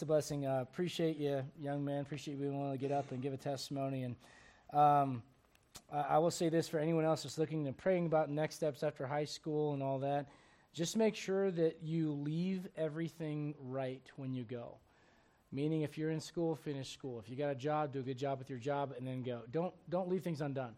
It's 0.00 0.02
a 0.04 0.06
blessing. 0.06 0.46
Uh, 0.46 0.60
appreciate 0.62 1.18
you, 1.18 1.44
young 1.60 1.84
man. 1.84 2.00
Appreciate 2.00 2.32
you 2.32 2.40
being 2.40 2.58
willing 2.58 2.72
to 2.72 2.78
get 2.78 2.90
up 2.90 3.12
and 3.12 3.20
give 3.20 3.34
a 3.34 3.36
testimony. 3.36 4.04
And 4.04 4.16
um, 4.72 5.22
I, 5.92 6.14
I 6.14 6.18
will 6.18 6.30
say 6.30 6.48
this 6.48 6.66
for 6.66 6.78
anyone 6.78 7.04
else 7.04 7.24
that's 7.24 7.36
looking 7.36 7.66
and 7.66 7.76
praying 7.76 8.06
about 8.06 8.30
next 8.30 8.54
steps 8.54 8.82
after 8.82 9.06
high 9.06 9.26
school 9.26 9.74
and 9.74 9.82
all 9.82 9.98
that. 9.98 10.24
Just 10.72 10.96
make 10.96 11.14
sure 11.14 11.50
that 11.50 11.82
you 11.82 12.12
leave 12.12 12.66
everything 12.78 13.54
right 13.60 14.00
when 14.16 14.32
you 14.32 14.44
go. 14.44 14.78
Meaning, 15.52 15.82
if 15.82 15.98
you're 15.98 16.12
in 16.12 16.20
school, 16.22 16.56
finish 16.56 16.94
school. 16.94 17.18
If 17.18 17.28
you 17.28 17.36
got 17.36 17.50
a 17.50 17.54
job, 17.54 17.92
do 17.92 18.00
a 18.00 18.02
good 18.02 18.16
job 18.16 18.38
with 18.38 18.48
your 18.48 18.58
job, 18.58 18.94
and 18.96 19.06
then 19.06 19.22
go. 19.22 19.42
Don't 19.52 19.74
don't 19.90 20.08
leave 20.08 20.22
things 20.22 20.40
undone, 20.40 20.76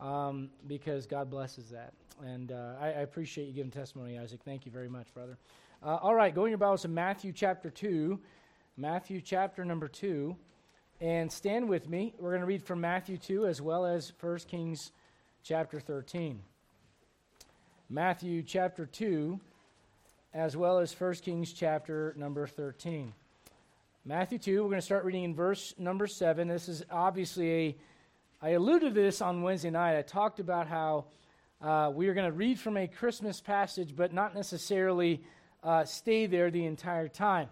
um, 0.00 0.48
because 0.66 1.04
God 1.04 1.28
blesses 1.28 1.68
that. 1.68 1.92
And 2.24 2.52
uh, 2.52 2.76
I, 2.80 2.86
I, 2.86 3.00
appreciate 3.00 3.48
you 3.48 3.52
giving 3.52 3.70
testimony, 3.70 4.18
Isaac. 4.18 4.40
Thank 4.46 4.64
you 4.64 4.72
very 4.72 4.88
much, 4.88 5.12
brother. 5.12 5.36
Uh, 5.82 5.98
all 6.00 6.14
right, 6.14 6.34
go 6.34 6.46
in 6.46 6.50
your 6.50 6.58
Bibles 6.58 6.82
to 6.82 6.88
Matthew 6.88 7.32
chapter 7.32 7.68
two, 7.68 8.18
Matthew 8.82 9.20
chapter 9.20 9.64
number 9.64 9.86
two, 9.86 10.36
and 11.00 11.30
stand 11.30 11.68
with 11.68 11.88
me. 11.88 12.14
We're 12.18 12.30
going 12.30 12.40
to 12.40 12.48
read 12.48 12.64
from 12.64 12.80
Matthew 12.80 13.16
two 13.16 13.46
as 13.46 13.62
well 13.62 13.86
as 13.86 14.12
1 14.18 14.38
Kings 14.48 14.90
chapter 15.44 15.78
thirteen. 15.78 16.40
Matthew 17.88 18.42
chapter 18.42 18.84
two, 18.84 19.38
as 20.34 20.56
well 20.56 20.80
as 20.80 20.92
1 21.00 21.14
Kings 21.22 21.52
chapter 21.52 22.12
number 22.16 22.44
thirteen. 22.48 23.12
Matthew 24.04 24.38
2, 24.38 24.64
we're 24.64 24.70
going 24.70 24.80
to 24.80 24.84
start 24.84 25.04
reading 25.04 25.22
in 25.22 25.34
verse 25.36 25.74
number 25.78 26.08
7. 26.08 26.48
This 26.48 26.68
is 26.68 26.82
obviously 26.90 27.52
a, 27.52 27.76
I 28.42 28.48
alluded 28.48 28.96
to 28.96 29.00
this 29.00 29.22
on 29.22 29.42
Wednesday 29.42 29.70
night. 29.70 29.96
I 29.96 30.02
talked 30.02 30.40
about 30.40 30.66
how 30.66 31.04
uh, 31.60 31.92
we 31.94 32.08
are 32.08 32.14
going 32.14 32.28
to 32.28 32.36
read 32.36 32.58
from 32.58 32.76
a 32.76 32.88
Christmas 32.88 33.40
passage, 33.40 33.94
but 33.94 34.12
not 34.12 34.34
necessarily 34.34 35.22
uh, 35.62 35.84
stay 35.84 36.26
there 36.26 36.50
the 36.50 36.66
entire 36.66 37.06
time. 37.06 37.48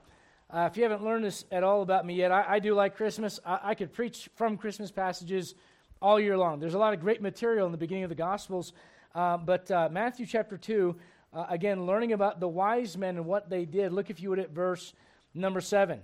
Uh, 0.53 0.69
if 0.69 0.77
you 0.77 0.83
haven't 0.83 1.05
learned 1.05 1.25
this 1.25 1.45
at 1.53 1.63
all 1.63 1.81
about 1.81 2.05
me 2.05 2.15
yet, 2.15 2.33
I, 2.33 2.45
I 2.55 2.59
do 2.59 2.75
like 2.75 2.97
Christmas. 2.97 3.39
I, 3.47 3.61
I, 3.63 3.75
could 3.77 3.93
preach 3.93 4.29
from 4.35 4.57
Christmas 4.57 4.91
passages 4.91 5.55
all 6.03 6.19
year 6.19 6.37
long. 6.37 6.59
There's 6.59 6.75
a 6.75 6.79
lot 6.79 6.93
of 6.93 6.99
great 6.99 7.23
material 7.23 7.67
in 7.67 7.73
the 7.73 7.79
beginning 7.79 8.03
of 8.03 8.09
the 8.09 8.17
Gospels, 8.17 8.73
uh, 9.15 9.37
but 9.37 9.71
uh, 9.71 9.89
Matthew 9.93 10.27
chapter 10.27 10.59
2, 10.59 10.97
uh, 11.33 11.47
again, 11.49 11.87
learning 11.87 12.13
about 12.13 12.41
the 12.41 12.49
wise 12.49 12.99
men 12.99 13.17
and 13.17 13.27
what 13.27 13.49
they 13.49 13.65
did. 13.65 13.93
Look, 13.93 14.11
if 14.11 14.21
you 14.21 14.31
would, 14.31 14.41
at 14.41 14.51
verse 14.51 14.93
number 15.35 15.61
7. 15.61 16.01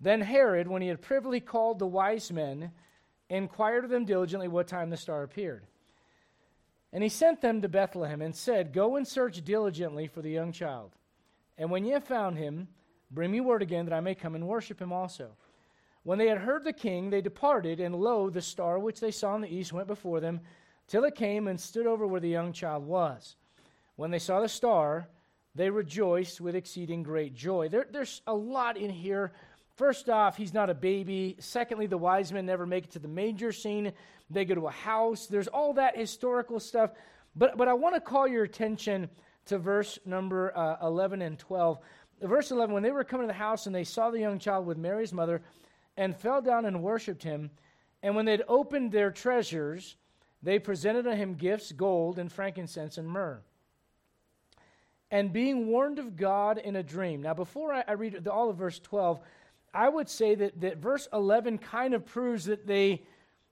Then 0.00 0.20
Herod, 0.20 0.68
when 0.68 0.82
he 0.82 0.88
had 0.88 1.02
privily 1.02 1.40
called 1.40 1.80
the 1.80 1.86
wise 1.88 2.30
men, 2.30 2.70
inquired 3.28 3.82
of 3.82 3.90
them 3.90 4.04
diligently 4.04 4.46
what 4.46 4.68
time 4.68 4.90
the 4.90 4.96
star 4.96 5.24
appeared. 5.24 5.64
And 6.92 7.02
he 7.02 7.08
sent 7.08 7.40
them 7.40 7.60
to 7.62 7.68
Bethlehem 7.68 8.22
and 8.22 8.36
said, 8.36 8.72
Go 8.72 8.94
and 8.94 9.06
search 9.06 9.44
diligently 9.44 10.06
for 10.06 10.22
the 10.22 10.30
young 10.30 10.52
child. 10.52 10.92
And 11.58 11.72
when 11.72 11.84
ye 11.84 11.90
have 11.90 12.04
found 12.04 12.38
him, 12.38 12.68
bring 13.10 13.30
me 13.30 13.40
word 13.40 13.62
again 13.62 13.86
that 13.86 13.94
I 13.94 14.00
may 14.00 14.14
come 14.14 14.34
and 14.34 14.46
worship 14.46 14.80
him 14.80 14.92
also. 14.92 15.30
When 16.02 16.18
they 16.18 16.28
had 16.28 16.38
heard 16.38 16.64
the 16.64 16.72
king, 16.72 17.10
they 17.10 17.20
departed, 17.20 17.80
and 17.80 17.94
lo, 17.94 18.30
the 18.30 18.40
star 18.40 18.78
which 18.78 19.00
they 19.00 19.10
saw 19.10 19.34
in 19.34 19.42
the 19.42 19.54
east 19.54 19.72
went 19.72 19.86
before 19.86 20.20
them, 20.20 20.40
till 20.88 21.04
it 21.04 21.14
came 21.14 21.46
and 21.46 21.60
stood 21.60 21.86
over 21.86 22.06
where 22.06 22.20
the 22.20 22.28
young 22.28 22.52
child 22.52 22.86
was. 22.86 23.36
When 23.96 24.10
they 24.10 24.18
saw 24.18 24.40
the 24.40 24.48
star, 24.48 25.08
they 25.54 25.68
rejoiced 25.68 26.40
with 26.40 26.54
exceeding 26.54 27.02
great 27.02 27.34
joy. 27.34 27.68
There, 27.68 27.86
there's 27.90 28.22
a 28.26 28.34
lot 28.34 28.76
in 28.76 28.90
here 28.90 29.32
First 29.80 30.10
off, 30.10 30.36
he's 30.36 30.52
not 30.52 30.68
a 30.68 30.74
baby. 30.74 31.36
Secondly, 31.38 31.86
the 31.86 31.96
wise 31.96 32.30
men 32.34 32.44
never 32.44 32.66
make 32.66 32.84
it 32.84 32.90
to 32.90 32.98
the 32.98 33.08
manger 33.08 33.50
scene. 33.50 33.94
They 34.28 34.44
go 34.44 34.54
to 34.54 34.66
a 34.66 34.70
house. 34.70 35.26
There's 35.26 35.48
all 35.48 35.72
that 35.72 35.96
historical 35.96 36.60
stuff. 36.60 36.90
But, 37.34 37.56
but 37.56 37.66
I 37.66 37.72
want 37.72 37.94
to 37.94 38.00
call 38.02 38.28
your 38.28 38.44
attention 38.44 39.08
to 39.46 39.56
verse 39.56 39.98
number 40.04 40.54
uh, 40.54 40.86
11 40.86 41.22
and 41.22 41.38
12. 41.38 41.78
Verse 42.20 42.50
11 42.50 42.74
When 42.74 42.82
they 42.82 42.90
were 42.90 43.04
coming 43.04 43.26
to 43.26 43.32
the 43.32 43.38
house 43.38 43.66
and 43.66 43.74
they 43.74 43.84
saw 43.84 44.10
the 44.10 44.20
young 44.20 44.38
child 44.38 44.66
with 44.66 44.78
Mary's 44.78 45.12
mother 45.12 45.42
and 45.96 46.16
fell 46.16 46.40
down 46.42 46.64
and 46.64 46.82
worshipped 46.82 47.22
him, 47.22 47.50
and 48.02 48.16
when 48.16 48.24
they'd 48.24 48.42
opened 48.48 48.92
their 48.92 49.10
treasures, 49.10 49.96
they 50.42 50.58
presented 50.58 51.02
to 51.04 51.14
him 51.14 51.34
gifts, 51.34 51.72
gold 51.72 52.18
and 52.18 52.32
frankincense 52.32 52.98
and 52.98 53.08
myrrh. 53.08 53.40
And 55.10 55.32
being 55.32 55.66
warned 55.66 55.98
of 55.98 56.16
God 56.16 56.58
in 56.58 56.76
a 56.76 56.82
dream. 56.82 57.22
Now, 57.22 57.34
before 57.34 57.72
I, 57.72 57.92
read 57.92 58.28
all 58.28 58.48
of 58.48 58.56
verse 58.56 58.78
12, 58.78 59.20
I 59.74 59.88
would 59.88 60.08
say 60.08 60.36
that, 60.36 60.60
that 60.60 60.78
verse 60.78 61.08
11 61.12 61.58
kind 61.58 61.94
of 61.94 62.06
proves 62.06 62.44
that 62.44 62.66
they, 62.66 63.02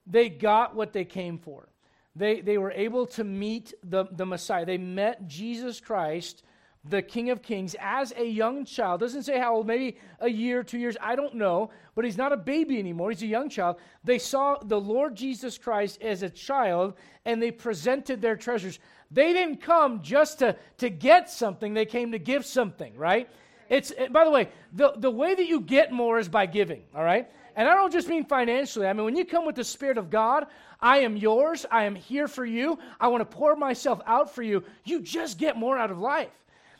they 0.07 0.29
got 0.29 0.73
what 0.73 0.93
they 0.93 1.05
came 1.05 1.37
for. 1.37 1.67
They, 2.15 2.41
they 2.41 2.57
were 2.57 2.71
able 2.71 3.05
to 3.07 3.23
meet 3.23 3.73
the, 3.83 4.05
the 4.11 4.25
Messiah. 4.25 4.65
They 4.65 4.77
met 4.77 5.27
Jesus 5.27 5.79
Christ, 5.79 6.43
the 6.87 7.01
King 7.01 7.29
of 7.29 7.41
Kings, 7.41 7.75
as 7.79 8.13
a 8.15 8.25
young 8.25 8.63
child. 8.63 9.01
Doesn't 9.01 9.23
say 9.23 9.37
how 9.37 9.55
old, 9.55 9.67
maybe 9.67 9.97
a 10.19 10.29
year, 10.29 10.63
two 10.63 10.77
years, 10.77 10.95
I 11.01 11.15
don't 11.15 11.35
know, 11.35 11.71
but 11.93 12.05
he's 12.05 12.17
not 12.17 12.31
a 12.31 12.37
baby 12.37 12.79
anymore. 12.79 13.09
He's 13.09 13.21
a 13.21 13.27
young 13.27 13.49
child. 13.49 13.77
They 14.03 14.17
saw 14.17 14.57
the 14.57 14.79
Lord 14.79 15.15
Jesus 15.15 15.57
Christ 15.57 16.01
as 16.01 16.23
a 16.23 16.29
child, 16.29 16.93
and 17.25 17.41
they 17.41 17.51
presented 17.51 18.21
their 18.21 18.37
treasures. 18.37 18.79
They 19.11 19.33
didn't 19.33 19.57
come 19.57 20.01
just 20.01 20.39
to, 20.39 20.55
to 20.77 20.89
get 20.89 21.29
something, 21.29 21.73
they 21.73 21.85
came 21.85 22.11
to 22.13 22.19
give 22.19 22.45
something, 22.45 22.95
right? 22.95 23.29
It's 23.69 23.91
by 24.09 24.23
the 24.23 24.31
way, 24.31 24.49
the, 24.73 24.93
the 24.97 25.11
way 25.11 25.35
that 25.35 25.45
you 25.45 25.61
get 25.61 25.91
more 25.91 26.17
is 26.17 26.27
by 26.27 26.45
giving, 26.45 26.81
all 26.95 27.03
right? 27.03 27.29
And 27.55 27.67
I 27.67 27.75
don't 27.75 27.91
just 27.91 28.07
mean 28.07 28.25
financially. 28.25 28.87
I 28.87 28.93
mean, 28.93 29.05
when 29.05 29.15
you 29.15 29.25
come 29.25 29.45
with 29.45 29.55
the 29.55 29.63
Spirit 29.63 29.97
of 29.97 30.09
God, 30.09 30.47
I 30.79 30.99
am 30.99 31.17
yours. 31.17 31.65
I 31.69 31.83
am 31.83 31.93
here 31.93 32.27
for 32.27 32.45
you. 32.45 32.79
I 32.99 33.09
want 33.09 33.21
to 33.21 33.37
pour 33.37 33.55
myself 33.55 33.99
out 34.05 34.33
for 34.33 34.43
you. 34.43 34.63
You 34.85 35.01
just 35.01 35.37
get 35.37 35.57
more 35.57 35.77
out 35.77 35.91
of 35.91 35.99
life. 35.99 36.31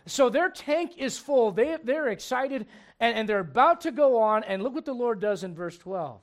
So 0.06 0.30
their 0.30 0.50
tank 0.50 0.98
is 0.98 1.18
full. 1.18 1.52
They, 1.52 1.78
they're 1.84 2.08
excited 2.08 2.66
and, 3.00 3.16
and 3.16 3.30
they're 3.30 3.40
about 3.40 3.82
to 3.82 3.92
go 3.92 4.20
on. 4.20 4.44
And 4.44 4.64
look 4.64 4.74
what 4.74 4.86
the 4.86 4.94
Lord 4.94 5.20
does 5.20 5.44
in 5.44 5.54
verse 5.54 5.78
12. 5.78 6.20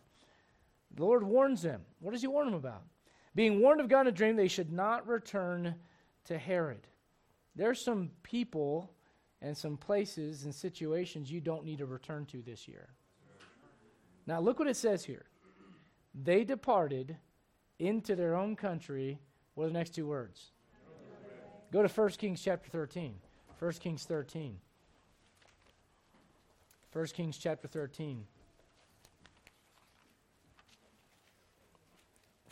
The 0.95 1.05
Lord 1.05 1.23
warns 1.23 1.63
them. 1.63 1.83
What 2.01 2.13
does 2.13 2.23
he 2.23 2.27
warn 2.27 2.47
them 2.47 2.55
about? 2.55 2.83
Being 3.35 3.61
warned 3.61 3.81
of 3.81 3.89
God 3.89 4.03
in 4.03 4.07
a 4.09 4.13
dream, 4.13 4.35
they 4.35 4.49
should 4.49 4.73
not 4.73 5.07
return 5.07 5.75
to 6.25 6.39
Herod. 6.39 6.87
There's 7.55 7.81
some 7.81 8.11
people 8.23 8.91
and 9.43 9.57
some 9.57 9.77
places 9.77 10.45
and 10.45 10.55
situations 10.55 11.31
you 11.31 11.41
don't 11.41 11.65
need 11.65 11.79
to 11.79 11.87
return 11.87 12.25
to 12.27 12.43
this 12.43 12.67
year. 12.67 12.89
Now, 14.27 14.41
look 14.41 14.59
what 14.59 14.69
it 14.69 14.77
says 14.77 15.05
here. 15.05 15.27
They 16.15 16.45
departed 16.45 17.17
into 17.79 18.17
their 18.17 18.35
own 18.35 18.57
country. 18.57 19.21
What 19.55 19.65
are 19.65 19.69
the 19.69 19.75
next 19.75 19.95
two 19.95 20.07
words? 20.07 20.51
Go 21.73 21.83
to 21.83 21.89
1 21.89 22.09
Kings 22.11 22.43
chapter 22.43 22.71
13. 22.71 23.17
1 23.59 23.73
Kings 23.73 24.05
13. 24.05 24.59
1 26.93 27.07
Kings 27.07 27.39
chapter 27.39 27.69
13. 27.69 28.25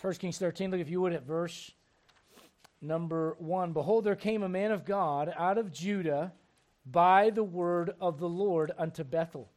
1 0.01 0.15
Kings 0.15 0.39
13, 0.39 0.71
look 0.71 0.81
if 0.81 0.91
you 0.91 1.01
would 1.01 1.13
at 1.13 1.27
verse 1.27 1.73
number 2.83 3.37
1. 3.39 3.73
Behold, 3.73 4.05
there 4.05 4.17
came 4.17 4.43
a 4.43 4.49
man 4.49 4.71
of 4.71 4.85
God 4.85 5.33
out 5.37 5.57
of 5.57 5.73
Judah 5.73 6.33
by 6.85 7.31
the 7.31 7.45
word 7.45 7.95
of 8.01 8.19
the 8.19 8.29
Lord 8.29 8.71
unto 8.77 9.05
Bethel. 9.05 9.51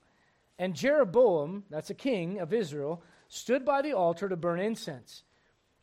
And 0.57 0.73
Jeroboam, 0.75 1.63
that's 1.69 1.89
a 1.89 1.93
king 1.93 2.39
of 2.39 2.53
Israel, 2.53 3.03
stood 3.27 3.65
by 3.65 3.81
the 3.81 3.93
altar 3.93 4.29
to 4.29 4.35
burn 4.35 4.59
incense. 4.59 5.23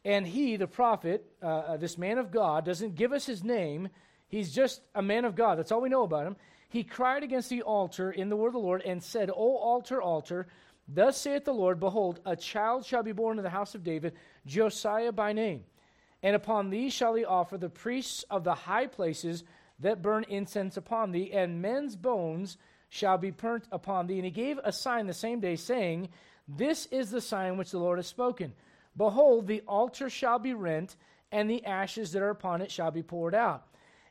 And 0.05 0.27
he, 0.27 0.57
the 0.57 0.67
prophet, 0.67 1.25
uh, 1.43 1.47
uh, 1.47 1.77
this 1.77 1.97
man 1.97 2.19
of 2.19 2.31
God, 2.31 2.65
doesn't 2.65 2.95
give 2.95 3.13
us 3.13 3.27
his 3.27 3.45
name. 3.45 3.89
He's 4.29 4.53
just 4.53 4.81
a 4.95 5.03
man 5.03 5.25
of 5.25 5.35
God. 5.37 5.59
That's 5.59 5.73
all 5.73 5.81
we 5.81 5.89
know 5.89 6.03
about 6.03 6.27
him. 6.27 6.37
He 6.69 6.83
cried 6.83 7.23
against 7.23 7.51
the 7.51 7.63
altar 7.63 8.11
in 8.11 8.29
the 8.29 8.37
word 8.37 8.49
of 8.49 8.55
the 8.55 8.59
Lord 8.59 8.83
and 8.83 9.03
said, 9.03 9.31
O 9.31 9.57
altar, 9.57 10.03
altar, 10.03 10.49
thus 10.89 11.19
saith 11.19 11.45
the 11.45 11.55
Lord, 11.55 11.79
Behold, 11.79 12.21
a 12.27 12.35
child 12.35 12.85
shall 12.85 13.03
be 13.03 13.13
born 13.13 13.39
in 13.39 13.45
the 13.45 13.51
house 13.51 13.75
of 13.75 13.85
David, 13.85 14.15
Josiah 14.45 15.13
by 15.13 15.33
name. 15.33 15.65
And 16.23 16.35
upon 16.35 16.71
thee 16.71 16.91
shall 16.91 17.15
he 17.15 17.25
offer 17.25 17.59
the 17.59 17.69
priests 17.69 18.25
of 18.31 18.45
the 18.45 18.55
high 18.55 18.87
places 18.87 19.45
that 19.81 20.03
burn 20.03 20.25
incense 20.29 20.77
upon 20.77 21.13
thee, 21.13 21.31
and 21.33 21.61
men's 21.61 21.97
bones 21.97 22.57
shall 22.89 23.19
be 23.19 23.31
burnt 23.31 23.69
upon 23.71 24.07
thee. 24.07 24.17
And 24.17 24.25
he 24.25 24.31
gave 24.31 24.59
a 24.65 24.73
sign 24.73 25.07
the 25.07 25.15
same 25.15 25.41
day, 25.41 25.57
saying, 25.57 26.09
This 26.49 26.87
is 26.87 27.11
the 27.11 27.21
sign 27.21 27.57
which 27.57 27.71
the 27.71 27.79
Lord 27.79 27.99
has 27.99 28.07
spoken. 28.07 28.55
Behold, 28.97 29.47
the 29.47 29.63
altar 29.67 30.09
shall 30.09 30.39
be 30.39 30.55
rent, 30.55 30.97
and 31.31 31.51
the 31.51 31.65
ashes 31.65 32.13
that 32.13 32.23
are 32.23 32.31
upon 32.31 32.63
it 32.63 32.71
shall 32.71 32.91
be 32.91 33.03
poured 33.03 33.35
out. 33.35 33.67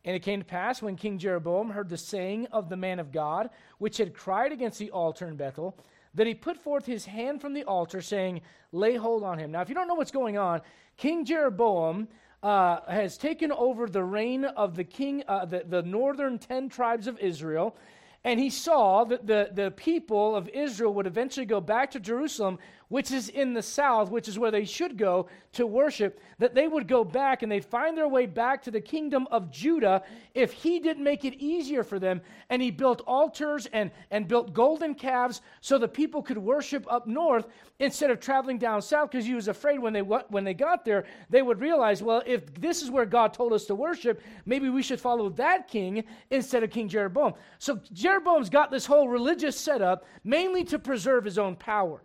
And 0.05 0.15
it 0.15 0.21
came 0.23 0.39
to 0.39 0.45
pass 0.45 0.81
when 0.81 0.95
King 0.97 1.17
Jeroboam 1.17 1.69
heard 1.69 1.89
the 1.89 1.97
saying 1.97 2.47
of 2.51 2.67
the 2.67 2.75
man 2.75 3.00
of 3.00 3.11
God, 3.11 3.50
which 3.77 3.97
had 3.97 4.13
cried 4.13 4.51
against 4.51 4.77
the 4.79 4.91
altar 4.91 5.27
in 5.27 5.38
Bethel, 5.38 5.77
that 6.13 6.27
he 6.27 6.35
put 6.35 6.57
forth 6.57 6.85
his 6.85 7.05
hand 7.05 7.41
from 7.41 7.53
the 7.53 7.63
altar, 7.63 8.01
saying, 8.01 8.41
Lay 8.71 8.95
hold 8.95 9.23
on 9.23 9.39
him. 9.39 9.51
Now, 9.51 9.61
if 9.61 9.69
you 9.69 9.75
don't 9.75 9.88
know 9.88 9.95
what's 9.95 10.11
going 10.11 10.38
on, 10.38 10.61
King 10.97 11.25
Jeroboam 11.25 12.07
uh, 12.44 12.81
has 12.89 13.17
taken 13.17 13.51
over 13.51 13.88
the 13.88 14.03
reign 14.03 14.44
of 14.44 14.75
the 14.75 14.83
king, 14.83 15.23
uh, 15.27 15.45
the, 15.45 15.63
the 15.67 15.81
northern 15.83 16.38
ten 16.38 16.67
tribes 16.69 17.07
of 17.07 17.17
Israel. 17.19 17.75
and 18.25 18.39
he 18.39 18.50
saw 18.50 19.03
that 19.05 19.27
the, 19.27 19.50
the 19.53 19.71
people 19.71 20.35
of 20.35 20.47
Israel 20.50 20.94
would 20.94 21.07
eventually 21.07 21.45
go 21.45 21.59
back 21.59 21.91
to 21.91 22.00
Jerusalem, 22.00 22.57
which 22.93 23.09
is 23.09 23.29
in 23.29 23.55
the 23.55 23.61
south, 23.63 24.11
which 24.11 24.27
is 24.27 24.37
where 24.37 24.51
they 24.51 24.63
should 24.63 24.99
go 24.99 25.25
to 25.51 25.65
worship, 25.65 26.19
that 26.37 26.53
they 26.53 26.67
would 26.67 26.87
go 26.87 27.03
back 27.03 27.41
and 27.41 27.51
they'd 27.51 27.65
find 27.65 27.97
their 27.97 28.07
way 28.07 28.27
back 28.27 28.61
to 28.61 28.69
the 28.69 28.79
kingdom 28.79 29.27
of 29.31 29.49
Judah 29.49 30.03
if 30.35 30.53
he 30.53 30.79
didn't 30.79 31.03
make 31.03 31.25
it 31.25 31.33
easier 31.41 31.83
for 31.83 31.97
them. 31.97 32.21
And 32.51 32.61
he 32.61 32.69
built 32.69 33.01
altars 33.07 33.65
and, 33.73 33.89
and 34.11 34.27
built 34.27 34.53
golden 34.53 34.93
calves 34.93 35.41
so 35.59 35.79
the 35.79 35.87
people 35.87 36.21
could 36.21 36.37
worship 36.37 36.85
up 36.87 37.07
north 37.07 37.47
instead 37.79 38.11
of 38.11 38.19
traveling 38.19 38.59
down 38.59 38.79
south 38.79 39.09
because 39.09 39.25
he 39.25 39.33
was 39.33 39.47
afraid 39.47 39.79
when 39.79 39.93
they, 39.93 40.01
when 40.01 40.43
they 40.43 40.53
got 40.53 40.85
there, 40.85 41.05
they 41.31 41.41
would 41.41 41.61
realize, 41.61 42.03
well, 42.03 42.21
if 42.27 42.53
this 42.61 42.83
is 42.83 42.91
where 42.91 43.07
God 43.07 43.33
told 43.33 43.53
us 43.53 43.65
to 43.65 43.73
worship, 43.73 44.21
maybe 44.45 44.69
we 44.69 44.83
should 44.83 45.01
follow 45.01 45.29
that 45.29 45.67
king 45.67 46.03
instead 46.29 46.61
of 46.61 46.69
King 46.69 46.89
Jeroboam. 46.89 47.33
So 47.57 47.79
Jeroboam's 47.91 48.51
got 48.51 48.69
this 48.69 48.85
whole 48.85 49.07
religious 49.07 49.59
setup 49.59 50.05
mainly 50.23 50.63
to 50.65 50.77
preserve 50.77 51.25
his 51.25 51.39
own 51.39 51.55
power. 51.55 52.03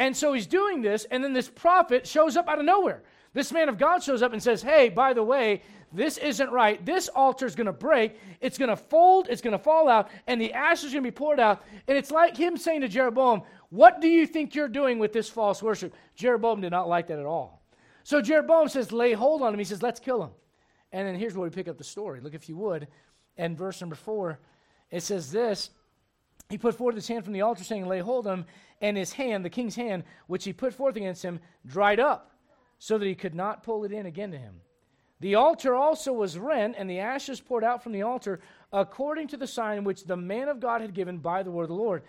And 0.00 0.16
so 0.16 0.32
he's 0.32 0.46
doing 0.46 0.80
this, 0.80 1.04
and 1.10 1.22
then 1.22 1.34
this 1.34 1.50
prophet 1.50 2.06
shows 2.06 2.34
up 2.34 2.48
out 2.48 2.58
of 2.58 2.64
nowhere. 2.64 3.02
This 3.34 3.52
man 3.52 3.68
of 3.68 3.76
God 3.76 4.02
shows 4.02 4.22
up 4.22 4.32
and 4.32 4.42
says, 4.42 4.62
Hey, 4.62 4.88
by 4.88 5.12
the 5.12 5.22
way, 5.22 5.62
this 5.92 6.16
isn't 6.16 6.50
right. 6.50 6.84
This 6.86 7.08
altar 7.08 7.44
is 7.44 7.54
going 7.54 7.66
to 7.66 7.72
break. 7.72 8.18
It's 8.40 8.56
going 8.56 8.70
to 8.70 8.76
fold. 8.76 9.28
It's 9.28 9.42
going 9.42 9.52
to 9.52 9.62
fall 9.62 9.90
out, 9.90 10.08
and 10.26 10.40
the 10.40 10.54
ashes 10.54 10.86
are 10.86 10.94
going 10.94 11.04
to 11.04 11.10
be 11.10 11.14
poured 11.14 11.38
out. 11.38 11.62
And 11.86 11.98
it's 11.98 12.10
like 12.10 12.34
him 12.34 12.56
saying 12.56 12.80
to 12.80 12.88
Jeroboam, 12.88 13.42
What 13.68 14.00
do 14.00 14.08
you 14.08 14.26
think 14.26 14.54
you're 14.54 14.68
doing 14.68 14.98
with 14.98 15.12
this 15.12 15.28
false 15.28 15.62
worship? 15.62 15.94
Jeroboam 16.16 16.62
did 16.62 16.70
not 16.70 16.88
like 16.88 17.06
that 17.08 17.18
at 17.18 17.26
all. 17.26 17.62
So 18.02 18.22
Jeroboam 18.22 18.68
says, 18.68 18.92
Lay 18.92 19.12
hold 19.12 19.42
on 19.42 19.52
him. 19.52 19.58
He 19.58 19.66
says, 19.66 19.82
Let's 19.82 20.00
kill 20.00 20.22
him. 20.22 20.30
And 20.92 21.06
then 21.06 21.14
here's 21.14 21.34
where 21.34 21.44
we 21.44 21.50
pick 21.50 21.68
up 21.68 21.76
the 21.76 21.84
story. 21.84 22.20
Look, 22.22 22.32
if 22.32 22.48
you 22.48 22.56
would, 22.56 22.88
and 23.36 23.54
verse 23.54 23.82
number 23.82 23.96
four, 23.96 24.38
it 24.90 25.02
says 25.02 25.30
this 25.30 25.70
He 26.50 26.58
put 26.58 26.74
forth 26.74 26.96
his 26.96 27.08
hand 27.08 27.24
from 27.24 27.32
the 27.32 27.42
altar, 27.42 27.64
saying, 27.64 27.86
Lay 27.86 28.00
hold 28.00 28.26
on 28.26 28.40
him 28.40 28.46
and 28.80 28.96
his 28.96 29.12
hand, 29.12 29.44
the 29.44 29.50
king's 29.50 29.76
hand, 29.76 30.04
which 30.26 30.44
he 30.44 30.52
put 30.52 30.74
forth 30.74 30.96
against 30.96 31.22
him, 31.22 31.40
dried 31.64 32.00
up, 32.00 32.32
so 32.78 32.98
that 32.98 33.06
he 33.06 33.14
could 33.14 33.34
not 33.34 33.62
pull 33.62 33.84
it 33.84 33.92
in 33.92 34.04
again 34.04 34.32
to 34.32 34.38
him. 34.38 34.60
The 35.20 35.36
altar 35.36 35.74
also 35.74 36.12
was 36.12 36.38
rent, 36.38 36.74
and 36.78 36.88
the 36.88 36.98
ashes 36.98 37.40
poured 37.40 37.62
out 37.62 37.82
from 37.82 37.92
the 37.92 38.02
altar, 38.02 38.40
according 38.72 39.28
to 39.28 39.36
the 39.36 39.46
sign 39.46 39.84
which 39.84 40.04
the 40.04 40.16
man 40.16 40.48
of 40.48 40.60
God 40.60 40.80
had 40.80 40.94
given 40.94 41.18
by 41.18 41.42
the 41.42 41.50
word 41.50 41.64
of 41.64 41.68
the 41.68 41.74
Lord. 41.74 42.02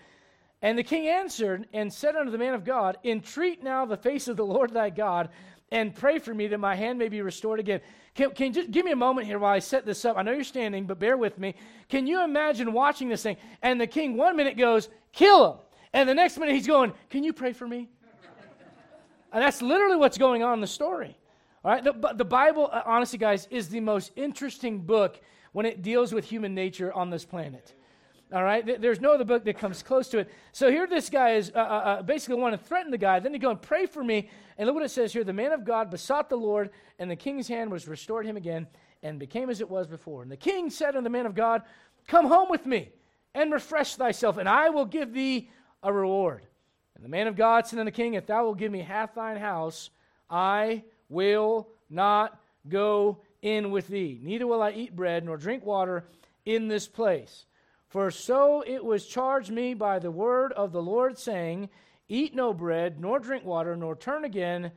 And 0.61 0.77
the 0.77 0.83
king 0.83 1.07
answered 1.07 1.67
and 1.73 1.91
said 1.93 2.15
unto 2.15 2.31
the 2.31 2.37
man 2.37 2.53
of 2.53 2.63
God, 2.63 2.97
Entreat 3.03 3.61
now 3.61 3.85
the 3.85 3.97
face 3.97 4.27
of 4.27 4.37
the 4.37 4.45
Lord 4.45 4.73
thy 4.73 4.89
God, 4.89 5.29
and 5.71 5.95
pray 5.95 6.19
for 6.19 6.33
me 6.33 6.47
that 6.47 6.59
my 6.59 6.75
hand 6.75 6.99
may 6.99 7.07
be 7.07 7.21
restored 7.21 7.59
again. 7.59 7.81
Can, 8.13 8.31
can 8.31 8.47
you 8.47 8.53
just 8.53 8.71
give 8.71 8.85
me 8.85 8.91
a 8.91 8.95
moment 8.95 9.25
here 9.25 9.39
while 9.39 9.53
I 9.53 9.59
set 9.59 9.85
this 9.85 10.03
up? 10.03 10.17
I 10.17 10.21
know 10.21 10.33
you're 10.33 10.43
standing, 10.43 10.85
but 10.85 10.99
bear 10.99 11.15
with 11.15 11.37
me. 11.37 11.55
Can 11.87 12.07
you 12.07 12.23
imagine 12.23 12.73
watching 12.73 13.07
this 13.07 13.23
thing? 13.23 13.37
And 13.61 13.79
the 13.79 13.87
king 13.87 14.17
one 14.17 14.35
minute 14.35 14.57
goes, 14.57 14.89
Kill 15.13 15.53
him. 15.53 15.59
And 15.93 16.07
the 16.07 16.13
next 16.13 16.37
minute 16.37 16.55
he's 16.55 16.67
going, 16.67 16.93
Can 17.09 17.23
you 17.23 17.33
pray 17.33 17.53
for 17.53 17.67
me? 17.67 17.89
and 19.31 19.41
that's 19.41 19.61
literally 19.61 19.95
what's 19.95 20.17
going 20.17 20.43
on 20.43 20.55
in 20.55 20.61
the 20.61 20.67
story. 20.67 21.17
All 21.63 21.71
right, 21.71 21.83
the, 21.83 21.93
the 22.15 22.25
Bible, 22.25 22.69
uh, 22.71 22.81
honestly, 22.85 23.19
guys, 23.19 23.47
is 23.51 23.69
the 23.69 23.79
most 23.79 24.11
interesting 24.15 24.79
book 24.79 25.21
when 25.53 25.65
it 25.65 25.81
deals 25.81 26.11
with 26.11 26.25
human 26.25 26.55
nature 26.55 26.91
on 26.91 27.09
this 27.09 27.23
planet. 27.23 27.73
All 28.33 28.43
right, 28.43 28.81
there's 28.81 29.01
no 29.01 29.13
other 29.13 29.25
book 29.25 29.43
that 29.43 29.57
comes 29.57 29.83
close 29.83 30.07
to 30.09 30.19
it. 30.19 30.31
So 30.53 30.71
here, 30.71 30.87
this 30.87 31.09
guy 31.09 31.31
is 31.31 31.51
uh, 31.53 31.59
uh, 31.59 31.61
uh 31.61 32.01
basically 32.01 32.35
want 32.35 32.53
to 32.53 32.65
threaten 32.65 32.89
the 32.89 32.97
guy. 32.97 33.19
Then 33.19 33.33
he 33.33 33.39
go 33.39 33.49
and 33.49 33.61
pray 33.61 33.85
for 33.85 34.03
me. 34.03 34.29
And 34.57 34.67
look 34.67 34.75
what 34.75 34.85
it 34.85 34.91
says 34.91 35.11
here: 35.11 35.23
the 35.23 35.33
man 35.33 35.51
of 35.51 35.65
God 35.65 35.89
besought 35.89 36.29
the 36.29 36.37
Lord, 36.37 36.69
and 36.97 37.11
the 37.11 37.15
king's 37.15 37.47
hand 37.47 37.71
was 37.71 37.87
restored 37.87 38.25
him 38.25 38.37
again, 38.37 38.67
and 39.03 39.19
became 39.19 39.49
as 39.49 39.59
it 39.59 39.69
was 39.69 39.87
before. 39.87 40.21
And 40.21 40.31
the 40.31 40.37
king 40.37 40.69
said 40.69 40.95
unto 40.95 41.03
the 41.03 41.09
man 41.09 41.25
of 41.25 41.35
God, 41.35 41.63
"Come 42.07 42.27
home 42.27 42.49
with 42.49 42.65
me, 42.65 42.89
and 43.33 43.51
refresh 43.51 43.95
thyself, 43.95 44.37
and 44.37 44.47
I 44.47 44.69
will 44.69 44.85
give 44.85 45.13
thee 45.13 45.49
a 45.83 45.91
reward. 45.91 46.45
And 46.95 47.03
the 47.03 47.09
man 47.09 47.27
of 47.27 47.35
God 47.35 47.67
said 47.67 47.79
unto 47.79 47.91
the 47.91 47.95
king, 47.95 48.13
If 48.13 48.27
thou 48.27 48.45
wilt 48.45 48.57
give 48.57 48.71
me 48.71 48.81
half 48.81 49.15
thine 49.15 49.37
house, 49.37 49.89
I 50.29 50.83
will 51.09 51.69
not 51.89 52.39
go 52.67 53.21
in 53.41 53.71
with 53.71 53.87
thee. 53.87 54.19
Neither 54.21 54.45
will 54.45 54.61
I 54.61 54.71
eat 54.71 54.95
bread 54.95 55.25
nor 55.25 55.37
drink 55.37 55.65
water 55.65 56.05
in 56.45 56.67
this 56.67 56.87
place. 56.87 57.45
For 57.91 58.09
so 58.09 58.63
it 58.65 58.85
was 58.85 59.05
charged 59.05 59.51
me 59.51 59.73
by 59.73 59.99
the 59.99 60.11
word 60.11 60.53
of 60.53 60.71
the 60.71 60.81
Lord, 60.81 61.17
saying, 61.17 61.67
Eat 62.07 62.33
no 62.33 62.53
bread, 62.53 63.01
nor 63.01 63.19
drink 63.19 63.43
water, 63.43 63.75
nor 63.75 63.97
turn 63.97 64.23
again 64.23 64.71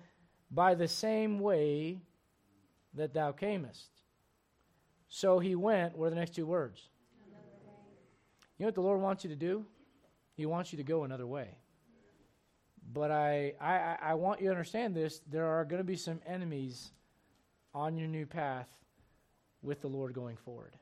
by 0.51 0.75
the 0.75 0.89
same 0.89 1.39
way 1.39 2.01
that 2.95 3.15
thou 3.15 3.31
camest. 3.31 3.89
So 5.07 5.39
he 5.39 5.55
went. 5.55 5.97
What 5.97 6.07
are 6.07 6.11
the 6.11 6.17
next 6.17 6.35
two 6.35 6.45
words? 6.45 6.89
You 8.59 8.65
know 8.65 8.67
what 8.67 8.75
the 8.75 8.81
Lord 8.81 9.01
wants 9.01 9.23
you 9.23 9.31
to 9.31 9.37
do? 9.37 9.65
He 10.37 10.45
wants 10.45 10.73
you 10.73 10.79
to 10.79 10.85
go 10.85 11.05
another 11.05 11.27
way. 11.27 11.57
But 12.93 13.13
I, 13.13 13.55
I, 13.61 13.97
I 14.03 14.15
want 14.15 14.41
you 14.41 14.47
to 14.47 14.53
understand 14.53 14.93
this. 14.93 15.21
There 15.31 15.47
are 15.47 15.65
going 15.65 15.79
to 15.79 15.85
be 15.85 15.97
some 15.97 16.21
enemies 16.27 16.91
on 17.73 17.97
your 17.97 18.09
new 18.09 18.27
path 18.27 18.69
with 19.63 19.83
the 19.83 19.89
Lord 19.89 20.15
going 20.15 20.37
forward. 20.37 20.75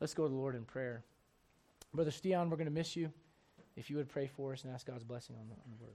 Let's 0.00 0.14
go 0.14 0.24
to 0.24 0.28
the 0.28 0.34
Lord 0.34 0.54
in 0.54 0.64
prayer. 0.64 1.04
Brother 1.92 2.10
Steon, 2.10 2.48
we're 2.50 2.56
going 2.56 2.66
to 2.66 2.72
miss 2.72 2.96
you. 2.96 3.12
If 3.76 3.90
you 3.90 3.96
would 3.96 4.08
pray 4.08 4.26
for 4.26 4.52
us 4.52 4.64
and 4.64 4.72
ask 4.72 4.86
God's 4.86 5.04
blessing 5.04 5.36
on 5.36 5.48
the, 5.48 5.54
on 5.54 5.70
the 5.78 5.84
word. 5.84 5.94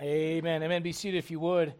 Amen. 0.00 0.62
Amen. 0.62 0.82
Be 0.82 0.92
seated 0.92 1.18
if 1.18 1.30
you 1.30 1.38
would. 1.38 1.72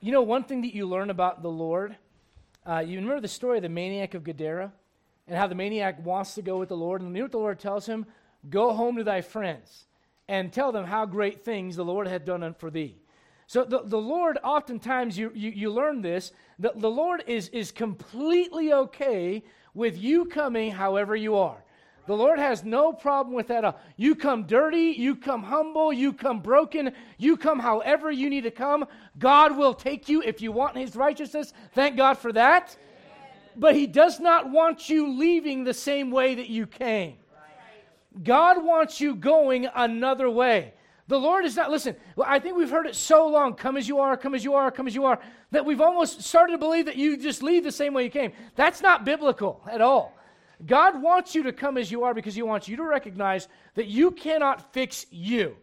You 0.00 0.12
know, 0.12 0.22
one 0.22 0.44
thing 0.44 0.62
that 0.62 0.74
you 0.74 0.86
learn 0.86 1.10
about 1.10 1.42
the 1.42 1.50
Lord, 1.50 1.96
uh, 2.64 2.78
you 2.78 2.96
remember 2.96 3.20
the 3.20 3.28
story 3.28 3.58
of 3.58 3.62
the 3.62 3.68
maniac 3.68 4.14
of 4.14 4.24
Gadara 4.24 4.72
and 5.26 5.36
how 5.36 5.46
the 5.46 5.54
maniac 5.54 6.04
wants 6.04 6.34
to 6.36 6.42
go 6.42 6.58
with 6.58 6.70
the 6.70 6.76
Lord. 6.76 7.02
And 7.02 7.10
you 7.10 7.18
know 7.18 7.24
what 7.24 7.32
the 7.32 7.38
Lord 7.38 7.58
tells 7.58 7.84
him? 7.84 8.06
Go 8.48 8.72
home 8.72 8.96
to 8.96 9.04
thy 9.04 9.20
friends 9.20 9.86
and 10.26 10.50
tell 10.50 10.72
them 10.72 10.86
how 10.86 11.04
great 11.04 11.44
things 11.44 11.76
the 11.76 11.84
Lord 11.84 12.06
had 12.06 12.24
done 12.24 12.54
for 12.54 12.70
thee. 12.70 12.96
So 13.46 13.64
the, 13.64 13.82
the 13.82 13.98
Lord, 13.98 14.38
oftentimes 14.42 15.18
you, 15.18 15.30
you, 15.34 15.50
you 15.50 15.70
learn 15.70 16.00
this, 16.00 16.32
the, 16.58 16.72
the 16.74 16.90
Lord 16.90 17.24
is, 17.26 17.48
is 17.48 17.72
completely 17.72 18.72
okay 18.72 19.42
with 19.74 19.98
you 19.98 20.26
coming 20.26 20.70
however 20.70 21.14
you 21.14 21.36
are. 21.36 21.62
The 22.08 22.16
Lord 22.16 22.38
has 22.38 22.64
no 22.64 22.90
problem 22.90 23.34
with 23.34 23.48
that. 23.48 23.78
You 23.98 24.14
come 24.14 24.44
dirty, 24.44 24.94
you 24.96 25.14
come 25.14 25.42
humble, 25.42 25.92
you 25.92 26.14
come 26.14 26.40
broken, 26.40 26.94
you 27.18 27.36
come 27.36 27.58
however 27.58 28.10
you 28.10 28.30
need 28.30 28.44
to 28.44 28.50
come. 28.50 28.86
God 29.18 29.54
will 29.58 29.74
take 29.74 30.08
you 30.08 30.22
if 30.22 30.40
you 30.40 30.50
want 30.50 30.78
His 30.78 30.96
righteousness. 30.96 31.52
Thank 31.74 31.98
God 31.98 32.14
for 32.14 32.32
that. 32.32 32.74
But 33.56 33.76
He 33.76 33.86
does 33.86 34.20
not 34.20 34.50
want 34.50 34.88
you 34.88 35.18
leaving 35.18 35.64
the 35.64 35.74
same 35.74 36.10
way 36.10 36.34
that 36.36 36.48
you 36.48 36.66
came. 36.66 37.18
God 38.24 38.64
wants 38.64 39.02
you 39.02 39.14
going 39.14 39.68
another 39.74 40.30
way. 40.30 40.72
The 41.08 41.20
Lord 41.20 41.44
is 41.44 41.56
not, 41.56 41.70
listen, 41.70 41.94
I 42.24 42.38
think 42.38 42.56
we've 42.56 42.70
heard 42.70 42.86
it 42.86 42.94
so 42.94 43.26
long 43.28 43.52
come 43.52 43.76
as 43.76 43.86
you 43.86 43.98
are, 43.98 44.16
come 44.16 44.34
as 44.34 44.42
you 44.42 44.54
are, 44.54 44.70
come 44.70 44.86
as 44.86 44.94
you 44.94 45.04
are, 45.04 45.20
that 45.50 45.66
we've 45.66 45.82
almost 45.82 46.22
started 46.22 46.52
to 46.52 46.58
believe 46.58 46.86
that 46.86 46.96
you 46.96 47.18
just 47.18 47.42
leave 47.42 47.64
the 47.64 47.72
same 47.72 47.92
way 47.92 48.04
you 48.04 48.10
came. 48.10 48.32
That's 48.56 48.80
not 48.80 49.04
biblical 49.04 49.60
at 49.70 49.82
all. 49.82 50.17
God 50.66 51.00
wants 51.00 51.34
you 51.34 51.44
to 51.44 51.52
come 51.52 51.78
as 51.78 51.90
you 51.90 52.04
are 52.04 52.14
because 52.14 52.34
He 52.34 52.42
wants 52.42 52.68
you 52.68 52.76
to 52.76 52.84
recognize 52.84 53.48
that 53.74 53.86
you 53.86 54.10
cannot 54.10 54.72
fix 54.72 55.06
you. 55.10 55.56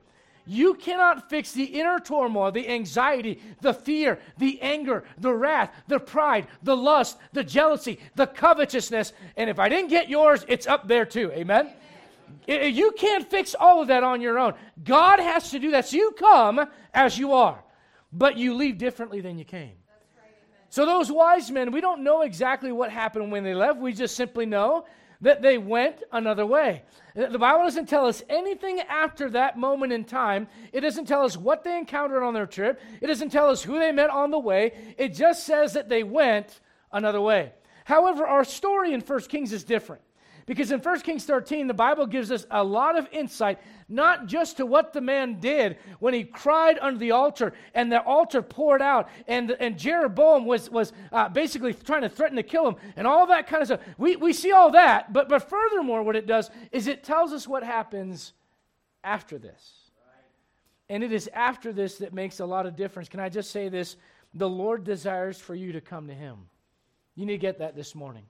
You 0.48 0.76
cannot 0.76 1.30
fix 1.30 1.54
the 1.54 1.64
inner 1.64 2.00
turmoil, 2.00 2.52
the 2.52 2.70
anxiety, 2.70 3.42
the 3.62 3.74
fear, 3.74 4.20
the 4.38 4.62
anger, 4.62 5.04
the 5.18 5.34
wrath, 5.34 5.72
the 5.88 6.00
pride, 6.00 6.48
the 6.62 6.78
lust, 6.78 7.18
the 7.34 7.44
jealousy, 7.44 8.00
the 8.16 8.28
covetousness. 8.28 9.12
And 9.38 9.50
if 9.50 9.58
I 9.58 9.70
didn't 9.70 9.90
get 9.90 10.08
yours, 10.08 10.46
it's 10.48 10.68
up 10.68 10.88
there 10.88 11.06
too. 11.06 11.32
Amen? 11.32 11.72
You 12.48 12.92
can't 12.92 13.28
fix 13.28 13.56
all 13.56 13.82
of 13.82 13.88
that 13.88 14.04
on 14.04 14.22
your 14.22 14.38
own. 14.38 14.54
God 14.84 15.20
has 15.20 15.50
to 15.50 15.60
do 15.60 15.72
that. 15.72 15.88
So 15.88 15.98
you 15.98 16.12
come 16.12 16.68
as 16.94 17.18
you 17.18 17.34
are, 17.34 17.64
but 18.14 18.38
you 18.38 18.54
leave 18.54 18.78
differently 18.78 19.22
than 19.22 19.40
you 19.40 19.46
came. 19.46 19.74
So, 20.76 20.86
those 20.86 21.10
wise 21.10 21.50
men, 21.52 21.72
we 21.72 21.80
don't 21.80 22.04
know 22.04 22.24
exactly 22.24 22.70
what 22.74 22.92
happened 22.92 23.32
when 23.32 23.46
they 23.46 23.54
left. 23.54 23.80
We 23.80 23.94
just 23.94 24.14
simply 24.14 24.46
know 24.46 24.86
that 25.22 25.42
they 25.42 25.58
went 25.58 26.04
another 26.12 26.46
way. 26.46 26.84
The 27.16 27.40
Bible 27.40 27.64
doesn't 27.64 27.88
tell 27.88 28.06
us 28.06 28.22
anything 28.28 28.82
after 28.82 29.30
that 29.30 29.58
moment 29.58 29.94
in 29.94 30.04
time. 30.04 30.50
It 30.74 30.82
doesn't 30.82 31.06
tell 31.06 31.24
us 31.24 31.38
what 31.38 31.64
they 31.64 31.78
encountered 31.78 32.24
on 32.24 32.34
their 32.34 32.46
trip. 32.46 32.82
It 33.00 33.08
doesn't 33.08 33.30
tell 33.30 33.50
us 33.50 33.64
who 33.64 33.80
they 33.80 33.94
met 33.94 34.10
on 34.10 34.32
the 34.32 34.38
way. 34.38 34.94
It 34.98 35.14
just 35.14 35.46
says 35.46 35.72
that 35.76 35.88
they 35.88 36.04
went 36.04 36.60
another 36.92 37.22
way. 37.22 37.54
However, 37.86 38.28
our 38.28 38.44
story 38.44 38.92
in 38.92 39.00
1 39.00 39.20
Kings 39.30 39.54
is 39.54 39.64
different. 39.64 40.02
Because 40.46 40.72
in 40.72 40.82
1 40.82 41.00
Kings 41.00 41.24
13, 41.24 41.68
the 41.68 41.74
Bible 41.74 42.06
gives 42.06 42.32
us 42.32 42.46
a 42.52 42.64
lot 42.64 42.98
of 42.98 43.08
insight, 43.14 43.60
not 43.88 44.26
just 44.26 44.58
to 44.58 44.66
what 44.66 44.94
the 44.94 45.02
man 45.02 45.40
did 45.40 45.78
when 46.00 46.14
he 46.14 46.24
cried 46.24 46.80
under 46.82 46.98
the 46.98 47.12
altar 47.12 47.54
and 47.74 47.92
the 47.92 48.02
altar 48.02 48.42
poured 48.42 48.82
out, 48.82 49.10
and, 49.28 49.52
and 49.52 49.78
Jeroboam 49.78 50.46
was, 50.46 50.70
was 50.70 50.92
uh, 51.12 51.30
basically 51.30 51.74
trying 51.74 52.02
to 52.02 52.10
threaten 52.10 52.36
to 52.38 52.44
kill 52.44 52.68
him, 52.68 52.76
and 52.96 53.06
all 53.06 53.28
that 53.28 53.48
kind 53.48 53.62
of 53.62 53.68
stuff. 53.68 53.82
We, 53.98 54.16
we 54.16 54.34
see 54.34 54.52
all 54.52 54.72
that, 54.72 55.14
but, 55.14 55.30
but 55.30 55.50
furthermore, 55.50 56.04
what 56.04 56.16
it 56.16 56.26
does 56.26 56.50
is 56.72 56.88
it 56.88 57.04
tells 57.04 57.32
us 57.32 57.48
what 57.48 57.64
happens 57.64 58.34
after 59.04 59.38
this. 59.38 59.86
And 60.90 61.04
it 61.04 61.12
is 61.12 61.30
after 61.34 61.74
this 61.74 61.98
that 61.98 62.14
makes 62.14 62.40
a 62.40 62.46
lot 62.46 62.66
of 62.66 62.76
difference. 62.76 63.10
Can 63.10 63.20
I 63.20 63.30
just 63.30 63.52
say 63.52 63.70
this? 63.70 63.96
The 64.34 64.50
Lord 64.50 64.84
desires 64.84 65.40
for 65.40 65.56
you 65.56 65.72
to 65.72 65.82
come 65.82 66.08
to 66.08 66.14
Him. 66.14 66.38
You 67.16 67.26
need 67.26 67.34
to 67.34 67.38
get 67.40 67.60
that 67.60 67.76
this 67.76 67.96
morning. 67.96 68.24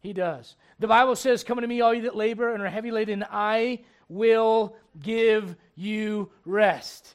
He 0.00 0.12
does. 0.12 0.56
The 0.80 0.88
Bible 0.88 1.14
says, 1.14 1.44
Come 1.44 1.58
unto 1.58 1.68
me, 1.68 1.80
all 1.80 1.94
you 1.94 2.02
that 2.02 2.16
labor 2.16 2.54
and 2.54 2.62
are 2.62 2.68
heavy 2.68 2.90
laden, 2.90 3.24
I 3.30 3.80
will 4.08 4.76
give 5.00 5.56
you 5.74 6.30
rest. 6.44 7.14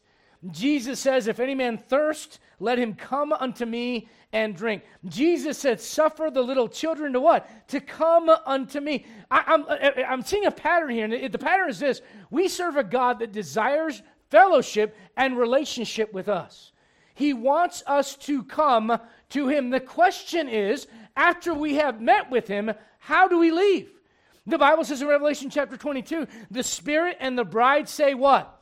Jesus 0.52 1.00
says, 1.00 1.28
If 1.28 1.40
any 1.40 1.56
man 1.56 1.78
thirst, 1.78 2.40
let 2.60 2.80
him 2.80 2.94
come 2.94 3.34
unto 3.34 3.66
me 3.66 4.10
and 4.34 4.56
drink. 4.56 4.84
Jesus 5.06 5.58
said, 5.58 5.82
Suffer 5.82 6.30
the 6.32 6.42
little 6.42 6.68
children 6.68 7.14
to 7.14 7.20
what? 7.20 7.68
To 7.70 7.80
come 7.80 8.30
unto 8.46 8.80
me. 8.80 9.06
I, 9.32 9.44
am 9.48 9.66
I'm, 9.70 10.06
I'm 10.08 10.22
seeing 10.22 10.46
a 10.46 10.52
pattern 10.52 10.90
here, 10.90 11.06
and 11.06 11.34
the 11.34 11.40
pattern 11.40 11.70
is 11.70 11.80
this 11.80 12.02
we 12.30 12.48
serve 12.48 12.78
a 12.78 12.84
God 12.84 13.20
that 13.20 13.32
desires 13.32 14.02
fellowship 14.30 14.96
and 15.16 15.38
relationship 15.38 16.14
with 16.14 16.30
us. 16.30 16.72
He 17.16 17.34
wants 17.34 17.84
us 17.88 18.16
to 18.18 18.44
come 18.44 19.00
to 19.30 19.48
Him. 19.48 19.72
The 19.72 19.80
question 19.80 20.48
is, 20.48 20.88
after 21.18 21.54
we 21.54 21.76
have 21.76 22.00
met 22.00 22.30
with 22.30 22.48
him, 22.48 22.72
how 23.00 23.28
do 23.28 23.40
we 23.40 23.52
leave? 23.52 23.90
The 24.48 24.58
Bible 24.58 24.86
says 24.86 25.02
in 25.02 25.08
Revelation 25.10 25.50
chapter 25.50 25.76
22, 25.76 26.26
the 26.50 26.64
Spirit 26.64 27.18
and 27.20 27.38
the 27.38 27.44
bride 27.44 27.90
say, 27.90 28.14
What? 28.14 28.62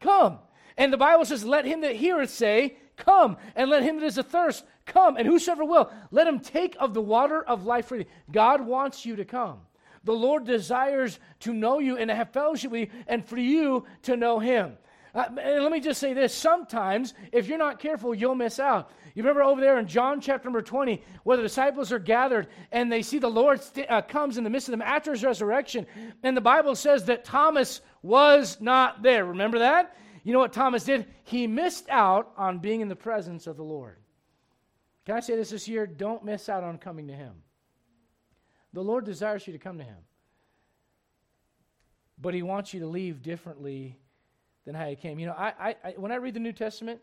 Come. 0.00 0.40
And 0.76 0.92
the 0.92 0.98
Bible 0.98 1.24
says, 1.24 1.44
Let 1.44 1.64
him 1.64 1.80
that 1.82 1.94
heareth 1.94 2.30
say, 2.30 2.76
Come. 2.96 3.36
And 3.54 3.70
let 3.70 3.84
him 3.84 4.00
that 4.00 4.06
is 4.06 4.18
athirst 4.18 4.64
come. 4.84 5.16
And 5.16 5.26
whosoever 5.26 5.64
will, 5.64 5.90
let 6.10 6.26
him 6.26 6.40
take 6.40 6.76
of 6.80 6.94
the 6.94 7.00
water 7.00 7.42
of 7.42 7.64
life 7.64 7.86
freely. 7.86 8.06
God 8.32 8.60
wants 8.60 9.06
you 9.06 9.16
to 9.16 9.24
come. 9.24 9.60
The 10.04 10.12
Lord 10.12 10.44
desires 10.44 11.18
to 11.40 11.52
know 11.52 11.78
you 11.78 11.96
and 11.96 12.08
to 12.08 12.14
have 12.14 12.32
fellowship 12.32 12.70
with 12.70 12.80
you 12.82 12.88
and 13.06 13.24
for 13.24 13.36
you 13.36 13.84
to 14.02 14.16
know 14.16 14.38
him. 14.38 14.78
Uh, 15.16 15.30
and 15.40 15.62
let 15.62 15.72
me 15.72 15.80
just 15.80 15.98
say 15.98 16.12
this 16.12 16.34
sometimes, 16.34 17.14
if 17.32 17.48
you're 17.48 17.56
not 17.56 17.80
careful, 17.80 18.14
you'll 18.14 18.34
miss 18.34 18.60
out. 18.60 18.90
You 19.14 19.22
remember 19.22 19.42
over 19.42 19.62
there 19.62 19.78
in 19.78 19.88
John 19.88 20.20
chapter 20.20 20.44
number 20.44 20.60
20, 20.60 21.02
where 21.24 21.38
the 21.38 21.42
disciples 21.42 21.90
are 21.90 21.98
gathered 21.98 22.48
and 22.70 22.92
they 22.92 23.00
see 23.00 23.18
the 23.18 23.26
Lord 23.26 23.62
st- 23.62 23.90
uh, 23.90 24.02
comes 24.02 24.36
in 24.36 24.44
the 24.44 24.50
midst 24.50 24.68
of 24.68 24.72
them 24.72 24.82
after 24.82 25.12
his 25.12 25.24
resurrection. 25.24 25.86
And 26.22 26.36
the 26.36 26.42
Bible 26.42 26.74
says 26.74 27.06
that 27.06 27.24
Thomas 27.24 27.80
was 28.02 28.58
not 28.60 29.02
there. 29.02 29.24
Remember 29.24 29.60
that? 29.60 29.96
You 30.22 30.34
know 30.34 30.38
what 30.38 30.52
Thomas 30.52 30.84
did? 30.84 31.06
He 31.24 31.46
missed 31.46 31.88
out 31.88 32.32
on 32.36 32.58
being 32.58 32.82
in 32.82 32.88
the 32.88 32.94
presence 32.94 33.46
of 33.46 33.56
the 33.56 33.64
Lord. 33.64 33.96
Can 35.06 35.16
I 35.16 35.20
say 35.20 35.34
this 35.34 35.48
this 35.48 35.66
year? 35.66 35.86
Don't 35.86 36.26
miss 36.26 36.50
out 36.50 36.62
on 36.62 36.76
coming 36.76 37.06
to 37.08 37.14
him. 37.14 37.32
The 38.74 38.84
Lord 38.84 39.06
desires 39.06 39.46
you 39.46 39.54
to 39.54 39.58
come 39.58 39.78
to 39.78 39.84
him. 39.84 39.96
But 42.20 42.34
he 42.34 42.42
wants 42.42 42.74
you 42.74 42.80
to 42.80 42.86
leave 42.86 43.22
differently 43.22 43.96
than 44.66 44.74
how 44.74 44.86
you 44.86 44.96
came. 44.96 45.18
You 45.18 45.26
know, 45.26 45.36
I, 45.38 45.52
I, 45.58 45.76
I 45.84 45.94
when 45.96 46.12
I 46.12 46.16
read 46.16 46.34
the 46.34 46.40
New 46.40 46.52
Testament, 46.52 47.00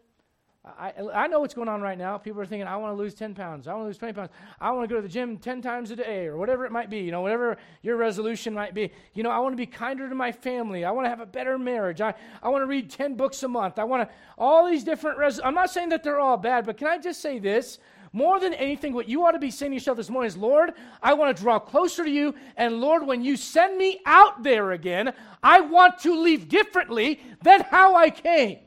I, 0.65 0.93
I 1.13 1.27
know 1.27 1.41
what's 1.41 1.53
going 1.53 1.67
on 1.67 1.81
right 1.81 1.97
now. 1.97 2.17
People 2.17 2.39
are 2.39 2.45
thinking, 2.45 2.67
I 2.67 2.77
want 2.77 2.95
to 2.95 2.97
lose 2.97 3.13
10 3.13 3.35
pounds. 3.35 3.67
I 3.67 3.73
want 3.73 3.83
to 3.83 3.87
lose 3.87 3.97
20 3.97 4.13
pounds. 4.13 4.29
I 4.61 4.71
want 4.71 4.87
to 4.87 4.93
go 4.93 5.01
to 5.01 5.05
the 5.05 5.11
gym 5.11 5.37
10 5.37 5.61
times 5.61 5.91
a 5.91 5.95
day 5.97 6.25
or 6.25 6.37
whatever 6.37 6.65
it 6.65 6.71
might 6.71 6.89
be. 6.89 6.99
You 6.99 7.11
know, 7.11 7.19
whatever 7.19 7.57
your 7.81 7.97
resolution 7.97 8.53
might 8.53 8.73
be. 8.73 8.89
You 9.13 9.23
know, 9.23 9.29
I 9.29 9.39
want 9.39 9.51
to 9.51 9.57
be 9.57 9.65
kinder 9.65 10.07
to 10.07 10.15
my 10.15 10.31
family. 10.31 10.85
I 10.85 10.91
want 10.91 11.03
to 11.03 11.09
have 11.09 11.19
a 11.19 11.25
better 11.25 11.57
marriage. 11.57 11.99
I, 11.99 12.13
I 12.41 12.47
want 12.47 12.61
to 12.61 12.67
read 12.67 12.89
10 12.89 13.15
books 13.15 13.43
a 13.43 13.49
month. 13.49 13.77
I 13.77 13.83
want 13.83 14.07
to, 14.07 14.15
all 14.37 14.65
these 14.69 14.85
different, 14.85 15.17
res- 15.17 15.41
I'm 15.43 15.53
not 15.53 15.69
saying 15.69 15.89
that 15.89 16.01
they're 16.01 16.19
all 16.19 16.37
bad, 16.37 16.65
but 16.65 16.77
can 16.77 16.87
I 16.87 16.97
just 16.97 17.21
say 17.21 17.39
this? 17.39 17.79
More 18.15 18.39
than 18.39 18.53
anything, 18.53 18.93
what 18.93 19.09
you 19.09 19.25
ought 19.25 19.31
to 19.31 19.39
be 19.39 19.49
saying 19.49 19.71
to 19.71 19.75
yourself 19.75 19.97
this 19.97 20.09
morning 20.09 20.27
is, 20.27 20.37
Lord, 20.37 20.73
I 21.01 21.15
want 21.15 21.35
to 21.35 21.43
draw 21.43 21.57
closer 21.57 22.03
to 22.03 22.09
you. 22.09 22.35
And 22.55 22.79
Lord, 22.79 23.07
when 23.07 23.23
you 23.23 23.35
send 23.35 23.75
me 23.75 24.01
out 24.05 24.43
there 24.43 24.71
again, 24.71 25.13
I 25.41 25.61
want 25.61 25.97
to 25.99 26.21
leave 26.21 26.47
differently 26.47 27.19
than 27.41 27.61
how 27.61 27.95
I 27.95 28.11
came. 28.11 28.59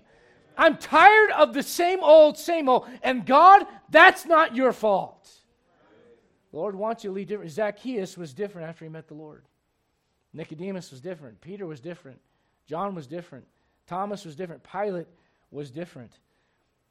I'm 0.58 0.76
tired 0.76 1.30
of 1.30 1.54
the 1.54 1.62
same 1.62 2.02
old, 2.02 2.36
same 2.36 2.68
old. 2.68 2.88
And 3.04 3.24
God, 3.24 3.66
that's 3.88 4.26
not 4.26 4.56
your 4.56 4.72
fault. 4.72 5.30
The 6.50 6.56
Lord 6.56 6.74
wants 6.74 7.04
you 7.04 7.10
to 7.10 7.14
lead 7.14 7.28
different. 7.28 7.52
Zacchaeus 7.52 8.16
was 8.16 8.34
different 8.34 8.68
after 8.68 8.84
he 8.84 8.88
met 8.88 9.06
the 9.06 9.14
Lord. 9.14 9.44
Nicodemus 10.32 10.90
was 10.90 11.00
different. 11.00 11.40
Peter 11.40 11.66
was 11.66 11.78
different. 11.78 12.18
John 12.66 12.96
was 12.96 13.06
different. 13.06 13.44
Thomas 13.86 14.24
was 14.24 14.34
different. 14.34 14.64
Pilate 14.64 15.06
was 15.52 15.70
different. 15.70 16.18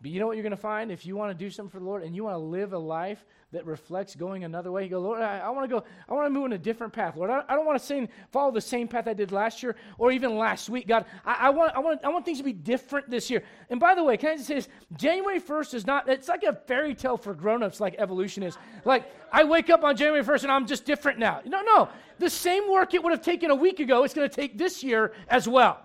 But 0.02 0.12
you 0.12 0.20
know 0.20 0.28
what 0.28 0.36
you're 0.36 0.44
going 0.44 0.52
to 0.52 0.58
find 0.58 0.92
if 0.92 1.06
you 1.06 1.16
want 1.16 1.38
to 1.38 1.44
do 1.46 1.50
something 1.50 1.72
for 1.72 1.80
the 1.80 1.86
Lord 1.86 2.04
and 2.04 2.14
you 2.14 2.26
want 2.26 2.36
to 2.36 2.40
live 2.40 2.74
a 2.74 2.78
life 2.78 3.26
that 3.54 3.66
reflects 3.66 4.14
going 4.14 4.44
another 4.44 4.70
way? 4.70 4.84
You 4.84 4.90
go, 4.90 5.00
Lord, 5.00 5.22
I, 5.22 5.40
I 5.40 5.50
want 5.50 5.70
to 5.70 5.74
go, 5.74 5.86
I 6.10 6.14
want 6.14 6.26
to 6.26 6.30
move 6.30 6.48
in 6.48 6.54
a 6.54 6.58
different 6.58 6.92
path. 6.92 7.16
Lord, 7.16 7.30
I, 7.30 7.44
I 7.48 7.56
don't 7.56 7.66
want 7.66 7.80
to 7.80 7.86
sing, 7.86 8.10
follow 8.30 8.52
the 8.52 8.60
same 8.60 8.90
path 8.90 9.08
I 9.08 9.14
did 9.14 9.32
last 9.32 9.64
year 9.64 9.78
or 9.98 10.12
even 10.12 10.38
last 10.38 10.70
week. 10.70 10.88
God, 10.88 11.06
I, 11.26 11.48
I, 11.48 11.50
want, 11.50 11.72
I, 11.76 11.80
want, 11.80 12.04
I 12.04 12.10
want 12.10 12.26
things 12.26 12.40
to 12.40 12.44
be 12.44 12.52
different 12.52 13.10
this 13.10 13.30
year. 13.30 13.42
And 13.70 13.80
by 13.80 13.96
the 13.96 14.04
way, 14.04 14.18
can 14.18 14.32
I 14.32 14.36
just 14.36 14.48
say 14.48 14.56
this? 14.56 14.68
January 14.98 15.40
1st 15.40 15.74
is 15.74 15.88
not, 15.88 16.10
it's 16.10 16.28
like 16.28 16.44
a 16.44 16.54
fairy 16.54 16.94
tale 16.94 17.16
for 17.16 17.34
grown-ups 17.34 17.80
like 17.80 17.96
evolution 17.98 18.44
is. 18.44 18.58
Like, 18.84 19.10
I 19.32 19.46
wake 19.46 19.70
up 19.70 19.86
on 19.86 19.96
January 19.96 20.26
1st 20.26 20.44
and 20.44 20.52
I'm 20.52 20.68
just 20.68 20.84
different 20.84 21.20
now. 21.20 21.42
No, 21.46 21.62
no. 21.62 21.88
The 22.20 22.30
same 22.30 22.70
work 22.70 22.94
it 22.94 23.02
would 23.02 23.12
have 23.12 23.22
taken 23.22 23.50
a 23.50 23.56
week 23.56 23.80
ago, 23.80 24.04
it's 24.04 24.14
going 24.14 24.30
to 24.30 24.36
take 24.36 24.58
this 24.58 24.84
year 24.84 25.14
as 25.30 25.48
well. 25.48 25.80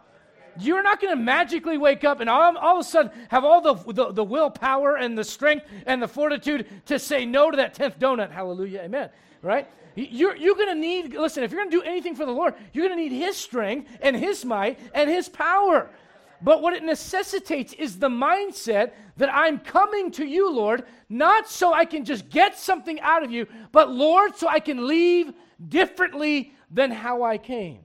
You're 0.59 0.83
not 0.83 1.01
going 1.01 1.17
to 1.17 1.23
magically 1.23 1.79
wake 1.79 2.05
up 2.05 2.21
and 2.21 2.29
all, 2.29 2.57
all, 2.57 2.77
of 2.77 2.81
a 2.81 2.89
sudden 2.89 3.13
have 3.29 3.45
all 3.45 3.61
the, 3.61 3.93
the, 3.93 4.13
the 4.13 4.25
willpower 4.25 4.97
and 4.97 5.17
the 5.17 5.25
strength 5.25 5.67
and 5.87 6.03
the 6.03 6.09
fortitude 6.09 6.67
to 6.87 6.99
say 6.99 7.25
no 7.25 7.51
to 7.51 7.57
that 7.57 7.75
10th 7.75 7.99
donut. 7.99 8.31
Hallelujah. 8.31 8.81
Amen. 8.83 9.11
Right? 9.43 9.69
You're, 9.97 10.37
you're 10.37 10.55
going 10.55 10.69
to 10.69 10.75
need, 10.75 11.15
listen, 11.15 11.43
if 11.43 11.51
you're 11.51 11.61
going 11.61 11.71
to 11.71 11.77
do 11.77 11.83
anything 11.83 12.15
for 12.15 12.25
the 12.25 12.33
Lord, 12.33 12.55
you're 12.73 12.87
going 12.87 12.97
to 12.97 13.03
need 13.03 13.17
His 13.17 13.37
strength 13.37 13.91
and 14.01 14.17
His 14.17 14.45
might 14.45 14.79
and 14.95 15.11
His 15.11 15.29
power. 15.29 15.91
But 16.43 16.63
what 16.63 16.73
it 16.73 16.83
necessitates 16.83 17.73
is 17.75 17.99
the 17.99 18.09
mindset 18.09 18.93
that 19.19 19.33
I'm 19.33 19.59
coming 19.59 20.11
to 20.13 20.25
you, 20.25 20.51
Lord, 20.51 20.85
not 21.09 21.49
so 21.49 21.73
I 21.75 21.85
can 21.85 22.05
just 22.05 22.31
get 22.31 22.59
something 22.59 22.99
out 23.01 23.23
of 23.23 23.31
you, 23.31 23.47
but 23.73 23.91
Lord, 23.91 24.37
so 24.37 24.49
I 24.49 24.61
can 24.61 24.87
leave 24.87 25.33
differently 25.69 26.55
than 26.71 26.91
how 26.91 27.23
I 27.23 27.37
came. 27.37 27.81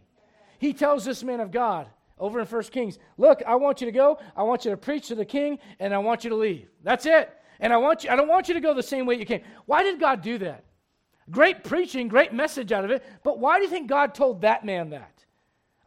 He 0.59 0.73
tells 0.73 1.03
this 1.03 1.23
man 1.23 1.41
of 1.41 1.51
God, 1.51 1.87
over 2.17 2.39
in 2.39 2.45
First 2.45 2.71
Kings. 2.71 2.97
Look, 3.17 3.41
I 3.45 3.55
want 3.55 3.81
you 3.81 3.85
to 3.85 3.91
go. 3.91 4.19
I 4.35 4.43
want 4.43 4.65
you 4.65 4.71
to 4.71 4.77
preach 4.77 5.07
to 5.09 5.15
the 5.15 5.25
king, 5.25 5.59
and 5.79 5.93
I 5.93 5.97
want 5.97 6.23
you 6.23 6.29
to 6.29 6.35
leave. 6.35 6.69
That's 6.83 7.05
it. 7.05 7.31
And 7.59 7.71
I 7.73 7.77
want 7.77 8.03
you. 8.03 8.09
I 8.09 8.15
don't 8.15 8.27
want 8.27 8.47
you 8.47 8.53
to 8.53 8.61
go 8.61 8.73
the 8.73 8.83
same 8.83 9.05
way 9.05 9.15
you 9.15 9.25
came. 9.25 9.41
Why 9.65 9.83
did 9.83 9.99
God 9.99 10.21
do 10.21 10.37
that? 10.39 10.65
Great 11.31 11.63
preaching, 11.63 12.07
great 12.07 12.33
message 12.33 12.71
out 12.71 12.85
of 12.85 12.91
it. 12.91 13.03
But 13.23 13.39
why 13.39 13.57
do 13.57 13.63
you 13.63 13.69
think 13.69 13.87
God 13.87 14.13
told 14.13 14.41
that 14.41 14.63
man 14.63 14.91
that? 14.91 15.14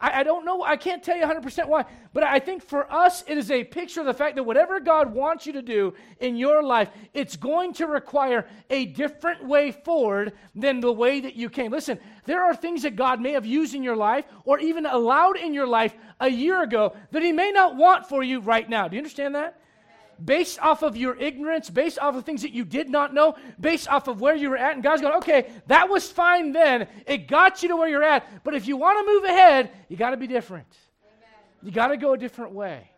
I, 0.01 0.21
I, 0.21 0.23
don't 0.23 0.45
know. 0.45 0.63
I 0.63 0.77
can't 0.77 1.03
tell 1.03 1.17
you 1.17 1.25
100% 1.25 1.67
why. 1.67 1.85
But 2.13 2.23
I 2.23 2.39
think 2.39 2.63
for 2.63 2.91
us, 2.93 3.25
it 3.27 3.37
is 3.37 3.51
a 3.51 3.65
picture 3.65 4.01
of 4.01 4.07
the 4.07 4.15
fact 4.15 4.37
that 4.37 4.45
whatever 4.45 4.79
God 4.79 5.13
wants 5.13 5.47
you 5.47 5.53
to 5.55 5.63
do 5.63 5.95
in 6.21 6.37
your 6.37 6.63
life, 6.63 6.89
it's 7.15 7.37
going 7.37 7.73
to 7.75 7.87
require 7.87 8.47
a 8.71 8.87
different 8.87 9.45
way 9.45 9.73
forward 9.73 10.35
than 10.55 10.81
the 10.81 10.93
way 10.93 11.21
that 11.21 11.35
you 11.35 11.51
came. 11.51 11.73
Listen, 11.73 11.99
there 12.27 12.45
are 12.45 12.55
things 12.55 12.83
that 12.83 12.95
God 12.95 13.21
may 13.21 13.33
have 13.33 13.47
used 13.47 13.75
in 13.75 13.83
your 13.83 13.97
life 13.97 14.25
or 14.45 14.59
even 14.61 14.87
allowed 14.87 15.37
in 15.37 15.53
your 15.53 15.67
life 15.67 15.95
a 16.21 16.29
year 16.29 16.63
ago 16.63 16.95
that 17.11 17.23
He 17.23 17.33
may 17.33 17.51
not 17.51 17.77
want 17.77 18.09
for 18.09 18.23
you 18.23 18.41
right 18.41 18.69
now. 18.69 18.87
Do 18.87 18.95
you 18.95 19.01
understand 19.01 19.35
that? 19.35 19.58
Based 20.25 20.59
off 20.61 20.83
of 20.83 20.97
your 20.97 21.17
ignorance, 21.17 21.71
based 21.71 21.99
off 21.99 22.15
of 22.17 22.25
things 22.25 22.43
that 22.43 22.53
you 22.53 22.65
did 22.65 22.89
not 22.89 23.15
know, 23.15 23.37
based 23.61 23.89
off 23.89 24.09
of 24.09 24.21
where 24.21 24.35
you 24.35 24.51
were 24.51 24.57
at. 24.57 24.75
And 24.75 24.83
God's 24.83 25.03
going, 25.03 25.17
okay, 25.19 25.51
that 25.67 25.89
was 25.89 26.11
fine 26.11 26.53
then. 26.53 26.89
It 27.07 27.29
got 27.29 27.63
you 27.63 27.69
to 27.71 27.77
where 27.77 27.89
you're 27.89 28.03
at. 28.03 28.45
But 28.45 28.55
if 28.55 28.67
you 28.67 28.77
want 28.77 28.99
to 28.99 29.13
move 29.13 29.25
ahead, 29.25 29.71
you 29.89 29.97
got 29.97 30.11
to 30.11 30.17
be 30.17 30.27
different. 30.27 30.67
Amen. 31.03 31.29
You 31.63 31.71
got 31.71 31.89
to 31.89 31.97
go 31.97 32.13
a 32.13 32.19
different 32.19 32.53
way. 32.53 32.91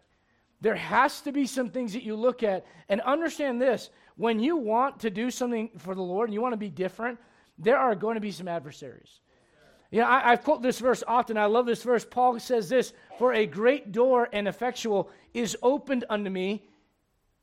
There 0.60 0.74
has 0.74 1.20
to 1.22 1.32
be 1.32 1.46
some 1.46 1.70
things 1.70 1.92
that 1.94 2.02
you 2.02 2.14
look 2.16 2.42
at 2.42 2.66
and 2.88 3.00
understand 3.00 3.60
this. 3.60 3.90
When 4.16 4.38
you 4.38 4.56
want 4.56 5.00
to 5.00 5.10
do 5.10 5.30
something 5.30 5.70
for 5.78 5.94
the 5.94 6.02
Lord 6.02 6.28
and 6.28 6.34
you 6.34 6.42
want 6.42 6.52
to 6.52 6.58
be 6.58 6.68
different, 6.68 7.18
there 7.58 7.78
are 7.78 7.94
going 7.94 8.16
to 8.16 8.20
be 8.20 8.30
some 8.30 8.48
adversaries. 8.48 9.20
You 9.90 10.00
know, 10.00 10.06
I, 10.06 10.32
I've 10.32 10.44
quoted 10.44 10.62
this 10.62 10.78
verse 10.78 11.02
often. 11.06 11.36
I 11.36 11.46
love 11.46 11.66
this 11.66 11.82
verse. 11.82 12.06
Paul 12.08 12.38
says 12.38 12.68
this 12.68 12.92
For 13.18 13.32
a 13.32 13.46
great 13.46 13.92
door 13.92 14.28
and 14.32 14.46
effectual 14.46 15.10
is 15.34 15.56
opened 15.62 16.04
unto 16.08 16.30
me, 16.30 16.64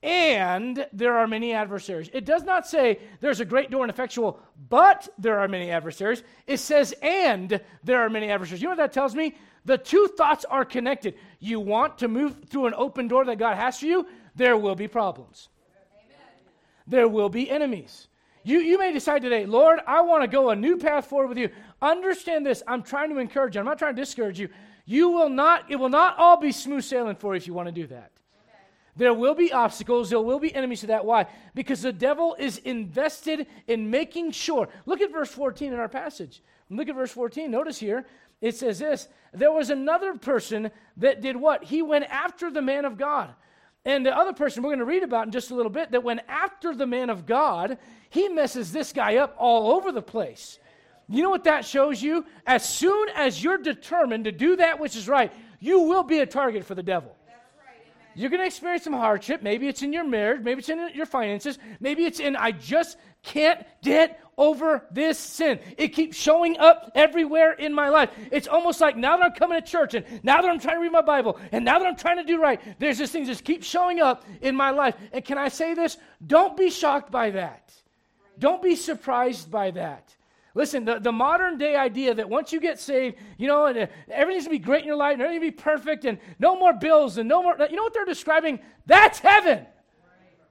and 0.03 0.85
there 0.93 1.17
are 1.17 1.27
many 1.27 1.53
adversaries. 1.53 2.09
It 2.13 2.25
does 2.25 2.43
not 2.43 2.67
say 2.67 2.99
there's 3.19 3.39
a 3.39 3.45
great 3.45 3.71
door 3.71 3.83
and 3.83 3.89
effectual, 3.89 4.39
but 4.69 5.07
there 5.17 5.39
are 5.39 5.47
many 5.47 5.71
adversaries. 5.71 6.23
It 6.45 6.57
says, 6.57 6.93
and 7.01 7.59
there 7.83 8.01
are 8.01 8.09
many 8.09 8.29
adversaries. 8.29 8.61
You 8.61 8.67
know 8.67 8.71
what 8.71 8.77
that 8.77 8.93
tells 8.93 9.15
me? 9.15 9.35
The 9.65 9.77
two 9.77 10.07
thoughts 10.15 10.45
are 10.45 10.63
connected. 10.63 11.15
You 11.39 11.59
want 11.59 11.97
to 11.99 12.07
move 12.07 12.45
through 12.47 12.67
an 12.67 12.73
open 12.77 13.07
door 13.07 13.25
that 13.25 13.37
God 13.37 13.57
has 13.57 13.79
for 13.79 13.85
you, 13.85 14.07
there 14.35 14.55
will 14.55 14.75
be 14.75 14.87
problems. 14.87 15.49
Amen. 15.91 16.53
There 16.85 17.07
will 17.07 17.29
be 17.29 17.49
enemies. 17.49 18.07
You, 18.43 18.59
you 18.59 18.77
may 18.77 18.93
decide 18.93 19.23
today, 19.23 19.45
Lord, 19.45 19.79
I 19.85 20.01
want 20.01 20.23
to 20.23 20.27
go 20.27 20.51
a 20.51 20.55
new 20.55 20.77
path 20.77 21.07
forward 21.07 21.27
with 21.27 21.37
you. 21.37 21.49
Understand 21.81 22.45
this. 22.45 22.63
I'm 22.65 22.81
trying 22.81 23.09
to 23.09 23.17
encourage 23.17 23.55
you. 23.55 23.59
I'm 23.59 23.65
not 23.65 23.77
trying 23.77 23.95
to 23.95 24.01
discourage 24.01 24.39
you. 24.39 24.47
You 24.85 25.09
will 25.09 25.27
not, 25.27 25.69
it 25.69 25.75
will 25.75 25.89
not 25.89 26.17
all 26.17 26.39
be 26.39 26.53
smooth 26.53 26.83
sailing 26.83 27.17
for 27.17 27.33
you 27.33 27.37
if 27.37 27.47
you 27.47 27.53
want 27.53 27.67
to 27.67 27.73
do 27.73 27.87
that. 27.87 28.11
There 28.97 29.13
will 29.13 29.35
be 29.35 29.53
obstacles. 29.53 30.09
There 30.09 30.19
will 30.19 30.39
be 30.39 30.53
enemies 30.53 30.81
to 30.81 30.87
that. 30.87 31.05
Why? 31.05 31.27
Because 31.53 31.81
the 31.81 31.93
devil 31.93 32.35
is 32.37 32.57
invested 32.57 33.47
in 33.67 33.89
making 33.89 34.31
sure. 34.31 34.67
Look 34.85 35.01
at 35.01 35.11
verse 35.11 35.31
14 35.31 35.71
in 35.71 35.79
our 35.79 35.87
passage. 35.87 36.41
Look 36.69 36.89
at 36.89 36.95
verse 36.95 37.11
14. 37.11 37.49
Notice 37.49 37.77
here, 37.77 38.05
it 38.41 38.55
says 38.55 38.79
this 38.79 39.07
There 39.33 39.51
was 39.51 39.69
another 39.69 40.15
person 40.15 40.71
that 40.97 41.21
did 41.21 41.35
what? 41.35 41.63
He 41.63 41.81
went 41.81 42.05
after 42.05 42.51
the 42.51 42.61
man 42.61 42.85
of 42.85 42.97
God. 42.97 43.33
And 43.85 44.05
the 44.05 44.15
other 44.15 44.33
person 44.33 44.63
we're 44.63 44.69
going 44.69 44.79
to 44.79 44.85
read 44.85 45.03
about 45.03 45.27
in 45.27 45.31
just 45.31 45.51
a 45.51 45.55
little 45.55 45.71
bit 45.71 45.91
that 45.91 46.03
went 46.03 46.19
after 46.27 46.75
the 46.75 46.85
man 46.85 47.09
of 47.09 47.25
God, 47.25 47.77
he 48.09 48.27
messes 48.27 48.73
this 48.73 48.91
guy 48.91 49.15
up 49.17 49.35
all 49.37 49.71
over 49.71 49.93
the 49.93 50.01
place. 50.01 50.59
You 51.07 51.23
know 51.23 51.29
what 51.29 51.45
that 51.45 51.63
shows 51.63 52.01
you? 52.01 52.25
As 52.45 52.67
soon 52.67 53.07
as 53.15 53.41
you're 53.41 53.57
determined 53.57 54.25
to 54.25 54.33
do 54.33 54.57
that 54.57 54.79
which 54.79 54.97
is 54.97 55.07
right, 55.07 55.31
you 55.61 55.83
will 55.83 56.03
be 56.03 56.19
a 56.19 56.25
target 56.25 56.65
for 56.65 56.75
the 56.75 56.83
devil. 56.83 57.16
You're 58.17 58.31
going 58.31 58.41
to 58.41 58.47
experience 58.47 58.83
some 58.83 58.93
hardship. 58.93 59.43
Maybe 59.43 59.67
it's 59.67 59.83
in 59.83 59.93
your 59.93 60.03
marriage. 60.03 60.41
Maybe 60.41 60.59
it's 60.59 60.69
in 60.69 60.89
your 60.95 61.05
finances. 61.05 61.59
Maybe 61.79 62.03
it's 62.03 62.19
in, 62.19 62.35
I 62.35 62.51
just 62.51 62.97
can't 63.21 63.63
get 63.83 64.19
over 64.39 64.87
this 64.89 65.19
sin. 65.19 65.59
It 65.77 65.89
keeps 65.89 66.17
showing 66.17 66.57
up 66.57 66.91
everywhere 66.95 67.53
in 67.53 67.75
my 67.75 67.89
life. 67.89 68.09
It's 68.31 68.47
almost 68.47 68.81
like 68.81 68.97
now 68.97 69.17
that 69.17 69.23
I'm 69.23 69.31
coming 69.33 69.61
to 69.61 69.65
church 69.65 69.93
and 69.93 70.03
now 70.23 70.41
that 70.41 70.49
I'm 70.49 70.59
trying 70.59 70.77
to 70.77 70.81
read 70.81 70.91
my 70.91 71.01
Bible 71.01 71.39
and 71.51 71.63
now 71.63 71.77
that 71.77 71.87
I'm 71.87 71.95
trying 71.95 72.17
to 72.17 72.23
do 72.23 72.41
right, 72.41 72.59
there's 72.79 72.97
this 72.97 73.11
thing 73.11 73.23
that 73.23 73.29
just 73.29 73.43
keeps 73.43 73.67
showing 73.67 73.99
up 73.99 74.25
in 74.41 74.55
my 74.55 74.71
life. 74.71 74.95
And 75.11 75.23
can 75.23 75.37
I 75.37 75.49
say 75.49 75.75
this? 75.75 75.97
Don't 76.25 76.57
be 76.57 76.71
shocked 76.71 77.11
by 77.11 77.29
that. 77.31 77.71
Don't 78.39 78.63
be 78.63 78.75
surprised 78.75 79.51
by 79.51 79.69
that. 79.71 80.15
Listen, 80.57 80.85
the, 80.85 80.97
the 80.97 81.11
modern 81.11 81.59
day 81.59 81.75
idea 81.75 82.15
that 82.15 82.27
once 82.27 82.51
you 82.51 82.59
get 82.59 82.79
saved, 82.79 83.17
you 83.37 83.47
know, 83.47 83.67
and, 83.67 83.77
uh, 83.77 83.87
everything's 84.09 84.45
going 84.45 84.57
to 84.57 84.59
be 84.59 84.65
great 84.65 84.81
in 84.81 84.87
your 84.87 84.95
life 84.95 85.13
and 85.13 85.21
everything's 85.21 85.41
going 85.41 85.51
to 85.51 85.57
be 85.57 85.61
perfect 85.61 86.05
and 86.05 86.17
no 86.39 86.57
more 86.57 86.73
bills 86.73 87.19
and 87.19 87.29
no 87.29 87.43
more, 87.43 87.55
you 87.69 87.75
know 87.75 87.83
what 87.83 87.93
they're 87.93 88.05
describing? 88.05 88.59
That's 88.87 89.19
heaven. 89.19 89.67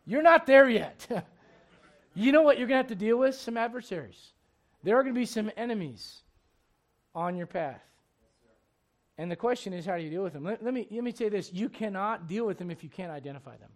You're 0.07 0.23
not 0.23 0.47
there 0.47 0.71
yet. 0.71 1.09
you 2.15 2.31
know 2.31 2.43
what 2.43 2.57
you're 2.57 2.69
going 2.69 2.77
to 2.77 2.89
have 2.89 2.97
to 2.99 3.05
deal 3.05 3.19
with? 3.19 3.35
Some 3.35 3.57
adversaries. 3.57 4.31
There 4.85 4.97
are 4.97 5.03
going 5.03 5.13
to 5.13 5.19
be 5.19 5.27
some 5.27 5.51
enemies 5.57 6.23
on 7.13 7.37
your 7.37 7.49
path. 7.49 7.83
And 9.19 9.29
the 9.29 9.35
question 9.35 9.73
is, 9.73 9.87
how 9.87 9.97
do 9.97 10.05
you 10.05 10.11
deal 10.11 10.23
with 10.23 10.35
them? 10.35 10.45
Let, 10.45 10.63
let, 10.63 10.73
me, 10.73 10.87
let 10.89 11.03
me 11.03 11.11
say 11.11 11.29
this 11.31 11.53
you 11.53 11.69
cannot 11.69 12.29
deal 12.29 12.47
with 12.47 12.59
them 12.59 12.71
if 12.71 12.85
you 12.85 12.91
can't 12.91 13.11
identify 13.11 13.57
them. 13.57 13.71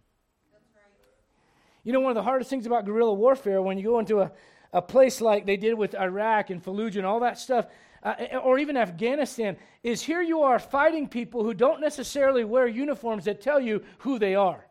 You 1.83 1.91
know, 1.91 1.99
one 1.99 2.11
of 2.11 2.15
the 2.15 2.23
hardest 2.23 2.49
things 2.49 2.65
about 2.65 2.85
guerrilla 2.85 3.13
warfare 3.13 3.61
when 3.61 3.77
you 3.77 3.83
go 3.83 3.99
into 3.99 4.21
a, 4.21 4.31
a 4.73 4.81
place 4.81 5.21
like 5.21 5.45
they 5.45 5.57
did 5.57 5.73
with 5.73 5.95
Iraq 5.95 6.49
and 6.49 6.63
Fallujah 6.63 6.97
and 6.97 7.05
all 7.05 7.19
that 7.21 7.37
stuff, 7.37 7.67
uh, 8.03 8.15
or 8.43 8.57
even 8.57 8.77
Afghanistan, 8.77 9.57
is 9.83 10.01
here 10.01 10.21
you 10.21 10.41
are 10.41 10.59
fighting 10.59 11.07
people 11.07 11.43
who 11.43 11.53
don't 11.53 11.81
necessarily 11.81 12.43
wear 12.43 12.67
uniforms 12.67 13.25
that 13.25 13.41
tell 13.41 13.59
you 13.59 13.83
who 13.99 14.17
they 14.17 14.35
are. 14.35 14.65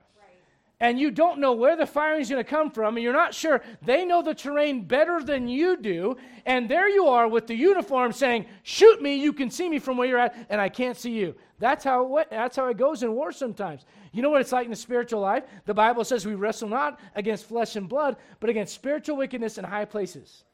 And 0.81 0.99
you 0.99 1.11
don't 1.11 1.41
know 1.41 1.53
where 1.53 1.77
the 1.77 1.87
firing 1.87 2.23
is 2.23 2.31
going 2.31 2.43
to 2.43 2.49
come 2.49 2.71
from, 2.71 2.97
and 2.97 3.05
you're 3.05 3.13
not 3.13 3.35
sure. 3.35 3.61
They 3.83 4.07
know 4.07 4.23
the 4.23 4.35
terrain 4.35 4.85
better 4.85 5.23
than 5.23 5.47
you 5.47 5.77
do. 5.77 6.17
And 6.47 6.71
there 6.71 6.89
you 6.89 7.07
are 7.07 7.29
with 7.29 7.47
the 7.47 7.55
uniform 7.55 8.13
saying, 8.13 8.47
Shoot 8.63 9.03
me, 9.03 9.17
you 9.17 9.35
can 9.35 9.51
see 9.51 9.69
me 9.69 9.79
from 9.79 9.99
where 9.99 10.09
you're 10.09 10.19
at, 10.19 10.35
and 10.49 10.59
I 10.59 10.71
can't 10.71 10.97
see 10.97 11.11
you. 11.11 11.35
That's 11.59 11.85
how, 11.85 12.25
that's 12.31 12.57
how 12.57 12.69
it 12.69 12.79
goes 12.79 13.03
in 13.03 13.13
war 13.13 13.31
sometimes. 13.31 13.85
You 14.13 14.23
know 14.23 14.31
what 14.31 14.41
it's 14.41 14.53
like 14.53 14.65
in 14.65 14.71
the 14.71 14.77
spiritual 14.77 15.21
life? 15.21 15.45
The 15.67 15.75
Bible 15.75 16.03
says 16.03 16.25
we 16.25 16.35
wrestle 16.35 16.71
not 16.71 16.99
against 17.15 17.45
flesh 17.45 17.77
and 17.77 17.87
blood, 17.87 18.17
but 18.41 18.49
against 18.49 18.75
spiritual 18.75 19.19
wickedness 19.19 19.59
in 19.59 19.65
high 19.65 19.85
places. 19.85 20.45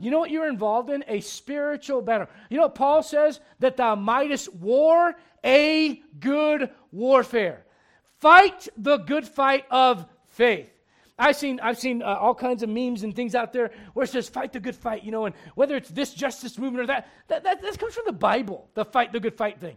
You 0.00 0.10
know 0.10 0.18
what 0.18 0.30
you're 0.30 0.48
involved 0.48 0.90
in? 0.90 1.04
A 1.06 1.20
spiritual 1.20 2.02
battle. 2.02 2.26
You 2.48 2.56
know 2.56 2.64
what 2.64 2.74
Paul 2.74 3.04
says? 3.04 3.38
That 3.60 3.76
thou 3.76 3.94
mightest 3.94 4.52
war 4.54 5.14
a 5.44 6.02
good 6.18 6.70
warfare. 6.90 7.64
Fight 8.20 8.68
the 8.76 8.98
good 8.98 9.26
fight 9.26 9.64
of 9.70 10.06
faith. 10.28 10.68
I've 11.18 11.36
seen, 11.36 11.60
I've 11.60 11.78
seen 11.78 12.02
uh, 12.02 12.06
all 12.06 12.34
kinds 12.34 12.62
of 12.62 12.68
memes 12.68 13.02
and 13.02 13.14
things 13.14 13.34
out 13.34 13.52
there 13.52 13.70
where 13.92 14.04
it 14.04 14.10
says, 14.10 14.28
fight 14.28 14.52
the 14.52 14.60
good 14.60 14.76
fight, 14.76 15.04
you 15.04 15.10
know, 15.10 15.26
and 15.26 15.34
whether 15.54 15.76
it's 15.76 15.90
this 15.90 16.14
justice 16.14 16.58
movement 16.58 16.84
or 16.84 16.86
that, 16.86 17.08
that, 17.28 17.44
that, 17.44 17.60
that 17.60 17.78
comes 17.78 17.94
from 17.94 18.04
the 18.06 18.12
Bible, 18.12 18.68
the 18.74 18.84
fight 18.84 19.12
the 19.12 19.20
good 19.20 19.34
fight 19.34 19.60
thing. 19.60 19.76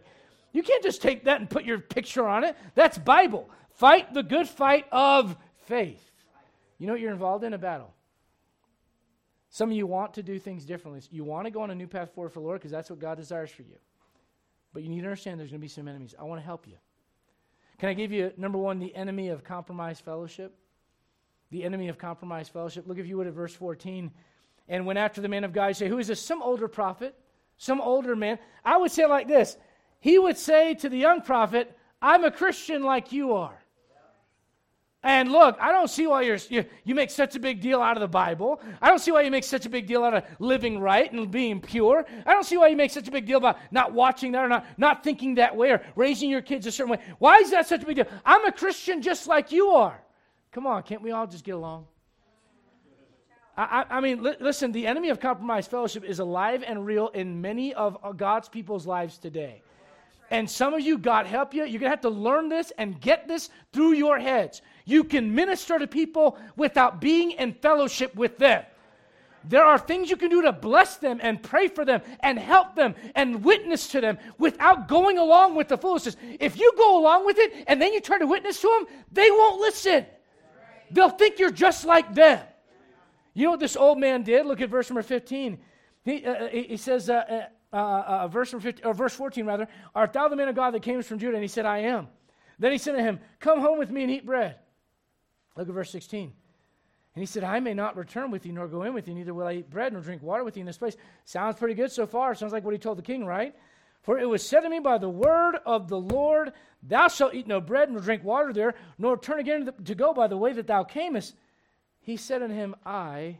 You 0.52 0.62
can't 0.62 0.82
just 0.82 1.02
take 1.02 1.24
that 1.24 1.40
and 1.40 1.50
put 1.50 1.64
your 1.64 1.78
picture 1.78 2.26
on 2.26 2.44
it. 2.44 2.56
That's 2.74 2.96
Bible. 2.96 3.50
Fight 3.76 4.14
the 4.14 4.22
good 4.22 4.48
fight 4.48 4.86
of 4.92 5.36
faith. 5.66 6.10
You 6.78 6.86
know 6.86 6.92
what 6.92 7.00
you're 7.00 7.12
involved 7.12 7.44
in? 7.44 7.52
A 7.52 7.58
battle. 7.58 7.92
Some 9.50 9.70
of 9.70 9.76
you 9.76 9.86
want 9.86 10.14
to 10.14 10.22
do 10.22 10.38
things 10.38 10.64
differently. 10.64 11.02
You 11.10 11.24
want 11.24 11.46
to 11.46 11.50
go 11.50 11.62
on 11.62 11.70
a 11.70 11.74
new 11.74 11.86
path 11.86 12.14
forward 12.14 12.30
for 12.30 12.40
the 12.40 12.46
Lord 12.46 12.60
because 12.60 12.72
that's 12.72 12.90
what 12.90 12.98
God 12.98 13.16
desires 13.16 13.50
for 13.50 13.62
you. 13.62 13.76
But 14.72 14.82
you 14.82 14.88
need 14.88 15.00
to 15.00 15.06
understand 15.06 15.40
there's 15.40 15.50
going 15.50 15.60
to 15.60 15.64
be 15.64 15.68
some 15.68 15.88
enemies. 15.88 16.14
I 16.18 16.24
want 16.24 16.40
to 16.40 16.44
help 16.44 16.66
you. 16.66 16.74
Can 17.78 17.88
I 17.88 17.94
give 17.94 18.12
you, 18.12 18.32
number 18.36 18.58
one, 18.58 18.78
the 18.78 18.94
enemy 18.94 19.28
of 19.28 19.44
compromised 19.44 20.04
fellowship? 20.04 20.54
The 21.50 21.64
enemy 21.64 21.88
of 21.88 21.98
compromised 21.98 22.52
fellowship. 22.52 22.86
Look, 22.86 22.98
if 22.98 23.06
you 23.06 23.16
would, 23.16 23.26
at 23.26 23.34
verse 23.34 23.54
14. 23.54 24.10
And 24.68 24.86
went 24.86 24.98
after 24.98 25.20
the 25.20 25.28
man 25.28 25.44
of 25.44 25.52
God, 25.52 25.76
say, 25.76 25.88
Who 25.88 25.98
is 25.98 26.06
this? 26.06 26.20
Some 26.20 26.42
older 26.42 26.68
prophet, 26.68 27.14
some 27.58 27.80
older 27.80 28.16
man. 28.16 28.38
I 28.64 28.76
would 28.76 28.90
say 28.90 29.06
like 29.06 29.28
this 29.28 29.56
he 30.04 30.18
would 30.18 30.36
say 30.36 30.74
to 30.74 30.90
the 30.90 30.98
young 30.98 31.22
prophet, 31.22 31.74
I'm 32.02 32.24
a 32.24 32.30
Christian 32.30 32.82
like 32.82 33.10
you 33.12 33.32
are. 33.36 33.58
And 35.04 35.30
look, 35.30 35.58
I 35.60 35.70
don't 35.70 35.90
see 35.90 36.06
why 36.06 36.22
you're, 36.22 36.38
you, 36.48 36.64
you 36.84 36.94
make 36.94 37.10
such 37.10 37.36
a 37.36 37.38
big 37.38 37.60
deal 37.60 37.82
out 37.82 37.94
of 37.94 38.00
the 38.00 38.08
Bible. 38.08 38.62
I 38.80 38.88
don't 38.88 38.98
see 38.98 39.12
why 39.12 39.20
you 39.20 39.30
make 39.30 39.44
such 39.44 39.66
a 39.66 39.68
big 39.68 39.86
deal 39.86 40.02
out 40.02 40.14
of 40.14 40.24
living 40.38 40.80
right 40.80 41.12
and 41.12 41.30
being 41.30 41.60
pure. 41.60 42.06
I 42.24 42.32
don't 42.32 42.44
see 42.44 42.56
why 42.56 42.68
you 42.68 42.76
make 42.76 42.90
such 42.90 43.06
a 43.06 43.10
big 43.10 43.26
deal 43.26 43.36
about 43.36 43.58
not 43.70 43.92
watching 43.92 44.32
that 44.32 44.42
or 44.42 44.48
not, 44.48 44.66
not 44.78 45.04
thinking 45.04 45.34
that 45.34 45.54
way 45.54 45.72
or 45.72 45.82
raising 45.94 46.30
your 46.30 46.40
kids 46.40 46.66
a 46.66 46.72
certain 46.72 46.90
way. 46.90 47.00
Why 47.18 47.36
is 47.36 47.50
that 47.50 47.68
such 47.68 47.82
a 47.82 47.86
big 47.86 47.96
deal? 47.96 48.06
I'm 48.24 48.46
a 48.46 48.52
Christian 48.52 49.02
just 49.02 49.26
like 49.26 49.52
you 49.52 49.68
are. 49.68 50.02
Come 50.52 50.66
on, 50.66 50.82
can't 50.84 51.02
we 51.02 51.10
all 51.10 51.26
just 51.26 51.44
get 51.44 51.54
along? 51.54 51.86
I, 53.58 53.84
I, 53.90 54.00
mean, 54.00 54.22
li- 54.22 54.36
listen, 54.40 54.72
the 54.72 54.86
enemy 54.86 55.10
of 55.10 55.20
compromised 55.20 55.70
fellowship 55.70 56.02
is 56.04 56.18
alive 56.18 56.64
and 56.66 56.86
real 56.86 57.08
in 57.08 57.42
many 57.42 57.74
of 57.74 57.98
God's 58.16 58.48
people's 58.48 58.86
lives 58.86 59.18
today. 59.18 59.60
And 60.30 60.50
some 60.50 60.74
of 60.74 60.80
you, 60.80 60.98
God 60.98 61.26
help 61.26 61.52
you, 61.52 61.60
you're 61.60 61.78
going 61.78 61.82
to 61.82 61.90
have 61.90 62.00
to 62.00 62.08
learn 62.08 62.48
this 62.48 62.72
and 62.78 63.00
get 63.00 63.28
this 63.28 63.50
through 63.72 63.92
your 63.92 64.18
heads. 64.18 64.62
You 64.84 65.04
can 65.04 65.34
minister 65.34 65.78
to 65.78 65.86
people 65.86 66.38
without 66.56 67.00
being 67.00 67.32
in 67.32 67.54
fellowship 67.54 68.14
with 68.14 68.38
them. 68.38 68.64
There 69.46 69.64
are 69.64 69.78
things 69.78 70.08
you 70.08 70.16
can 70.16 70.30
do 70.30 70.42
to 70.42 70.52
bless 70.52 70.96
them 70.96 71.20
and 71.22 71.42
pray 71.42 71.68
for 71.68 71.84
them 71.84 72.00
and 72.20 72.38
help 72.38 72.74
them 72.74 72.94
and 73.14 73.44
witness 73.44 73.88
to 73.88 74.00
them 74.00 74.18
without 74.38 74.88
going 74.88 75.18
along 75.18 75.54
with 75.54 75.68
the 75.68 75.76
foolishness. 75.76 76.16
If 76.40 76.58
you 76.58 76.72
go 76.76 76.98
along 76.98 77.26
with 77.26 77.38
it 77.38 77.64
and 77.66 77.80
then 77.80 77.92
you 77.92 78.00
try 78.00 78.18
to 78.18 78.26
witness 78.26 78.60
to 78.62 78.68
them, 78.68 78.96
they 79.12 79.30
won't 79.30 79.60
listen. 79.60 80.06
They'll 80.90 81.10
think 81.10 81.38
you're 81.38 81.50
just 81.50 81.84
like 81.84 82.14
them. 82.14 82.40
You 83.34 83.44
know 83.44 83.50
what 83.50 83.60
this 83.60 83.76
old 83.76 83.98
man 83.98 84.22
did? 84.22 84.46
Look 84.46 84.60
at 84.60 84.70
verse 84.70 84.88
number 84.88 85.02
15. 85.02 85.58
He, 86.04 86.24
uh, 86.24 86.48
he 86.48 86.76
says, 86.76 87.10
uh, 87.10 87.14
uh 87.14 87.42
uh, 87.74 88.04
uh, 88.06 88.28
verse, 88.28 88.52
15, 88.52 88.86
or 88.86 88.94
verse 88.94 89.12
14 89.14 89.44
rather, 89.44 89.66
Art 89.96 90.12
thou 90.12 90.28
the 90.28 90.36
man 90.36 90.46
of 90.46 90.54
God 90.54 90.74
that 90.74 90.82
came 90.82 91.02
from 91.02 91.18
Judah? 91.18 91.34
And 91.34 91.42
he 91.42 91.48
said, 91.48 91.66
I 91.66 91.78
am. 91.78 92.06
Then 92.60 92.70
he 92.70 92.78
said 92.78 92.92
to 92.92 93.02
him, 93.02 93.18
Come 93.40 93.60
home 93.60 93.80
with 93.80 93.90
me 93.90 94.02
and 94.02 94.12
eat 94.12 94.24
bread. 94.24 94.56
Look 95.56 95.68
at 95.68 95.74
verse 95.74 95.90
16. 95.90 96.32
And 97.14 97.22
he 97.22 97.26
said, 97.26 97.44
I 97.44 97.60
may 97.60 97.74
not 97.74 97.96
return 97.96 98.30
with 98.30 98.44
you 98.44 98.52
nor 98.52 98.66
go 98.66 98.82
in 98.82 98.92
with 98.92 99.06
you, 99.06 99.14
neither 99.14 99.34
will 99.34 99.46
I 99.46 99.54
eat 99.54 99.70
bread 99.70 99.92
nor 99.92 100.02
drink 100.02 100.22
water 100.22 100.42
with 100.42 100.56
you 100.56 100.62
in 100.62 100.66
this 100.66 100.78
place. 100.78 100.96
Sounds 101.24 101.56
pretty 101.56 101.74
good 101.74 101.92
so 101.92 102.06
far. 102.06 102.34
Sounds 102.34 102.52
like 102.52 102.64
what 102.64 102.74
he 102.74 102.78
told 102.78 102.98
the 102.98 103.02
king, 103.02 103.24
right? 103.24 103.54
For 104.02 104.18
it 104.18 104.28
was 104.28 104.46
said 104.46 104.60
to 104.60 104.68
me 104.68 104.80
by 104.80 104.98
the 104.98 105.08
word 105.08 105.56
of 105.64 105.88
the 105.88 105.98
Lord, 105.98 106.52
Thou 106.82 107.08
shalt 107.08 107.34
eat 107.34 107.46
no 107.46 107.60
bread 107.60 107.90
nor 107.90 108.00
drink 108.00 108.22
water 108.22 108.52
there, 108.52 108.74
nor 108.98 109.16
turn 109.16 109.38
again 109.38 109.70
to 109.84 109.94
go 109.94 110.12
by 110.12 110.26
the 110.26 110.36
way 110.36 110.52
that 110.52 110.66
thou 110.66 110.84
camest. 110.84 111.34
He 112.00 112.16
said 112.18 112.42
unto 112.42 112.54
him, 112.54 112.74
I 112.84 113.38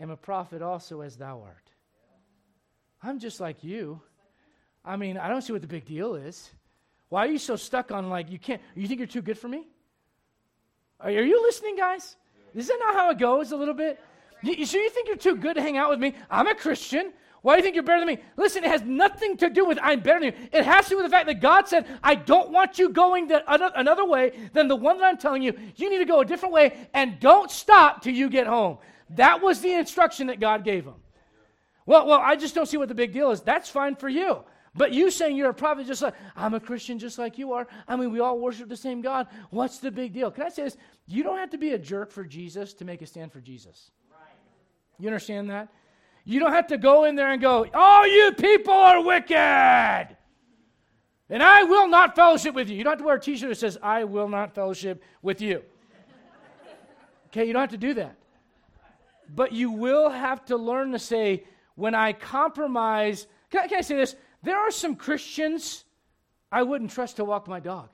am 0.00 0.10
a 0.10 0.16
prophet 0.16 0.62
also 0.62 1.02
as 1.02 1.16
thou 1.16 1.42
art. 1.42 1.70
I'm 3.02 3.20
just 3.20 3.38
like 3.40 3.62
you. 3.62 4.00
I 4.84 4.96
mean, 4.96 5.16
I 5.16 5.28
don't 5.28 5.42
see 5.42 5.52
what 5.52 5.62
the 5.62 5.68
big 5.68 5.84
deal 5.84 6.16
is. 6.16 6.50
Why 7.08 7.26
are 7.26 7.30
you 7.30 7.38
so 7.38 7.54
stuck 7.54 7.92
on 7.92 8.08
like 8.08 8.30
you 8.30 8.38
can't? 8.38 8.60
You 8.74 8.88
think 8.88 8.98
you're 8.98 9.06
too 9.06 9.22
good 9.22 9.38
for 9.38 9.48
me? 9.48 9.68
Are, 11.00 11.10
you 11.10 11.42
listening, 11.42 11.76
guys? 11.76 12.16
Is 12.54 12.68
that 12.68 12.78
not 12.80 12.94
how 12.94 13.10
it 13.10 13.18
goes 13.18 13.52
a 13.52 13.56
little 13.56 13.74
bit? 13.74 14.00
You, 14.42 14.64
so 14.64 14.78
you 14.78 14.90
think 14.90 15.08
you're 15.08 15.16
too 15.16 15.36
good 15.36 15.54
to 15.54 15.62
hang 15.62 15.76
out 15.76 15.90
with 15.90 16.00
me? 16.00 16.14
I'm 16.30 16.46
a 16.46 16.54
Christian. 16.54 17.12
Why 17.42 17.54
do 17.54 17.58
you 17.58 17.62
think 17.62 17.74
you're 17.74 17.84
better 17.84 18.00
than 18.00 18.08
me? 18.08 18.18
Listen, 18.36 18.64
it 18.64 18.70
has 18.70 18.82
nothing 18.82 19.36
to 19.36 19.50
do 19.50 19.64
with 19.66 19.78
I'm 19.80 20.00
better 20.00 20.20
than 20.20 20.32
you. 20.32 20.48
It 20.52 20.64
has 20.64 20.86
to 20.86 20.90
do 20.90 20.96
with 20.96 21.06
the 21.06 21.10
fact 21.10 21.26
that 21.26 21.40
God 21.40 21.68
said, 21.68 21.86
I 22.02 22.14
don't 22.14 22.50
want 22.50 22.78
you 22.78 22.88
going 22.88 23.28
the, 23.28 23.44
another 23.78 24.04
way 24.04 24.32
than 24.52 24.68
the 24.68 24.76
one 24.76 24.98
that 24.98 25.04
I'm 25.04 25.18
telling 25.18 25.42
you. 25.42 25.54
You 25.76 25.90
need 25.90 25.98
to 25.98 26.06
go 26.06 26.20
a 26.20 26.24
different 26.24 26.54
way 26.54 26.88
and 26.92 27.20
don't 27.20 27.50
stop 27.50 28.02
till 28.02 28.14
you 28.14 28.28
get 28.28 28.46
home. 28.46 28.78
That 29.10 29.42
was 29.42 29.60
the 29.60 29.72
instruction 29.72 30.26
that 30.28 30.40
God 30.40 30.64
gave 30.64 30.84
him. 30.84 30.94
Well, 31.84 32.06
well, 32.06 32.20
I 32.20 32.34
just 32.34 32.54
don't 32.54 32.66
see 32.66 32.78
what 32.78 32.88
the 32.88 32.94
big 32.94 33.12
deal 33.12 33.30
is. 33.30 33.42
That's 33.42 33.70
fine 33.70 33.94
for 33.94 34.08
you. 34.08 34.42
But 34.76 34.92
you 34.92 35.10
saying 35.10 35.36
you're 35.36 35.50
a 35.50 35.54
prophet 35.54 35.86
just 35.86 36.02
like, 36.02 36.14
I'm 36.36 36.54
a 36.54 36.60
Christian 36.60 36.98
just 36.98 37.18
like 37.18 37.38
you 37.38 37.52
are. 37.52 37.66
I 37.88 37.96
mean, 37.96 38.12
we 38.12 38.20
all 38.20 38.38
worship 38.38 38.68
the 38.68 38.76
same 38.76 39.00
God. 39.00 39.26
What's 39.50 39.78
the 39.78 39.90
big 39.90 40.12
deal? 40.12 40.30
Can 40.30 40.44
I 40.44 40.48
say 40.50 40.64
this? 40.64 40.76
You 41.06 41.22
don't 41.22 41.38
have 41.38 41.50
to 41.50 41.58
be 41.58 41.72
a 41.72 41.78
jerk 41.78 42.10
for 42.10 42.24
Jesus 42.24 42.74
to 42.74 42.84
make 42.84 43.00
a 43.00 43.06
stand 43.06 43.32
for 43.32 43.40
Jesus. 43.40 43.90
You 44.98 45.08
understand 45.08 45.50
that? 45.50 45.68
You 46.24 46.40
don't 46.40 46.52
have 46.52 46.66
to 46.68 46.78
go 46.78 47.04
in 47.04 47.14
there 47.14 47.32
and 47.32 47.40
go, 47.40 47.66
All 47.72 48.06
you 48.06 48.32
people 48.32 48.74
are 48.74 49.02
wicked. 49.02 50.16
And 51.28 51.42
I 51.42 51.64
will 51.64 51.88
not 51.88 52.14
fellowship 52.14 52.54
with 52.54 52.68
you. 52.68 52.76
You 52.76 52.84
don't 52.84 52.92
have 52.92 52.98
to 52.98 53.04
wear 53.04 53.16
a 53.16 53.20
t 53.20 53.36
shirt 53.36 53.48
that 53.48 53.56
says, 53.56 53.78
I 53.82 54.04
will 54.04 54.28
not 54.28 54.54
fellowship 54.54 55.02
with 55.22 55.40
you. 55.40 55.62
Okay, 57.28 57.46
you 57.46 57.52
don't 57.52 57.62
have 57.62 57.70
to 57.70 57.76
do 57.76 57.94
that. 57.94 58.16
But 59.34 59.52
you 59.52 59.70
will 59.70 60.10
have 60.10 60.44
to 60.46 60.56
learn 60.56 60.92
to 60.92 60.98
say, 60.98 61.44
when 61.74 61.94
I 61.94 62.12
compromise, 62.12 63.26
can 63.50 63.64
I, 63.64 63.68
can 63.68 63.78
I 63.78 63.80
say 63.82 63.96
this? 63.96 64.14
There 64.46 64.56
are 64.56 64.70
some 64.70 64.94
Christians 64.94 65.84
I 66.52 66.62
wouldn't 66.62 66.92
trust 66.92 67.16
to 67.16 67.24
walk 67.24 67.48
my 67.48 67.58
dog. 67.58 67.88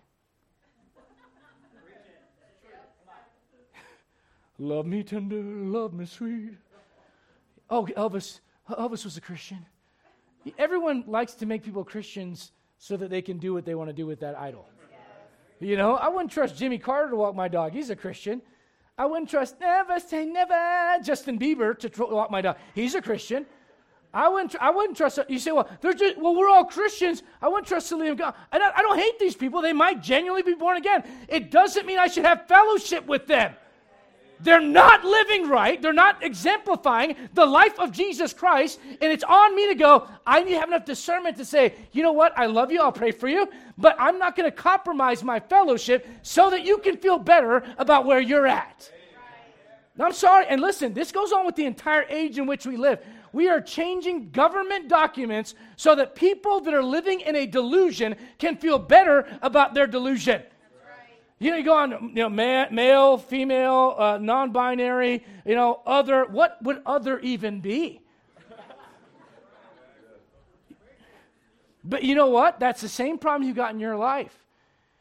love 4.59 4.85
me 4.85 5.03
tender, 5.03 5.41
love 5.43 5.95
me 5.95 6.05
sweet. 6.05 6.59
Oh, 7.71 7.87
Elvis, 7.97 8.41
Elvis 8.69 9.03
was 9.03 9.17
a 9.17 9.23
Christian. 9.23 9.65
Everyone 10.59 11.05
likes 11.07 11.33
to 11.37 11.47
make 11.47 11.63
people 11.63 11.85
Christians 11.85 12.53
so 12.77 12.99
that 12.99 13.09
they 13.09 13.23
can 13.23 13.39
do 13.39 13.55
what 13.55 13.65
they 13.65 13.75
want 13.75 13.89
to 13.89 13.95
do 13.95 14.05
with 14.05 14.21
that 14.21 14.39
idol. 14.39 14.69
You 15.59 15.79
know, 15.79 15.95
I 15.95 16.09
wouldn't 16.09 16.33
trust 16.33 16.59
Jimmy 16.59 16.77
Carter 16.77 17.09
to 17.09 17.17
walk 17.17 17.35
my 17.35 17.49
dog. 17.49 17.73
He's 17.73 17.89
a 17.89 17.97
Christian. 17.97 18.43
I 18.99 19.07
wouldn't 19.07 19.31
trust 19.31 19.59
never 19.59 19.99
say 19.99 20.27
never 20.27 20.99
Justin 21.03 21.39
Bieber 21.39 21.79
to 21.79 22.05
walk 22.05 22.31
my 22.31 22.43
dog. 22.43 22.59
He's 22.75 22.95
a 22.95 23.01
Christian. 23.01 23.47
I 24.15 24.29
wouldn't. 24.29 24.55
I 24.61 24.71
wouldn't 24.71 24.97
trust. 24.97 25.19
You 25.29 25.39
say, 25.39 25.53
well, 25.53 25.69
they're 25.81 25.95
just, 25.95 26.19
well, 26.19 26.35
we're 26.35 26.49
all 26.49 26.65
Christians. 26.65 27.23
I 27.41 27.49
wouldn't 27.49 27.67
trust 27.67 27.89
to 27.91 27.97
leave 27.97 28.19
God. 28.19 28.35
I, 28.53 28.59
I 28.59 28.83
don't 28.83 28.99
hate 28.99 29.19
these 29.19 29.35
people. 29.35 29.63
They 29.63 29.73
might 29.73 30.03
genuinely 30.03 30.43
be 30.43 30.55
born 30.55 30.77
again. 30.77 31.05
It 31.29 31.51
doesn't 31.51 31.87
mean 31.87 31.99
I 31.99 32.09
should 32.09 32.25
have 32.25 32.47
fellowship 32.47 33.07
with 33.07 33.27
them. 33.27 33.55
They're 34.41 34.61
not 34.61 35.05
living 35.05 35.49
right. 35.49 35.81
They're 35.81 35.93
not 35.93 36.23
exemplifying 36.23 37.17
the 37.33 37.47
life 37.47 37.79
of 37.79 37.93
Jesus 37.93 38.33
Christ. 38.33 38.81
And 39.01 39.13
it's 39.13 39.25
on 39.25 39.55
me 39.55 39.69
to 39.69 39.75
go, 39.75 40.09
I 40.27 40.43
need 40.43 40.55
to 40.55 40.61
have 40.61 40.69
enough 40.69 40.85
discernment 40.85 41.37
to 41.37 41.45
say, 41.45 41.75
you 41.93 42.03
know 42.03 42.13
what? 42.13 42.37
I 42.37 42.47
love 42.47 42.73
you. 42.73 42.81
I'll 42.81 42.93
pray 42.93 43.13
for 43.13 43.29
you. 43.29 43.49
But 43.79 43.97
I'm 43.99 44.19
not 44.19 44.37
going 44.37 44.51
to 44.51 44.55
compromise 44.55 45.23
my 45.23 45.39
fellowship 45.39 46.07
so 46.23 46.51
that 46.51 46.65
you 46.65 46.79
can 46.79 46.97
feel 46.97 47.19
better 47.19 47.63
about 47.79 48.05
where 48.05 48.21
you're 48.21 48.47
at. 48.47 48.91
I'm 49.99 50.13
sorry. 50.13 50.47
And 50.49 50.61
listen, 50.61 50.93
this 50.93 51.13
goes 51.13 51.33
on 51.33 51.47
with 51.47 51.55
the 51.55 51.67
entire 51.67 52.05
age 52.09 52.37
in 52.39 52.47
which 52.47 52.67
we 52.67 52.77
live 52.77 52.99
we 53.33 53.49
are 53.49 53.61
changing 53.61 54.31
government 54.31 54.89
documents 54.89 55.55
so 55.77 55.95
that 55.95 56.15
people 56.15 56.61
that 56.61 56.75
are 56.75 56.83
living 56.83 57.21
in 57.21 57.35
a 57.35 57.47
delusion 57.47 58.17
can 58.39 58.57
feel 58.57 58.79
better 58.79 59.27
about 59.41 59.75
their 59.75 59.87
delusion. 59.87 60.43
You 61.39 61.51
know, 61.51 61.57
you 61.57 61.65
go 61.65 61.75
on, 61.75 62.13
you 62.15 62.29
know, 62.29 62.29
male, 62.29 63.19
female, 63.19 63.97
uh, 63.99 64.19
non-binary, 64.19 65.25
you 65.45 65.55
know, 65.57 65.81
other. 65.85 66.25
What 66.25 66.63
would 66.63 66.81
other 66.87 67.19
even 67.19 67.61
be? 67.61 68.01
but 71.83 72.05
you 72.05 72.15
know 72.15 72.29
what? 72.29 72.61
That's 72.61 72.81
the 72.81 72.89
same 72.89 73.19
problem 73.19 73.49
you 73.49 73.55
got 73.55 73.73
in 73.75 73.81
your 73.81 73.97
life. 73.97 74.39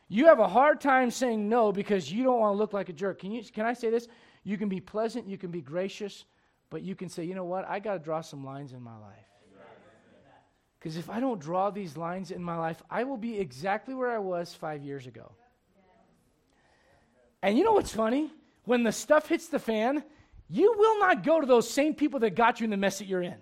You 0.10 0.26
have 0.26 0.40
a 0.40 0.48
hard 0.48 0.82
time 0.82 1.12
saying 1.12 1.48
no 1.48 1.72
because 1.72 2.12
you 2.12 2.24
don't 2.24 2.40
want 2.40 2.56
to 2.56 2.58
look 2.58 2.74
like 2.74 2.90
a 2.90 2.94
jerk. 2.94 3.20
Can 3.20 3.32
you? 3.32 3.44
Can 3.44 3.68
I 3.68 3.74
say 3.74 3.92
this? 3.92 4.08
You 4.44 4.58
can 4.58 4.68
be 4.68 4.82
pleasant. 4.82 5.28
You 5.28 5.38
can 5.38 5.52
be 5.52 5.62
gracious. 5.62 6.26
But 6.72 6.82
you 6.82 6.96
can 6.96 7.10
say, 7.10 7.26
you 7.26 7.36
know 7.36 7.44
what? 7.44 7.68
I 7.68 7.80
got 7.80 7.94
to 7.94 8.00
draw 8.00 8.22
some 8.22 8.44
lines 8.44 8.74
in 8.74 8.82
my 8.82 8.98
life. 8.98 9.28
Because 10.80 10.98
if 10.98 11.12
I 11.12 11.20
don't 11.20 11.40
draw 11.40 11.70
these 11.70 11.96
lines 11.96 12.32
in 12.32 12.44
my 12.44 12.58
life, 12.58 12.82
I 12.90 13.04
will 13.04 13.18
be 13.18 13.38
exactly 13.38 13.94
where 13.94 14.10
I 14.10 14.18
was 14.18 14.56
five 14.56 14.82
years 14.82 15.06
ago. 15.06 15.32
And 17.44 17.56
you 17.56 17.64
know 17.64 17.74
what's 17.74 17.94
funny? 17.94 18.32
When 18.64 18.82
the 18.82 18.92
stuff 18.92 19.28
hits 19.28 19.48
the 19.48 19.60
fan, 19.60 20.04
you 20.50 20.74
will 20.76 20.98
not 21.00 21.24
go 21.24 21.40
to 21.40 21.46
those 21.46 21.70
same 21.70 21.94
people 21.94 22.20
that 22.22 22.32
got 22.32 22.60
you 22.60 22.64
in 22.64 22.72
the 22.72 22.78
mess 22.78 22.98
that 22.98 23.06
you're 23.06 23.22
in. 23.22 23.36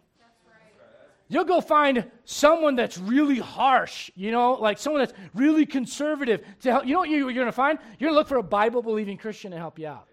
You'll 1.32 1.46
go 1.46 1.62
find 1.62 2.10
someone 2.26 2.76
that's 2.76 2.98
really 2.98 3.38
harsh, 3.38 4.10
you 4.16 4.32
know, 4.32 4.54
like 4.54 4.80
someone 4.80 5.04
that's 5.04 5.14
really 5.36 5.66
conservative 5.66 6.44
to 6.62 6.72
help. 6.72 6.88
You 6.88 6.94
know 6.94 7.00
what 7.00 7.10
you're 7.10 7.32
going 7.32 7.46
to 7.46 7.52
find? 7.52 7.78
You're 8.00 8.10
going 8.10 8.16
to 8.16 8.20
look 8.20 8.28
for 8.28 8.38
a 8.38 8.44
Bible 8.44 8.82
believing 8.82 9.18
Christian 9.18 9.52
to 9.52 9.58
help 9.58 9.78
you 9.78 9.88
out. 9.88 10.09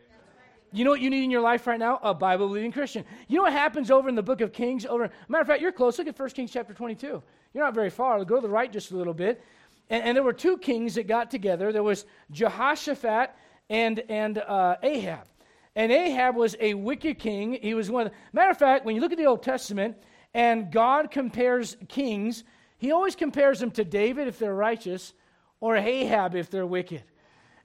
You 0.73 0.85
know 0.85 0.91
what 0.91 1.01
you 1.01 1.11
need 1.11 1.25
in 1.25 1.31
your 1.31 1.41
life 1.41 1.67
right 1.67 1.79
now? 1.79 2.01
A 2.03 2.13
Bible 2.13 2.49
believing 2.49 2.73
Christian. 2.73 3.05
You 3.29 3.37
know 3.37 3.45
what 3.45 3.53
happens 3.53 3.91
over 3.91 4.09
in 4.09 4.15
the 4.15 4.23
book 4.23 4.41
of 4.41 4.53
Kings? 4.53 4.85
Over, 4.85 5.11
matter 5.29 5.43
of 5.43 5.47
fact, 5.47 5.63
you're 5.63 5.73
close. 5.73 5.99
Look 5.99 6.09
at 6.09 6.19
1 6.19 6.31
Kings 6.31 6.53
chapter 6.53 6.75
22. 6.75 7.23
You're 7.55 7.65
not 7.65 7.75
very 7.75 7.91
far. 7.91 8.23
Go 8.25 8.37
to 8.37 8.41
the 8.41 8.49
right 8.49 8.71
just 8.71 8.91
a 8.91 8.97
little 8.97 9.15
bit. 9.15 9.43
And, 9.91 10.03
and 10.05 10.17
there 10.17 10.25
were 10.25 10.33
two 10.33 10.59
kings 10.59 10.97
that 10.97 11.07
got 11.07 11.31
together. 11.31 11.73
There 11.73 11.83
was 11.83 12.05
Jehoshaphat 12.33 13.31
and, 13.71 14.03
and 14.09 14.39
uh, 14.39 14.77
Ahab. 14.83 15.27
And 15.75 15.93
Ahab 15.93 16.37
was 16.37 16.57
a 16.59 16.75
wicked 16.75 17.19
king. 17.19 17.59
He 17.61 17.75
was 17.75 17.91
one 17.91 18.07
of 18.07 18.13
the, 18.13 18.19
matter 18.33 18.51
of 18.51 18.59
fact, 18.59 18.85
when 18.85 18.95
you 18.95 19.01
look 19.01 19.13
at 19.13 19.19
the 19.19 19.27
Old 19.27 19.43
Testament 19.43 19.97
and 20.35 20.73
God 20.73 21.11
compares 21.11 21.77
kings, 21.89 22.45
he 22.79 22.93
always 22.93 23.15
compares 23.15 23.61
them 23.61 23.71
to 23.73 23.85
David 23.85 24.27
if 24.27 24.39
they're 24.39 24.55
righteous 24.55 25.13
or 25.61 25.77
Ahab 25.77 26.35
if 26.35 26.51
they're 26.51 26.67
wicked. 26.67 27.03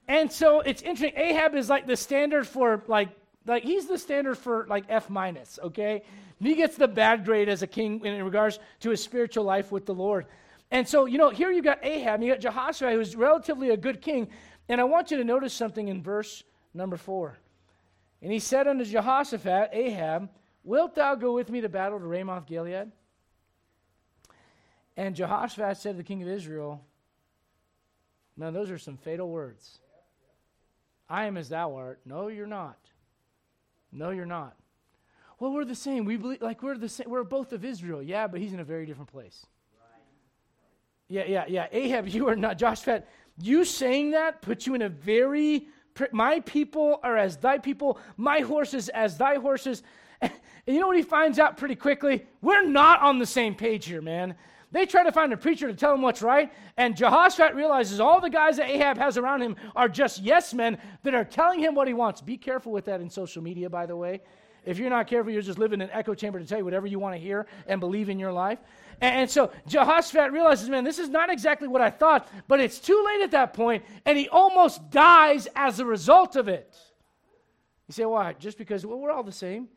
And 0.08 0.30
so 0.30 0.60
it's 0.60 0.82
interesting. 0.82 1.12
Ahab 1.16 1.54
is 1.54 1.68
like 1.68 1.86
the 1.86 1.96
standard 1.96 2.46
for 2.46 2.82
like 2.86 3.10
like 3.46 3.64
he's 3.64 3.86
the 3.86 3.98
standard 3.98 4.36
for 4.38 4.66
like 4.68 4.84
F 4.88 5.10
minus, 5.10 5.58
okay? 5.62 6.02
he 6.40 6.54
gets 6.56 6.76
the 6.76 6.88
bad 6.88 7.24
grade 7.24 7.48
as 7.48 7.62
a 7.62 7.66
king 7.66 8.04
in 8.04 8.24
regards 8.24 8.58
to 8.80 8.90
his 8.90 9.00
spiritual 9.02 9.44
life 9.44 9.70
with 9.70 9.86
the 9.86 9.94
Lord. 9.94 10.26
And 10.72 10.88
so, 10.88 11.04
you 11.04 11.18
know, 11.18 11.30
here 11.30 11.52
you 11.52 11.62
got 11.62 11.84
Ahab, 11.84 12.22
you 12.22 12.32
got 12.32 12.40
Jehoshaphat, 12.40 12.94
who's 12.94 13.14
relatively 13.14 13.70
a 13.70 13.76
good 13.76 14.00
king. 14.00 14.28
And 14.68 14.80
I 14.80 14.84
want 14.84 15.10
you 15.10 15.18
to 15.18 15.24
notice 15.24 15.54
something 15.54 15.86
in 15.86 16.02
verse 16.02 16.42
number 16.74 16.96
four. 16.96 17.36
And 18.22 18.32
he 18.32 18.38
said 18.38 18.66
unto 18.66 18.84
Jehoshaphat, 18.84 19.70
Ahab, 19.72 20.30
Wilt 20.64 20.94
thou 20.94 21.16
go 21.16 21.32
with 21.32 21.50
me 21.50 21.60
to 21.60 21.68
battle 21.68 21.98
to 21.98 22.06
Ramoth 22.06 22.46
Gilead? 22.46 22.90
And 24.96 25.16
Jehoshaphat 25.16 25.76
said 25.76 25.92
to 25.92 25.96
the 25.98 26.04
king 26.04 26.22
of 26.22 26.28
Israel, 26.28 26.84
Now, 28.36 28.50
those 28.50 28.70
are 28.70 28.78
some 28.78 28.96
fatal 28.96 29.28
words. 29.28 29.80
I 31.12 31.26
am 31.26 31.36
as 31.36 31.50
thou 31.50 31.76
art. 31.76 32.00
No, 32.06 32.28
you're 32.28 32.46
not. 32.46 32.78
No, 33.92 34.08
you're 34.08 34.24
not. 34.24 34.56
Well, 35.38 35.52
we're 35.52 35.66
the 35.66 35.74
same. 35.74 36.06
We 36.06 36.16
believe 36.16 36.40
like 36.40 36.62
we're 36.62 36.78
the 36.78 36.88
same. 36.88 37.10
We're 37.10 37.22
both 37.22 37.52
of 37.52 37.66
Israel. 37.66 38.02
Yeah, 38.02 38.26
but 38.28 38.40
he's 38.40 38.54
in 38.54 38.60
a 38.60 38.64
very 38.64 38.86
different 38.86 39.12
place. 39.12 39.44
Yeah, 41.08 41.24
yeah, 41.26 41.44
yeah. 41.46 41.66
Ahab, 41.70 42.08
you 42.08 42.28
are 42.28 42.36
not. 42.36 42.56
Joshua, 42.56 43.02
you 43.38 43.66
saying 43.66 44.12
that 44.12 44.40
puts 44.40 44.66
you 44.66 44.74
in 44.74 44.80
a 44.80 44.88
very. 44.88 45.66
My 46.12 46.40
people 46.40 46.98
are 47.02 47.18
as 47.18 47.36
thy 47.36 47.58
people. 47.58 48.00
My 48.16 48.40
horses 48.40 48.88
as 48.88 49.18
thy 49.18 49.36
horses. 49.36 49.82
And 50.64 50.76
you 50.76 50.80
know 50.80 50.86
what 50.86 50.96
he 50.96 51.02
finds 51.02 51.40
out 51.40 51.56
pretty 51.56 51.74
quickly? 51.74 52.24
We're 52.40 52.64
not 52.64 53.00
on 53.00 53.18
the 53.18 53.26
same 53.26 53.56
page 53.56 53.86
here, 53.86 54.00
man. 54.00 54.36
They 54.72 54.86
try 54.86 55.04
to 55.04 55.12
find 55.12 55.32
a 55.32 55.36
preacher 55.36 55.68
to 55.68 55.74
tell 55.74 55.92
them 55.92 56.00
what's 56.00 56.22
right, 56.22 56.50
and 56.78 56.96
Jehoshaphat 56.96 57.54
realizes 57.54 58.00
all 58.00 58.20
the 58.20 58.30
guys 58.30 58.56
that 58.56 58.70
Ahab 58.70 58.96
has 58.96 59.18
around 59.18 59.42
him 59.42 59.56
are 59.76 59.88
just 59.88 60.22
yes 60.22 60.54
men 60.54 60.78
that 61.02 61.14
are 61.14 61.24
telling 61.24 61.60
him 61.60 61.74
what 61.74 61.86
he 61.86 61.94
wants. 61.94 62.22
Be 62.22 62.38
careful 62.38 62.72
with 62.72 62.86
that 62.86 63.02
in 63.02 63.10
social 63.10 63.42
media, 63.42 63.68
by 63.68 63.84
the 63.84 63.94
way. 63.94 64.22
If 64.64 64.78
you're 64.78 64.90
not 64.90 65.08
careful, 65.08 65.30
you're 65.30 65.42
just 65.42 65.58
living 65.58 65.80
in 65.80 65.88
an 65.88 65.90
echo 65.92 66.14
chamber 66.14 66.38
to 66.38 66.46
tell 66.46 66.56
you 66.56 66.64
whatever 66.64 66.86
you 66.86 66.98
want 66.98 67.14
to 67.14 67.20
hear 67.20 67.46
and 67.66 67.80
believe 67.80 68.08
in 68.08 68.18
your 68.18 68.32
life. 68.32 68.60
And, 69.00 69.22
and 69.22 69.30
so 69.30 69.50
Jehoshaphat 69.66 70.32
realizes, 70.32 70.70
man, 70.70 70.84
this 70.84 70.98
is 70.98 71.10
not 71.10 71.30
exactly 71.30 71.68
what 71.68 71.82
I 71.82 71.90
thought, 71.90 72.28
but 72.48 72.60
it's 72.60 72.78
too 72.78 73.02
late 73.06 73.22
at 73.22 73.32
that 73.32 73.52
point, 73.52 73.84
and 74.06 74.16
he 74.16 74.28
almost 74.28 74.90
dies 74.90 75.48
as 75.54 75.80
a 75.80 75.84
result 75.84 76.36
of 76.36 76.48
it. 76.48 76.74
You 77.88 77.92
say, 77.92 78.04
why? 78.06 78.32
Just 78.34 78.56
because, 78.56 78.86
well, 78.86 78.98
we're 78.98 79.10
all 79.10 79.24
the 79.24 79.32
same. 79.32 79.68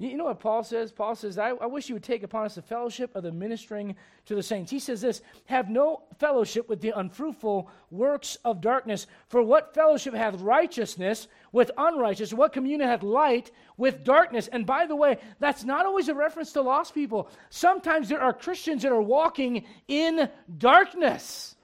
You 0.00 0.16
know 0.16 0.26
what 0.26 0.38
Paul 0.38 0.62
says? 0.62 0.92
Paul 0.92 1.16
says, 1.16 1.38
I, 1.38 1.48
I, 1.48 1.66
wish 1.66 1.88
you 1.88 1.96
would 1.96 2.04
take 2.04 2.22
upon 2.22 2.44
us 2.44 2.54
the 2.54 2.62
fellowship 2.62 3.16
of 3.16 3.24
the 3.24 3.32
ministering 3.32 3.96
to 4.26 4.36
the 4.36 4.44
saints. 4.44 4.70
He 4.70 4.78
says 4.78 5.00
this 5.00 5.22
Have 5.46 5.68
no 5.68 6.02
fellowship 6.20 6.68
with 6.68 6.80
the 6.80 6.90
unfruitful 6.90 7.68
works 7.90 8.38
of 8.44 8.60
darkness. 8.60 9.08
For 9.28 9.42
what 9.42 9.74
fellowship 9.74 10.14
hath 10.14 10.40
righteousness 10.40 11.26
with 11.50 11.72
unrighteousness? 11.76 12.38
What 12.38 12.52
communion 12.52 12.88
hath 12.88 13.02
light 13.02 13.50
with 13.76 14.04
darkness? 14.04 14.46
And 14.46 14.64
by 14.64 14.86
the 14.86 14.94
way, 14.94 15.18
that's 15.40 15.64
not 15.64 15.84
always 15.84 16.08
a 16.08 16.14
reference 16.14 16.52
to 16.52 16.62
lost 16.62 16.94
people. 16.94 17.28
Sometimes 17.50 18.08
there 18.08 18.22
are 18.22 18.32
Christians 18.32 18.82
that 18.82 18.92
are 18.92 19.02
walking 19.02 19.64
in 19.88 20.30
darkness. 20.58 21.56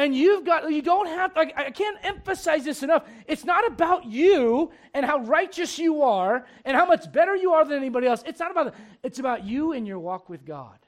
And 0.00 0.16
you've 0.16 0.46
got, 0.46 0.72
you 0.72 0.80
don't 0.80 1.08
have, 1.08 1.36
like, 1.36 1.52
I 1.58 1.70
can't 1.70 1.98
emphasize 2.02 2.64
this 2.64 2.82
enough. 2.82 3.04
It's 3.26 3.44
not 3.44 3.66
about 3.66 4.06
you 4.06 4.72
and 4.94 5.04
how 5.04 5.18
righteous 5.18 5.78
you 5.78 6.00
are 6.00 6.46
and 6.64 6.74
how 6.74 6.86
much 6.86 7.12
better 7.12 7.36
you 7.36 7.52
are 7.52 7.66
than 7.66 7.76
anybody 7.76 8.06
else. 8.06 8.22
It's 8.24 8.40
not 8.40 8.50
about 8.50 8.72
that. 8.72 8.74
It's 9.02 9.18
about 9.18 9.44
you 9.44 9.72
and 9.72 9.86
your 9.86 9.98
walk 9.98 10.30
with 10.30 10.46
God. 10.46 10.78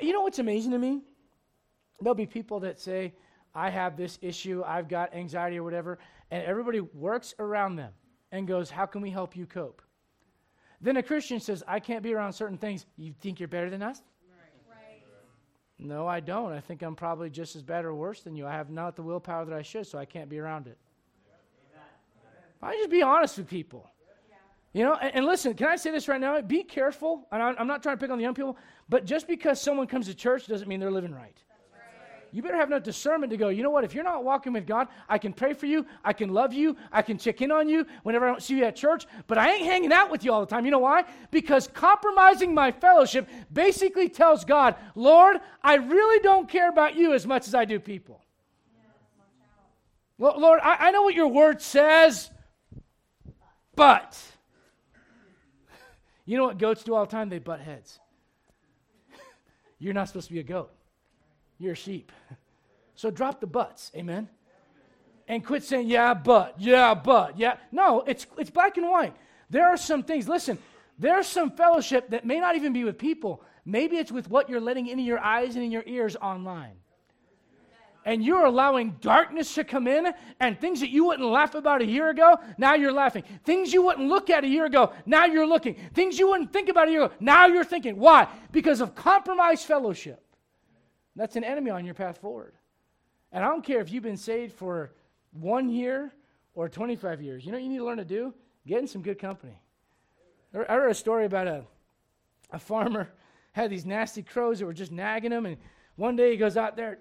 You 0.00 0.12
know 0.12 0.22
what's 0.22 0.40
amazing 0.40 0.72
to 0.72 0.78
me? 0.78 1.02
There'll 2.00 2.16
be 2.16 2.26
people 2.26 2.58
that 2.60 2.80
say, 2.80 3.14
I 3.54 3.70
have 3.70 3.96
this 3.96 4.18
issue, 4.22 4.64
I've 4.66 4.88
got 4.88 5.14
anxiety 5.14 5.58
or 5.58 5.62
whatever, 5.62 6.00
and 6.32 6.42
everybody 6.42 6.80
works 6.80 7.32
around 7.38 7.76
them 7.76 7.92
and 8.32 8.48
goes, 8.48 8.70
How 8.70 8.86
can 8.86 9.02
we 9.02 9.10
help 9.10 9.36
you 9.36 9.46
cope? 9.46 9.82
Then 10.80 10.96
a 10.96 11.02
Christian 11.02 11.38
says, 11.38 11.62
I 11.68 11.78
can't 11.78 12.02
be 12.02 12.12
around 12.12 12.32
certain 12.32 12.58
things. 12.58 12.86
You 12.96 13.14
think 13.20 13.38
you're 13.38 13.48
better 13.48 13.70
than 13.70 13.84
us? 13.84 14.02
No, 15.78 16.06
I 16.06 16.20
don't. 16.20 16.52
I 16.52 16.60
think 16.60 16.82
I'm 16.82 16.96
probably 16.96 17.30
just 17.30 17.54
as 17.54 17.62
bad 17.62 17.84
or 17.84 17.94
worse 17.94 18.22
than 18.22 18.36
you. 18.36 18.46
I 18.46 18.52
have 18.52 18.70
not 18.70 18.96
the 18.96 19.02
willpower 19.02 19.44
that 19.44 19.54
I 19.54 19.62
should, 19.62 19.86
so 19.86 19.98
I 19.98 20.04
can't 20.04 20.28
be 20.28 20.38
around 20.38 20.66
it. 20.66 20.76
I 22.60 22.74
just 22.74 22.90
be 22.90 23.02
honest 23.02 23.38
with 23.38 23.48
people. 23.48 23.88
You 24.72 24.84
know, 24.84 24.94
and, 24.94 25.14
and, 25.14 25.26
listen, 25.26 25.54
can 25.54 25.68
I 25.68 25.76
say 25.76 25.90
this 25.90 26.08
right 26.08 26.20
now? 26.20 26.40
Be 26.40 26.62
careful, 26.62 27.26
and 27.32 27.42
I'm, 27.42 27.56
I'm 27.58 27.66
not 27.66 27.82
trying 27.82 27.96
to 27.96 28.00
pick 28.00 28.10
on 28.10 28.18
the 28.18 28.24
young 28.24 28.34
people, 28.34 28.58
but 28.88 29.06
just 29.06 29.26
because 29.26 29.60
someone 29.60 29.86
comes 29.86 30.06
to 30.06 30.14
church 30.14 30.46
doesn't 30.46 30.68
mean 30.68 30.78
they're 30.78 30.90
living 30.90 31.14
right 31.14 31.36
you 32.32 32.42
better 32.42 32.56
have 32.56 32.68
enough 32.68 32.82
discernment 32.82 33.30
to 33.30 33.36
go, 33.36 33.48
you 33.48 33.62
know 33.62 33.70
what, 33.70 33.84
if 33.84 33.94
you're 33.94 34.04
not 34.04 34.24
walking 34.24 34.52
with 34.52 34.66
God, 34.66 34.88
I 35.08 35.18
can 35.18 35.32
pray 35.32 35.54
for 35.54 35.66
you, 35.66 35.86
I 36.04 36.12
can 36.12 36.30
love 36.30 36.52
you, 36.52 36.76
I 36.92 37.02
can 37.02 37.16
check 37.16 37.40
in 37.40 37.50
on 37.50 37.68
you 37.68 37.86
whenever 38.02 38.26
I 38.26 38.30
don't 38.30 38.42
see 38.42 38.58
you 38.58 38.64
at 38.64 38.76
church, 38.76 39.06
but 39.26 39.38
I 39.38 39.52
ain't 39.54 39.64
hanging 39.64 39.92
out 39.92 40.10
with 40.10 40.24
you 40.24 40.32
all 40.32 40.40
the 40.40 40.46
time. 40.46 40.64
You 40.64 40.70
know 40.70 40.78
why? 40.78 41.04
Because 41.30 41.68
compromising 41.68 42.54
my 42.54 42.72
fellowship 42.72 43.28
basically 43.52 44.08
tells 44.08 44.44
God, 44.44 44.74
Lord, 44.94 45.38
I 45.62 45.76
really 45.76 46.22
don't 46.22 46.48
care 46.48 46.68
about 46.68 46.96
you 46.96 47.14
as 47.14 47.26
much 47.26 47.48
as 47.48 47.54
I 47.54 47.64
do 47.64 47.80
people. 47.80 48.20
Well, 50.18 50.38
Lord, 50.38 50.60
I, 50.62 50.88
I 50.88 50.90
know 50.90 51.02
what 51.02 51.14
your 51.14 51.28
word 51.28 51.62
says, 51.62 52.30
but 53.76 54.20
you 56.26 56.36
know 56.36 56.44
what 56.44 56.58
goats 56.58 56.82
do 56.82 56.94
all 56.94 57.06
the 57.06 57.10
time? 57.10 57.28
They 57.28 57.38
butt 57.38 57.60
heads. 57.60 58.00
You're 59.78 59.94
not 59.94 60.08
supposed 60.08 60.26
to 60.26 60.34
be 60.34 60.40
a 60.40 60.44
goat. 60.44 60.72
You're 61.58 61.74
sheep. 61.74 62.12
So 62.94 63.12
drop 63.12 63.40
the 63.40 63.46
butts. 63.46 63.92
Amen. 63.94 64.28
And 65.28 65.46
quit 65.46 65.62
saying, 65.62 65.86
yeah, 65.86 66.14
but, 66.14 66.56
yeah, 66.58 66.94
but, 66.94 67.38
yeah. 67.38 67.58
No, 67.70 68.00
it's, 68.00 68.26
it's 68.36 68.50
black 68.50 68.76
and 68.76 68.90
white. 68.90 69.14
There 69.50 69.68
are 69.68 69.76
some 69.76 70.02
things, 70.02 70.28
listen, 70.28 70.58
there's 70.98 71.28
some 71.28 71.52
fellowship 71.52 72.10
that 72.10 72.26
may 72.26 72.40
not 72.40 72.56
even 72.56 72.72
be 72.72 72.82
with 72.82 72.98
people. 72.98 73.42
Maybe 73.64 73.98
it's 73.98 74.10
with 74.10 74.28
what 74.28 74.50
you're 74.50 74.60
letting 74.60 74.88
into 74.88 75.04
your 75.04 75.20
eyes 75.20 75.54
and 75.54 75.64
in 75.64 75.70
your 75.70 75.84
ears 75.86 76.16
online. 76.16 76.72
And 78.04 78.24
you're 78.24 78.46
allowing 78.46 78.96
darkness 79.00 79.54
to 79.54 79.62
come 79.64 79.86
in, 79.86 80.12
and 80.40 80.58
things 80.58 80.80
that 80.80 80.90
you 80.90 81.04
wouldn't 81.04 81.28
laugh 81.28 81.54
about 81.54 81.82
a 81.82 81.86
year 81.86 82.08
ago, 82.08 82.38
now 82.56 82.74
you're 82.74 82.92
laughing. 82.92 83.22
Things 83.44 83.72
you 83.72 83.82
wouldn't 83.82 84.08
look 84.08 84.28
at 84.28 84.42
a 84.42 84.48
year 84.48 84.64
ago, 84.64 84.92
now 85.06 85.26
you're 85.26 85.46
looking. 85.46 85.76
Things 85.94 86.18
you 86.18 86.28
wouldn't 86.28 86.52
think 86.52 86.68
about 86.68 86.88
a 86.88 86.90
year 86.90 87.04
ago, 87.04 87.14
now 87.20 87.46
you're 87.46 87.64
thinking. 87.64 87.96
Why? 87.96 88.26
Because 88.50 88.80
of 88.80 88.96
compromised 88.96 89.66
fellowship. 89.66 90.24
That's 91.18 91.34
an 91.34 91.42
enemy 91.42 91.70
on 91.72 91.84
your 91.84 91.94
path 91.94 92.18
forward. 92.18 92.54
And 93.32 93.44
I 93.44 93.48
don't 93.48 93.64
care 93.64 93.80
if 93.80 93.90
you've 93.90 94.04
been 94.04 94.16
saved 94.16 94.52
for 94.52 94.92
one 95.32 95.68
year 95.68 96.12
or 96.54 96.68
25 96.68 97.20
years. 97.20 97.44
You 97.44 97.50
know 97.50 97.58
what 97.58 97.64
you 97.64 97.68
need 97.68 97.78
to 97.78 97.84
learn 97.84 97.98
to 97.98 98.04
do? 98.04 98.32
Get 98.66 98.78
in 98.78 98.86
some 98.86 99.02
good 99.02 99.18
company. 99.18 99.60
I 100.54 100.76
read 100.76 100.90
a 100.90 100.94
story 100.94 101.26
about 101.26 101.48
a, 101.48 101.64
a 102.52 102.58
farmer 102.58 103.10
had 103.52 103.68
these 103.68 103.84
nasty 103.84 104.22
crows 104.22 104.60
that 104.60 104.66
were 104.66 104.72
just 104.72 104.92
nagging 104.92 105.32
him, 105.32 105.44
and 105.44 105.56
one 105.96 106.14
day 106.14 106.30
he 106.30 106.36
goes 106.36 106.56
out 106.56 106.76
there, 106.76 107.00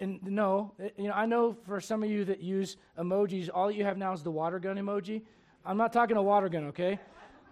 and 0.00 0.20
no, 0.24 0.72
you 0.96 1.04
know, 1.04 1.12
I 1.12 1.26
know 1.26 1.56
for 1.66 1.80
some 1.80 2.02
of 2.02 2.10
you 2.10 2.24
that 2.24 2.42
use 2.42 2.76
emojis, 2.98 3.48
all 3.54 3.70
you 3.70 3.84
have 3.84 3.96
now 3.96 4.12
is 4.12 4.24
the 4.24 4.30
water 4.32 4.58
gun 4.58 4.76
emoji. 4.76 5.22
I'm 5.64 5.76
not 5.76 5.92
talking 5.92 6.16
a 6.16 6.22
water 6.22 6.48
gun, 6.48 6.64
okay? 6.64 6.98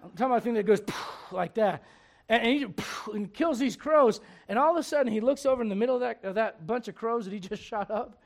I'm 0.02 0.10
talking 0.10 0.26
about 0.26 0.38
a 0.38 0.40
thing 0.40 0.54
that 0.54 0.66
goes 0.66 0.82
like 1.30 1.54
that 1.54 1.84
and, 2.28 2.42
and 2.42 2.52
he 2.52 2.66
and 3.12 3.32
kills 3.32 3.58
these 3.58 3.76
crows. 3.76 4.20
And 4.48 4.58
all 4.58 4.70
of 4.70 4.76
a 4.76 4.82
sudden, 4.82 5.12
he 5.12 5.20
looks 5.20 5.46
over 5.46 5.62
in 5.62 5.68
the 5.68 5.74
middle 5.74 5.94
of 5.94 6.00
that, 6.02 6.24
of 6.24 6.34
that 6.34 6.66
bunch 6.66 6.88
of 6.88 6.94
crows 6.94 7.24
that 7.24 7.32
he 7.32 7.40
just 7.48 7.62
shot 7.62 7.90
up, 7.90 8.20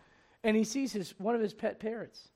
and 0.45 0.57
he 0.57 0.65
sees 0.65 0.93
his, 0.93 1.15
one 1.19 1.35
of 1.35 1.41
his 1.41 1.55
pet 1.55 1.79
parrots. 1.79 2.29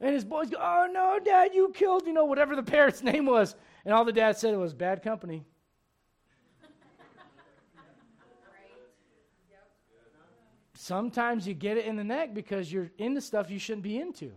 And 0.00 0.14
his 0.14 0.24
boys 0.24 0.50
go, 0.50 0.58
Oh 0.60 0.86
no, 0.92 1.18
dad, 1.18 1.52
you 1.54 1.70
killed, 1.74 2.06
you 2.06 2.12
know, 2.12 2.26
whatever 2.26 2.54
the 2.54 2.62
parrot's 2.62 3.02
name 3.04 3.26
was. 3.26 3.54
And 3.84 3.94
all 3.94 4.04
the 4.04 4.12
dad 4.12 4.36
said 4.36 4.52
it 4.52 4.58
was 4.58 4.74
bad 4.74 5.02
company. 5.02 5.44
Sometimes 10.74 11.48
you 11.48 11.54
get 11.54 11.76
it 11.76 11.86
in 11.86 11.96
the 11.96 12.04
neck 12.04 12.32
because 12.32 12.70
you're 12.72 12.90
into 12.98 13.20
stuff 13.20 13.50
you 13.50 13.58
shouldn't 13.58 13.82
be 13.82 13.98
into. 13.98 14.30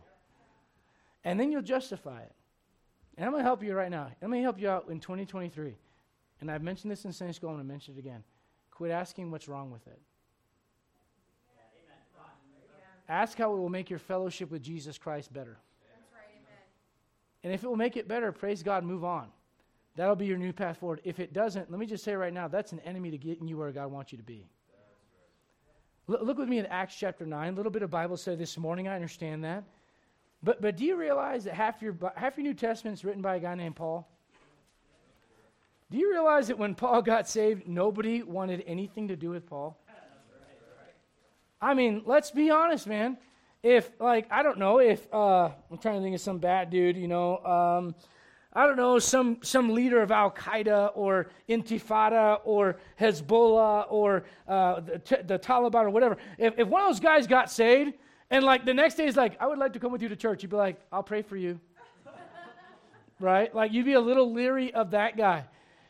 And 1.24 1.40
then 1.40 1.52
you'll 1.52 1.62
justify 1.62 2.22
it. 2.22 2.32
And 3.20 3.26
I'm 3.26 3.34
going 3.34 3.42
to 3.44 3.46
help 3.46 3.62
you 3.62 3.76
right 3.76 3.92
now. 3.92 4.10
Let 4.22 4.32
me 4.32 4.42
help 4.42 4.62
you 4.62 4.70
out 4.70 4.88
in 4.88 5.02
2023. 5.02 5.76
And 6.40 6.50
I've 6.50 6.64
mentioned 6.64 6.90
this 6.90 7.04
in 7.04 7.12
Sunday 7.12 7.34
school, 7.34 7.50
I'm 7.50 7.58
going 7.58 7.68
to 7.68 7.72
mention 7.72 7.96
it 7.96 8.00
again. 8.00 8.24
Quit 8.72 8.92
asking 8.92 9.30
what's 9.30 9.50
wrong 9.50 9.72
with 9.72 9.86
it. 9.88 10.00
Ask 13.10 13.38
how 13.38 13.54
it 13.54 13.58
will 13.58 13.68
make 13.68 13.90
your 13.90 14.00
fellowship 14.00 14.50
with 14.50 14.62
Jesus 14.62 14.98
Christ 14.98 15.34
better. 15.34 15.58
Right, 16.14 16.30
and 17.44 17.52
if 17.52 17.64
it 17.64 17.68
will 17.68 17.76
make 17.76 17.98
it 17.98 18.08
better, 18.08 18.32
praise 18.32 18.64
God, 18.64 18.86
move 18.86 19.04
on. 19.04 19.28
That'll 19.98 20.16
be 20.16 20.28
your 20.28 20.38
new 20.38 20.54
path 20.54 20.78
forward. 20.78 21.02
If 21.04 21.20
it 21.20 21.34
doesn't, 21.34 21.70
let 21.70 21.78
me 21.78 21.88
just 21.88 22.06
say 22.06 22.14
right 22.14 22.32
now, 22.32 22.48
that's 22.48 22.72
an 22.72 22.80
enemy 22.82 23.12
to 23.12 23.18
getting 23.18 23.50
you 23.50 23.58
where 23.58 23.72
God 23.74 23.92
wants 23.92 24.14
you 24.14 24.18
to 24.18 24.24
be. 24.24 24.48
L- 26.08 26.24
look 26.24 26.38
with 26.38 26.48
me 26.48 26.60
in 26.60 26.68
Acts 26.68 26.96
chapter 26.96 27.26
9. 27.26 27.54
A 27.54 27.56
little 27.58 27.72
bit 27.72 27.82
of 27.82 27.90
Bible 27.90 28.16
study 28.16 28.38
this 28.38 28.58
morning. 28.58 28.88
I 28.88 28.96
understand 28.96 29.44
that. 29.44 29.66
But, 30.42 30.62
but 30.62 30.78
do 30.78 30.86
you 30.86 30.96
realize 30.96 31.44
that 31.44 31.54
half 31.54 31.82
your, 31.82 31.96
half 32.16 32.38
your 32.38 32.46
New 32.46 32.54
Testament 32.54 32.98
is 32.98 33.04
written 33.04 33.22
by 33.22 33.36
a 33.36 33.40
guy 33.40 33.56
named 33.56 33.76
Paul? 33.76 34.08
Do 35.92 35.98
you 35.98 36.12
realize 36.12 36.48
that 36.48 36.58
when 36.58 36.76
Paul 36.76 37.02
got 37.02 37.28
saved, 37.28 37.68
nobody 37.68 38.22
wanted 38.22 38.64
anything 38.68 39.08
to 39.08 39.16
do 39.16 39.32
with 39.32 39.48
Paul? 39.48 39.78
I 41.62 41.74
mean, 41.74 42.04
let's 42.06 42.32
be 42.32 42.52
honest, 42.52 42.88
man. 42.88 43.18
If, 43.64 43.92
like, 44.00 44.32
I 44.32 44.44
don't 44.44 44.60
know, 44.60 44.80
if, 44.80 45.06
uh, 45.14 45.50
I'm 45.70 45.78
trying 45.80 45.98
to 45.98 46.02
think 46.02 46.16
of 46.16 46.22
some 46.22 46.38
bad 46.38 46.70
dude, 46.70 46.96
you 46.96 47.10
know, 47.10 47.38
um, 47.40 47.96
I 48.54 48.66
don't 48.66 48.78
know, 48.78 48.98
some, 49.00 49.40
some 49.42 49.74
leader 49.74 50.02
of 50.02 50.12
Al 50.12 50.32
Qaeda 50.32 50.92
or 50.96 51.30
Intifada 51.50 52.40
or 52.46 52.78
Hezbollah 53.00 53.88
or 53.90 54.24
uh, 54.48 54.80
the, 54.80 55.24
the, 55.28 55.38
Taliban 55.38 55.84
or 55.84 55.90
whatever. 55.90 56.18
If, 56.38 56.58
if 56.58 56.68
one 56.68 56.82
of 56.82 56.88
those 56.88 57.02
guys 57.02 57.28
got 57.28 57.52
saved, 57.52 57.96
and 58.32 58.46
like 58.46 58.66
the 58.66 58.74
next 58.74 58.96
day, 58.96 59.06
he's 59.06 59.18
like, 59.18 59.42
I 59.42 59.48
would 59.48 59.58
like 59.58 59.74
to 59.74 59.80
come 59.80 59.92
with 59.92 60.02
you 60.02 60.10
to 60.10 60.16
church. 60.16 60.44
You'd 60.44 60.52
be 60.52 60.58
like, 60.58 60.80
I'll 60.92 61.04
pray 61.04 61.22
for 61.22 61.36
you. 61.36 61.60
right? 63.20 63.54
Like 63.54 63.74
you'd 63.74 63.86
be 63.86 63.94
a 63.94 64.00
little 64.00 64.32
leery 64.32 64.74
of 64.74 64.92
that 64.92 65.18
guy. 65.18 65.46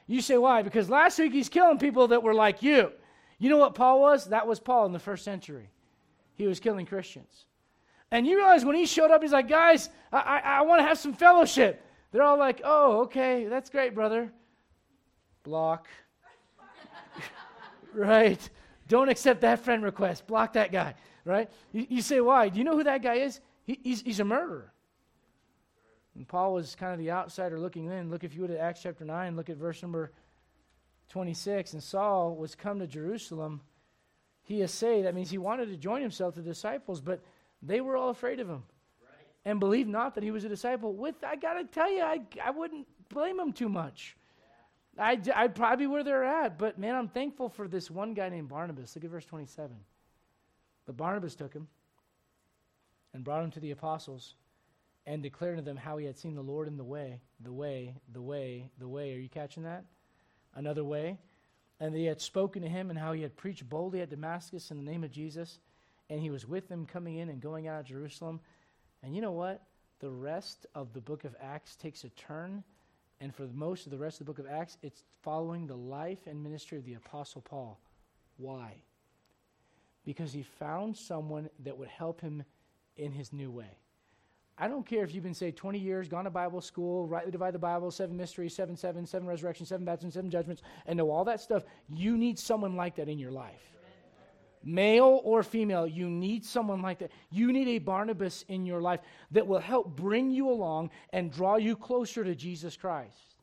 You 0.08 0.22
say, 0.22 0.38
why? 0.38 0.62
Because 0.62 0.90
last 0.90 1.20
week 1.20 1.34
he's 1.34 1.50
killing 1.50 1.78
people 1.78 2.08
that 2.10 2.24
were 2.24 2.34
like 2.34 2.64
you. 2.64 2.92
You 3.38 3.50
know 3.50 3.58
what 3.58 3.76
Paul 3.76 4.02
was? 4.02 4.26
That 4.26 4.48
was 4.48 4.60
Paul 4.60 4.86
in 4.86 4.94
the 4.94 5.00
first 5.00 5.24
century. 5.24 5.70
He 6.36 6.48
was 6.48 6.60
killing 6.60 6.86
Christians. 6.86 7.46
And 8.12 8.26
you 8.26 8.38
realize 8.38 8.66
when 8.66 8.76
he 8.76 8.86
showed 8.86 9.12
up, 9.12 9.22
he's 9.22 9.32
like, 9.32 9.48
guys, 9.48 9.90
I, 10.12 10.18
I, 10.18 10.40
I 10.40 10.62
want 10.62 10.80
to 10.80 10.84
have 10.84 10.98
some 10.98 11.14
fellowship. 11.14 11.86
They're 12.12 12.24
all 12.24 12.40
like, 12.40 12.62
oh, 12.64 13.02
okay, 13.02 13.46
that's 13.46 13.70
great, 13.70 13.94
brother. 13.94 14.32
Block. 15.44 15.88
right? 17.94 18.50
Don't 18.88 19.10
accept 19.10 19.42
that 19.42 19.60
friend 19.60 19.84
request. 19.84 20.26
Block 20.26 20.54
that 20.54 20.72
guy 20.72 20.96
right? 21.26 21.50
You, 21.72 21.86
you, 21.90 22.02
say, 22.02 22.22
why? 22.22 22.50
Do 22.50 22.60
you 22.60 22.64
know 22.64 22.76
who 22.76 22.84
that 22.84 23.02
guy 23.02 23.16
is? 23.16 23.40
He, 23.66 23.80
he's, 23.84 24.02
he's 24.02 24.20
a 24.20 24.26
murderer. 24.26 24.72
And 26.16 26.28
Paul 26.28 26.54
was 26.54 26.76
kind 26.76 26.94
of 26.94 27.00
the 27.00 27.12
outsider 27.12 27.60
looking 27.60 27.86
in. 27.86 28.10
Look, 28.10 28.24
if 28.24 28.36
you 28.36 28.42
would 28.42 28.52
at 28.52 28.60
Acts 28.60 28.82
chapter 28.82 29.06
9, 29.06 29.36
look 29.36 29.50
at 29.50 29.58
verse 29.58 29.82
number 29.82 30.12
26. 31.10 31.74
And 31.74 31.84
Saul 31.84 32.36
was 32.36 32.56
come 32.56 32.80
to 32.80 32.88
Jerusalem. 32.88 33.62
He 34.44 34.62
essayed, 34.62 35.06
that 35.06 35.16
means 35.16 35.30
he 35.30 35.38
wanted 35.38 35.70
to 35.70 35.78
join 35.78 36.02
himself 36.02 36.34
to 36.34 36.42
the 36.42 36.50
disciples, 36.50 37.02
but 37.02 37.22
they 37.62 37.82
were 37.82 37.96
all 37.96 38.10
afraid 38.10 38.40
of 38.40 38.50
him. 38.50 38.64
Right. 39.02 39.28
And 39.46 39.60
believed 39.60 39.90
not 39.90 40.16
that 40.16 40.24
he 40.24 40.32
was 40.32 40.44
a 40.44 40.50
disciple. 40.50 40.94
With, 40.94 41.16
I 41.24 41.36
got 41.36 41.54
to 41.54 41.64
tell 41.66 41.92
you, 41.92 42.02
I, 42.02 42.22
I 42.44 42.52
wouldn't 42.52 42.88
blame 43.10 43.40
him 43.40 43.54
too 43.54 43.70
much. 43.70 44.18
I'd, 44.98 45.30
I'd 45.30 45.56
probably 45.56 45.88
where 45.88 46.04
they're 46.04 46.26
at, 46.26 46.58
but 46.58 46.78
man, 46.78 46.96
I'm 46.96 47.08
thankful 47.08 47.50
for 47.50 47.68
this 47.68 47.90
one 47.90 48.14
guy 48.14 48.30
named 48.30 48.50
Barnabas. 48.50 48.96
Look 48.96 49.06
at 49.06 49.12
verse 49.12 49.26
27. 49.26 49.76
But 50.90 50.98
Barnabas 50.98 51.36
took 51.36 51.54
him 51.54 51.68
and 53.14 53.24
brought 53.24 53.44
him 53.44 53.52
to 53.52 53.60
the 53.60 53.70
apostles 53.70 54.34
and 55.06 55.22
declared 55.22 55.58
to 55.58 55.62
them 55.62 55.78
how 55.78 55.98
he 55.98 56.08
had 56.08 56.18
seen 56.18 56.34
the 56.34 56.42
Lord 56.42 56.68
in 56.68 56.78
the 56.78 56.84
way, 56.84 57.22
the 57.40 57.54
way, 57.54 57.94
the 58.12 58.24
way, 58.24 58.72
the 58.80 58.88
way. 58.88 59.14
Are 59.14 59.20
you 59.20 59.30
catching 59.30 59.62
that? 59.66 59.86
Another 60.56 60.84
way. 60.84 61.20
And 61.80 61.94
he 61.94 62.06
had 62.06 62.20
spoken 62.20 62.64
to 62.64 62.68
him 62.68 62.90
and 62.90 62.98
how 62.98 63.14
he 63.14 63.22
had 63.22 63.38
preached 63.38 63.70
boldly 63.70 64.02
at 64.02 64.10
Damascus 64.10 64.72
in 64.72 64.78
the 64.78 64.92
name 64.92 65.04
of 65.04 65.12
Jesus. 65.12 65.60
And 66.10 66.20
he 66.20 66.32
was 66.32 66.48
with 66.48 66.68
them 66.70 66.88
coming 66.88 67.18
in 67.18 67.30
and 67.30 67.40
going 67.40 67.68
out 67.68 67.82
of 67.82 67.86
Jerusalem. 67.86 68.40
And 69.04 69.14
you 69.14 69.22
know 69.22 69.32
what? 69.32 69.62
The 70.00 70.10
rest 70.10 70.66
of 70.74 70.92
the 70.94 71.02
book 71.02 71.24
of 71.24 71.36
Acts 71.40 71.76
takes 71.76 72.04
a 72.04 72.10
turn. 72.10 72.64
And 73.22 73.36
for 73.36 73.46
most 73.54 73.86
of 73.86 73.92
the 73.92 74.00
rest 74.00 74.22
of 74.22 74.26
the 74.26 74.34
book 74.34 74.44
of 74.44 74.52
Acts, 74.52 74.80
it's 74.82 75.04
following 75.22 75.68
the 75.68 75.78
life 75.78 76.26
and 76.26 76.42
ministry 76.42 76.80
of 76.80 76.86
the 76.86 76.96
Apostle 76.96 77.42
Paul. 77.42 77.80
Why? 78.38 78.82
Because 80.10 80.34
he 80.34 80.42
found 80.42 80.98
someone 80.98 81.52
that 81.60 81.78
would 81.78 81.88
help 81.88 82.20
him 82.20 82.44
in 82.98 83.12
his 83.12 83.32
new 83.32 83.52
way. 83.52 83.78
I 84.58 84.68
don't 84.68 84.84
care 84.84 85.04
if 85.04 85.14
you've 85.14 85.24
been 85.24 85.36
saved 85.36 85.58
20 85.58 85.78
years, 85.78 86.08
gone 86.08 86.24
to 86.24 86.32
Bible 86.32 86.62
school, 86.62 87.08
rightly 87.08 87.32
divide 87.32 87.54
the 87.54 87.60
Bible, 87.60 87.92
seven 87.92 88.18
mysteries, 88.18 88.56
seven 88.56 88.76
seven, 88.76 89.06
seven 89.06 89.28
resurrections, 89.28 89.70
seven 89.70 89.86
baptisms, 89.86 90.16
seven 90.16 90.32
judgments, 90.32 90.64
and 90.88 90.98
know 90.98 91.12
all 91.12 91.24
that 91.26 91.42
stuff. 91.42 91.64
You 91.94 92.18
need 92.18 92.40
someone 92.40 92.76
like 92.76 92.96
that 92.96 93.08
in 93.08 93.20
your 93.20 93.30
life. 93.30 93.62
Male 94.64 95.22
or 95.24 95.44
female, 95.44 95.86
you 95.86 96.10
need 96.10 96.44
someone 96.44 96.82
like 96.82 96.98
that. 96.98 97.12
You 97.30 97.54
need 97.54 97.68
a 97.68 97.78
Barnabas 97.78 98.44
in 98.48 98.66
your 98.66 98.82
life 98.82 99.02
that 99.30 99.46
will 99.46 99.60
help 99.60 99.96
bring 99.96 100.32
you 100.32 100.50
along 100.50 100.90
and 101.14 101.32
draw 101.32 101.58
you 101.58 101.76
closer 101.76 102.24
to 102.24 102.34
Jesus 102.34 102.76
Christ. 102.76 103.36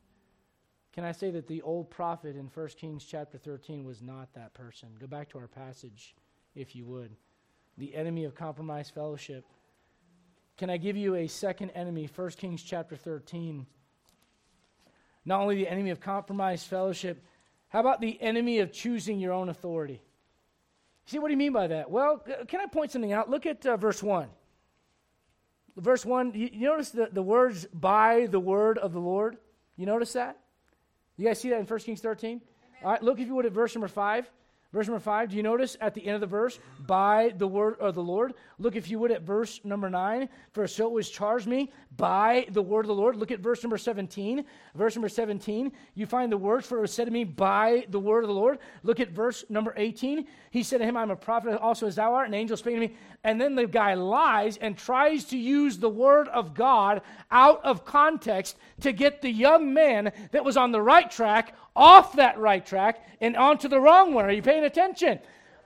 Can 0.92 1.04
I 1.04 1.12
say 1.12 1.30
that 1.30 1.46
the 1.46 1.62
old 1.62 1.90
prophet 1.90 2.34
in 2.34 2.50
1 2.52 2.68
Kings 2.70 3.04
chapter 3.04 3.38
13 3.38 3.84
was 3.84 4.02
not 4.02 4.34
that 4.34 4.52
person? 4.52 4.88
Go 4.98 5.06
back 5.06 5.28
to 5.28 5.38
our 5.38 5.46
passage, 5.46 6.16
if 6.56 6.74
you 6.74 6.84
would. 6.86 7.14
The 7.78 7.94
enemy 7.94 8.24
of 8.24 8.34
compromised 8.34 8.94
fellowship. 8.94 9.44
Can 10.56 10.70
I 10.70 10.78
give 10.78 10.96
you 10.96 11.14
a 11.14 11.26
second 11.26 11.70
enemy? 11.70 12.08
1 12.12 12.30
Kings 12.30 12.62
chapter 12.62 12.96
13. 12.96 13.66
Not 15.26 15.40
only 15.40 15.56
the 15.56 15.68
enemy 15.68 15.90
of 15.90 16.00
compromised 16.00 16.66
fellowship, 16.66 17.22
how 17.68 17.80
about 17.80 18.00
the 18.00 18.20
enemy 18.22 18.60
of 18.60 18.72
choosing 18.72 19.18
your 19.18 19.32
own 19.32 19.48
authority? 19.48 20.00
See, 21.04 21.18
what 21.18 21.28
do 21.28 21.32
you 21.32 21.38
mean 21.38 21.52
by 21.52 21.66
that? 21.66 21.90
Well, 21.90 22.24
can 22.48 22.60
I 22.60 22.66
point 22.66 22.90
something 22.90 23.12
out? 23.12 23.28
Look 23.28 23.44
at 23.44 23.64
uh, 23.66 23.76
verse 23.76 24.02
1. 24.02 24.28
Verse 25.76 26.06
1, 26.06 26.32
you, 26.34 26.48
you 26.52 26.66
notice 26.66 26.90
the, 26.90 27.10
the 27.12 27.22
words 27.22 27.66
by 27.66 28.26
the 28.30 28.40
word 28.40 28.78
of 28.78 28.92
the 28.94 28.98
Lord? 28.98 29.36
You 29.76 29.84
notice 29.84 30.14
that? 30.14 30.38
You 31.18 31.26
guys 31.26 31.38
see 31.38 31.50
that 31.50 31.60
in 31.60 31.66
1 31.66 31.78
Kings 31.80 32.00
13? 32.00 32.40
All 32.82 32.92
right, 32.92 33.02
look 33.02 33.20
if 33.20 33.26
you 33.26 33.34
would 33.34 33.46
at 33.46 33.52
verse 33.52 33.74
number 33.74 33.88
5. 33.88 34.30
Verse 34.76 34.88
number 34.88 35.00
five, 35.00 35.30
do 35.30 35.36
you 35.36 35.42
notice 35.42 35.74
at 35.80 35.94
the 35.94 36.04
end 36.04 36.16
of 36.16 36.20
the 36.20 36.26
verse, 36.26 36.58
by 36.80 37.32
the 37.38 37.48
word 37.48 37.80
of 37.80 37.94
the 37.94 38.02
Lord? 38.02 38.34
Look, 38.58 38.76
if 38.76 38.90
you 38.90 38.98
would, 38.98 39.10
at 39.10 39.22
verse 39.22 39.58
number 39.64 39.88
nine. 39.88 40.28
For 40.52 40.66
so 40.66 40.84
it 40.84 40.92
was 40.92 41.08
charged 41.08 41.46
me 41.46 41.72
by 41.96 42.46
the 42.50 42.60
word 42.60 42.80
of 42.80 42.88
the 42.88 42.94
Lord. 42.94 43.16
Look 43.16 43.30
at 43.30 43.40
verse 43.40 43.62
number 43.62 43.78
17. 43.78 44.44
Verse 44.74 44.94
number 44.94 45.08
17, 45.08 45.72
you 45.94 46.04
find 46.04 46.30
the 46.30 46.36
words, 46.36 46.66
for 46.66 46.76
it 46.76 46.82
was 46.82 46.92
said 46.92 47.06
to 47.06 47.10
me 47.10 47.24
by 47.24 47.86
the 47.88 47.98
word 47.98 48.22
of 48.22 48.28
the 48.28 48.34
Lord. 48.34 48.58
Look 48.82 49.00
at 49.00 49.12
verse 49.12 49.46
number 49.48 49.72
18. 49.78 50.26
He 50.50 50.62
said 50.62 50.78
to 50.78 50.84
him, 50.84 50.94
I'm 50.94 51.10
a 51.10 51.16
prophet 51.16 51.58
also 51.58 51.86
as 51.86 51.94
thou 51.94 52.12
art. 52.12 52.28
An 52.28 52.34
angel 52.34 52.58
spake 52.58 52.74
to 52.74 52.80
me. 52.80 52.96
And 53.24 53.40
then 53.40 53.54
the 53.54 53.66
guy 53.66 53.94
lies 53.94 54.58
and 54.58 54.76
tries 54.76 55.24
to 55.26 55.38
use 55.38 55.78
the 55.78 55.88
word 55.88 56.28
of 56.28 56.52
God 56.52 57.00
out 57.30 57.64
of 57.64 57.86
context 57.86 58.58
to 58.82 58.92
get 58.92 59.22
the 59.22 59.30
young 59.30 59.72
man 59.72 60.12
that 60.32 60.44
was 60.44 60.58
on 60.58 60.70
the 60.70 60.82
right 60.82 61.10
track 61.10 61.54
off 61.76 62.14
that 62.14 62.38
right 62.38 62.64
track 62.64 63.06
and 63.20 63.36
onto 63.36 63.68
the 63.68 63.80
wrong 63.80 64.14
one. 64.14 64.24
Are 64.24 64.32
you 64.32 64.42
paying 64.42 64.64
attention? 64.64 65.20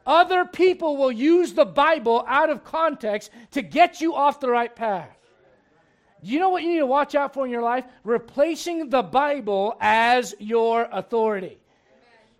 Other 0.06 0.44
people 0.44 0.96
will 0.96 1.12
use 1.12 1.52
the 1.52 1.64
Bible 1.64 2.24
out 2.26 2.50
of 2.50 2.64
context 2.64 3.30
to 3.52 3.62
get 3.62 4.00
you 4.00 4.14
off 4.14 4.40
the 4.40 4.50
right 4.50 4.74
path. 4.74 5.16
Do 6.22 6.30
you 6.30 6.38
know 6.38 6.50
what 6.50 6.62
you 6.62 6.70
need 6.70 6.78
to 6.80 6.86
watch 6.86 7.14
out 7.14 7.32
for 7.32 7.46
in 7.46 7.50
your 7.50 7.62
life? 7.62 7.84
Replacing 8.04 8.90
the 8.90 9.02
Bible 9.02 9.76
as 9.80 10.34
your 10.38 10.88
authority 10.92 11.58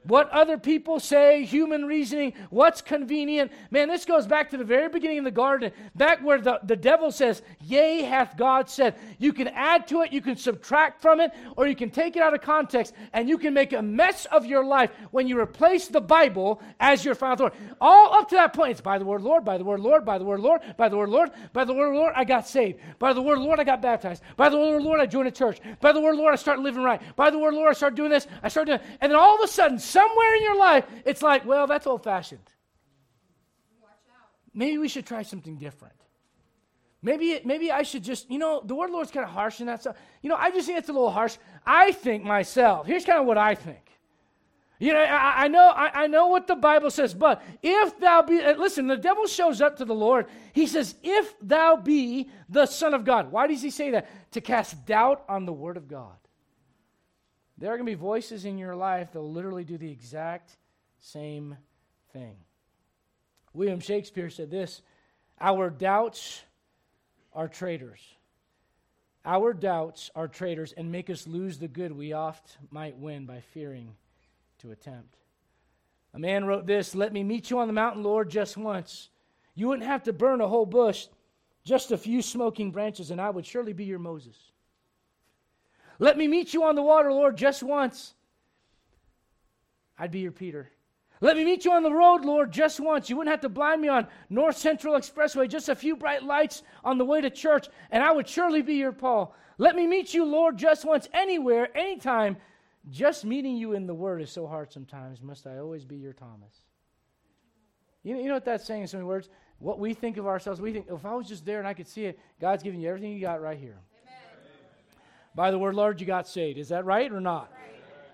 what 0.05 0.31
other 0.31 0.57
people 0.59 0.99
say, 0.99 1.45
human 1.45 1.85
reasoning, 1.85 2.33
what's 2.51 2.81
convenient. 2.81 3.53
Man, 3.71 3.89
this 3.89 4.05
goes 4.05 4.27
back 4.27 4.51
to 4.51 4.57
the 4.57 4.65
very 4.65 4.89
beginning 4.89 5.19
of 5.19 5.25
the 5.25 5.31
garden, 5.31 5.73
back 5.95 6.23
where 6.23 6.41
the, 6.41 6.61
the 6.65 6.77
devil 6.77 7.11
says, 7.13 7.43
Yea, 7.61 8.03
hath 8.03 8.37
God 8.37 8.71
said. 8.71 8.97
You 9.19 9.33
can 9.33 9.49
add 9.49 9.87
to 9.89 10.03
it, 10.03 10.13
you 10.13 10.21
can 10.21 10.37
subtract 10.37 11.03
from 11.03 11.21
it, 11.21 11.33
or 11.57 11.67
you 11.67 11.77
can 11.77 11.91
take 11.91 12.17
it 12.17 12.23
out 12.23 12.35
of 12.35 12.41
context, 12.41 12.95
and 13.13 13.29
you 13.29 13.39
can 13.39 13.53
make 13.53 13.73
a 13.73 13.83
mess 13.83 14.27
of 14.27 14.47
your 14.47 14.65
life 14.65 14.91
when 15.11 15.29
you 15.29 15.39
replace 15.39 15.89
the 15.89 16.01
Bible 16.01 16.63
as 16.79 17.05
your 17.05 17.15
final 17.15 17.35
authority. 17.35 17.59
All 17.81 18.15
up 18.15 18.29
to 18.31 18.37
that 18.37 18.53
point, 18.53 18.73
it's 18.73 18.81
by 18.81 18.99
the 18.99 19.05
word 19.05 19.23
Lord, 19.23 19.45
by 19.45 19.59
the 19.59 19.65
word 19.65 19.81
Lord, 19.81 20.05
by 20.05 20.19
the 20.19 20.25
word 20.25 20.41
Lord, 20.41 20.63
by 20.77 20.89
the 20.89 20.97
word 20.97 21.11
Lord, 21.11 21.31
by 21.53 21.65
the 21.65 21.75
word 21.75 21.95
Lord, 21.95 22.13
I 22.17 22.25
got 22.25 22.49
saved. 22.49 22.81
By 22.99 23.13
the 23.13 23.23
word 23.23 23.39
Lord, 23.39 23.61
I 23.61 23.65
got 23.65 23.83
baptized. 23.83 24.23
By 24.37 24.49
the 24.49 24.57
word 24.57 24.83
Lord, 24.83 25.01
I 25.01 25.07
joined 25.07 25.29
a 25.29 25.33
church. 25.33 25.61
By 25.81 25.93
the 25.93 26.01
word 26.01 26.17
Lord, 26.17 26.33
I 26.33 26.37
started 26.37 26.63
living 26.63 26.83
right. 26.83 27.01
By 27.17 27.31
the 27.31 27.39
word 27.39 27.55
Lord, 27.55 27.69
I 27.69 27.73
started 27.75 27.97
doing 27.97 28.11
this. 28.11 28.27
I 28.43 28.49
started 28.49 28.79
doing, 28.79 28.97
and 29.01 29.13
then 29.13 29.19
all 29.19 29.35
of 29.35 29.43
a 29.43 29.49
sudden, 29.49 29.79
somewhere 29.91 30.35
in 30.37 30.43
your 30.43 30.57
life, 30.57 30.87
it's 31.05 31.23
like, 31.23 31.45
well, 31.45 31.67
that's 31.67 31.87
old 31.87 32.05
fashioned. 32.05 32.41
Maybe 34.53 34.79
we 34.79 34.89
should 34.89 35.07
try 35.07 35.23
something 35.23 35.57
different. 35.57 35.95
Maybe, 37.03 37.33
it, 37.33 37.47
maybe 37.47 37.73
I 37.73 37.83
should 37.83 38.05
just, 38.05 38.31
you 38.31 38.39
know, 38.39 38.63
the 38.65 38.75
word 38.75 38.91
Lord's 38.91 39.11
kind 39.11 39.25
of 39.25 39.33
harsh 39.33 39.61
in 39.61 39.67
that 39.67 39.81
stuff. 39.81 39.97
You 40.23 40.29
know, 40.29 40.37
I 40.37 40.51
just 40.51 40.67
think 40.67 40.79
it's 40.79 40.89
a 40.89 40.93
little 40.93 41.11
harsh. 41.11 41.37
I 41.65 41.93
think 41.93 42.25
myself, 42.25 42.87
here's 42.87 43.05
kind 43.05 43.21
of 43.21 43.27
what 43.27 43.39
I 43.39 43.55
think. 43.55 43.91
You 44.79 44.95
know, 44.95 45.01
I, 45.01 45.45
I 45.45 45.49
know, 45.49 45.73
I, 45.77 46.05
I, 46.05 46.07
know 46.07 46.29
what 46.29 46.47
the 46.47 46.57
Bible 46.57 46.91
says, 46.91 47.13
but 47.13 47.43
if 47.63 47.99
thou 48.01 48.23
be, 48.23 48.41
uh, 48.41 48.55
listen, 48.55 48.87
the 48.87 48.97
devil 48.97 49.27
shows 49.27 49.61
up 49.61 49.77
to 49.77 49.85
the 49.85 49.95
Lord. 49.95 50.27
He 50.55 50.67
says, 50.67 50.95
if 51.03 51.35
thou 51.41 51.77
be 51.77 52.31
the 52.49 52.65
Son 52.65 52.95
of 52.95 53.05
God. 53.05 53.31
Why 53.31 53.47
does 53.47 53.61
he 53.61 53.71
say 53.71 53.91
that? 53.91 54.09
To 54.33 54.41
cast 54.41 54.87
doubt 54.87 55.23
on 55.29 55.45
the 55.45 55.53
word 55.53 55.77
of 55.77 55.87
God. 55.87 56.17
There 57.61 57.71
are 57.71 57.77
going 57.77 57.87
to 57.87 57.93
be 57.93 57.95
voices 57.95 58.47
in 58.47 58.57
your 58.57 58.75
life 58.75 59.13
that 59.13 59.21
will 59.21 59.33
literally 59.33 59.65
do 59.65 59.77
the 59.77 59.91
exact 59.91 60.57
same 60.99 61.57
thing. 62.13 62.37
William 63.53 63.81
Shakespeare 63.81 64.31
said 64.31 64.51
this 64.51 64.81
Our 65.39 65.69
doubts 65.69 66.43
are 67.35 67.49
traitors. 67.49 68.01
Our 69.27 69.53
doubts 69.53 70.11
are 70.17 70.27
traitors 70.27 70.73
and 70.73 70.91
make 70.91 71.11
us 71.11 71.27
lose 71.27 71.59
the 71.59 71.69
good 71.69 71.93
we 71.93 72.15
oft 72.15 72.57
might 72.71 72.97
win 72.97 73.27
by 73.27 73.41
fearing 73.41 73.95
to 74.61 74.71
attempt. 74.71 75.19
A 76.15 76.19
man 76.19 76.47
wrote 76.47 76.67
this 76.67 76.95
Let 76.95 77.13
me 77.13 77.23
meet 77.23 77.51
you 77.51 77.59
on 77.59 77.67
the 77.67 77.75
mountain, 77.75 78.03
Lord, 78.03 78.31
just 78.31 78.57
once. 78.57 79.11
You 79.55 79.69
wouldn't 79.69 79.87
have 79.87 80.05
to 80.05 80.15
burn 80.15 80.41
a 80.41 80.49
whole 80.49 80.65
bush, 80.65 81.09
just 81.65 81.91
a 81.91 81.99
few 81.99 82.23
smoking 82.23 82.71
branches, 82.71 83.11
and 83.11 83.21
I 83.21 83.29
would 83.29 83.45
surely 83.45 83.75
be 83.75 83.85
your 83.85 83.99
Moses. 83.99 84.37
Let 86.01 86.17
me 86.17 86.27
meet 86.27 86.53
you 86.55 86.65
on 86.65 86.75
the 86.75 86.83
water, 86.83 87.13
Lord, 87.13 87.37
just 87.37 87.63
once. 87.63 88.15
I'd 89.99 90.11
be 90.11 90.21
your 90.21 90.33
Peter. 90.33 90.71
Let 91.21 91.37
me 91.37 91.45
meet 91.45 91.67
you 91.67 91.73
on 91.73 91.83
the 91.83 91.93
road, 91.93 92.25
Lord, 92.25 92.51
just 92.51 92.81
once. 92.81 93.11
You 93.11 93.17
wouldn't 93.19 93.31
have 93.31 93.43
to 93.43 93.51
blind 93.51 93.83
me 93.83 93.89
on 93.89 94.09
North 94.31 94.57
Central 94.57 94.95
Expressway, 94.95 95.47
just 95.47 95.69
a 95.69 95.75
few 95.75 95.95
bright 95.95 96.23
lights 96.23 96.63
on 96.83 96.97
the 96.97 97.05
way 97.05 97.21
to 97.21 97.29
church, 97.29 97.69
and 97.91 98.03
I 98.03 98.11
would 98.13 98.27
surely 98.27 98.63
be 98.63 98.77
your 98.77 98.93
Paul. 98.93 99.35
Let 99.59 99.77
me 99.77 99.87
meet 99.87 100.15
you, 100.15 100.25
Lord, 100.25 100.57
just 100.57 100.87
once, 100.87 101.07
anywhere, 101.13 101.69
anytime. 101.77 102.39
Just 102.89 103.27
meeting 103.27 103.59
you 103.59 103.75
in 103.75 103.87
the 103.87 103.93
Word 103.93 104.23
is 104.23 104.31
so 104.31 104.47
hard 104.47 104.73
sometimes. 104.73 105.21
Must 105.21 105.47
I 105.47 105.59
always 105.59 105.85
be 105.85 105.97
your 105.97 106.15
Thomas? 106.15 106.65
You 108.03 108.15
know, 108.15 108.21
you 108.21 108.29
know 108.29 108.35
what 108.35 108.47
that's 108.47 108.65
saying 108.65 108.81
in 108.81 108.89
so 108.89 108.97
many 108.97 109.07
words? 109.07 109.29
What 109.59 109.79
we 109.79 109.93
think 109.93 110.17
of 110.17 110.27
ourselves, 110.27 110.63
we 110.63 110.73
think, 110.73 110.87
if 110.91 111.05
I 111.05 111.15
was 111.15 111.29
just 111.29 111.45
there 111.45 111.59
and 111.59 111.69
I 111.69 111.75
could 111.75 111.87
see 111.87 112.07
it, 112.07 112.19
God's 112.41 112.63
giving 112.63 112.81
you 112.81 112.89
everything 112.89 113.13
you 113.13 113.21
got 113.21 113.43
right 113.43 113.59
here. 113.59 113.77
By 115.41 115.51
the 115.51 115.59
word 115.59 115.75
Lord, 115.75 115.99
you 115.99 116.07
got 116.07 116.29
saved. 116.29 116.59
Is 116.59 116.69
that 116.69 116.85
right 116.85 117.11
or 117.11 117.19
not? 117.19 117.51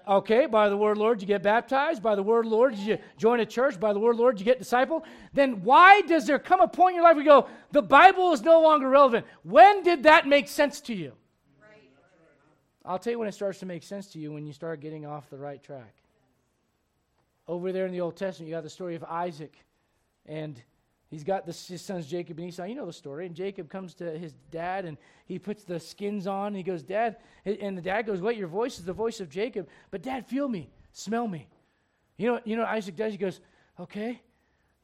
Okay, 0.06 0.46
by 0.46 0.68
the 0.68 0.76
word 0.76 0.96
Lord, 0.96 1.20
you 1.20 1.26
get 1.26 1.42
baptized. 1.42 2.00
By 2.00 2.14
the 2.14 2.22
word 2.22 2.46
Lord, 2.46 2.76
you 2.76 2.98
join 3.18 3.40
a 3.40 3.44
church. 3.44 3.80
By 3.80 3.92
the 3.92 3.98
word 3.98 4.14
Lord, 4.14 4.38
you 4.38 4.44
get 4.44 4.60
discipled. 4.60 5.02
Then 5.32 5.64
why 5.64 6.02
does 6.02 6.24
there 6.24 6.38
come 6.38 6.60
a 6.60 6.68
point 6.68 6.92
in 6.92 6.94
your 6.98 7.02
life 7.02 7.16
where 7.16 7.24
you 7.24 7.28
go, 7.28 7.48
the 7.72 7.82
Bible 7.82 8.30
is 8.30 8.42
no 8.42 8.60
longer 8.60 8.88
relevant? 8.88 9.26
When 9.42 9.82
did 9.82 10.04
that 10.04 10.28
make 10.28 10.46
sense 10.46 10.80
to 10.82 10.94
you? 10.94 11.14
I'll 12.84 13.00
tell 13.00 13.10
you 13.10 13.18
when 13.18 13.26
it 13.26 13.34
starts 13.34 13.58
to 13.58 13.66
make 13.66 13.82
sense 13.82 14.06
to 14.12 14.20
you 14.20 14.30
when 14.30 14.46
you 14.46 14.52
start 14.52 14.78
getting 14.78 15.04
off 15.04 15.28
the 15.28 15.36
right 15.36 15.60
track. 15.60 15.96
Over 17.48 17.72
there 17.72 17.86
in 17.86 17.92
the 17.92 18.02
Old 18.02 18.16
Testament, 18.16 18.48
you 18.48 18.54
got 18.54 18.62
the 18.62 18.70
story 18.70 18.94
of 18.94 19.02
Isaac 19.02 19.56
and 20.26 20.62
He's 21.08 21.22
got 21.22 21.46
the, 21.46 21.52
his 21.52 21.82
sons 21.82 22.06
Jacob 22.06 22.38
and 22.38 22.48
Esau. 22.48 22.64
You 22.64 22.74
know 22.74 22.86
the 22.86 22.92
story. 22.92 23.26
And 23.26 23.34
Jacob 23.34 23.70
comes 23.70 23.94
to 23.94 24.18
his 24.18 24.34
dad 24.50 24.84
and 24.84 24.98
he 25.26 25.38
puts 25.38 25.62
the 25.62 25.78
skins 25.78 26.26
on. 26.26 26.48
And 26.48 26.56
he 26.56 26.62
goes, 26.62 26.82
Dad. 26.82 27.16
And 27.44 27.78
the 27.78 27.82
dad 27.82 28.02
goes, 28.02 28.20
Wait, 28.20 28.36
your 28.36 28.48
voice 28.48 28.78
is 28.78 28.84
the 28.84 28.92
voice 28.92 29.20
of 29.20 29.30
Jacob. 29.30 29.68
But 29.90 30.02
dad, 30.02 30.26
feel 30.26 30.48
me, 30.48 30.70
smell 30.92 31.28
me. 31.28 31.46
You 32.16 32.32
know, 32.32 32.40
you 32.44 32.56
know 32.56 32.64
Isaac 32.64 32.96
does? 32.96 33.12
He 33.12 33.18
goes, 33.18 33.40
Okay, 33.78 34.20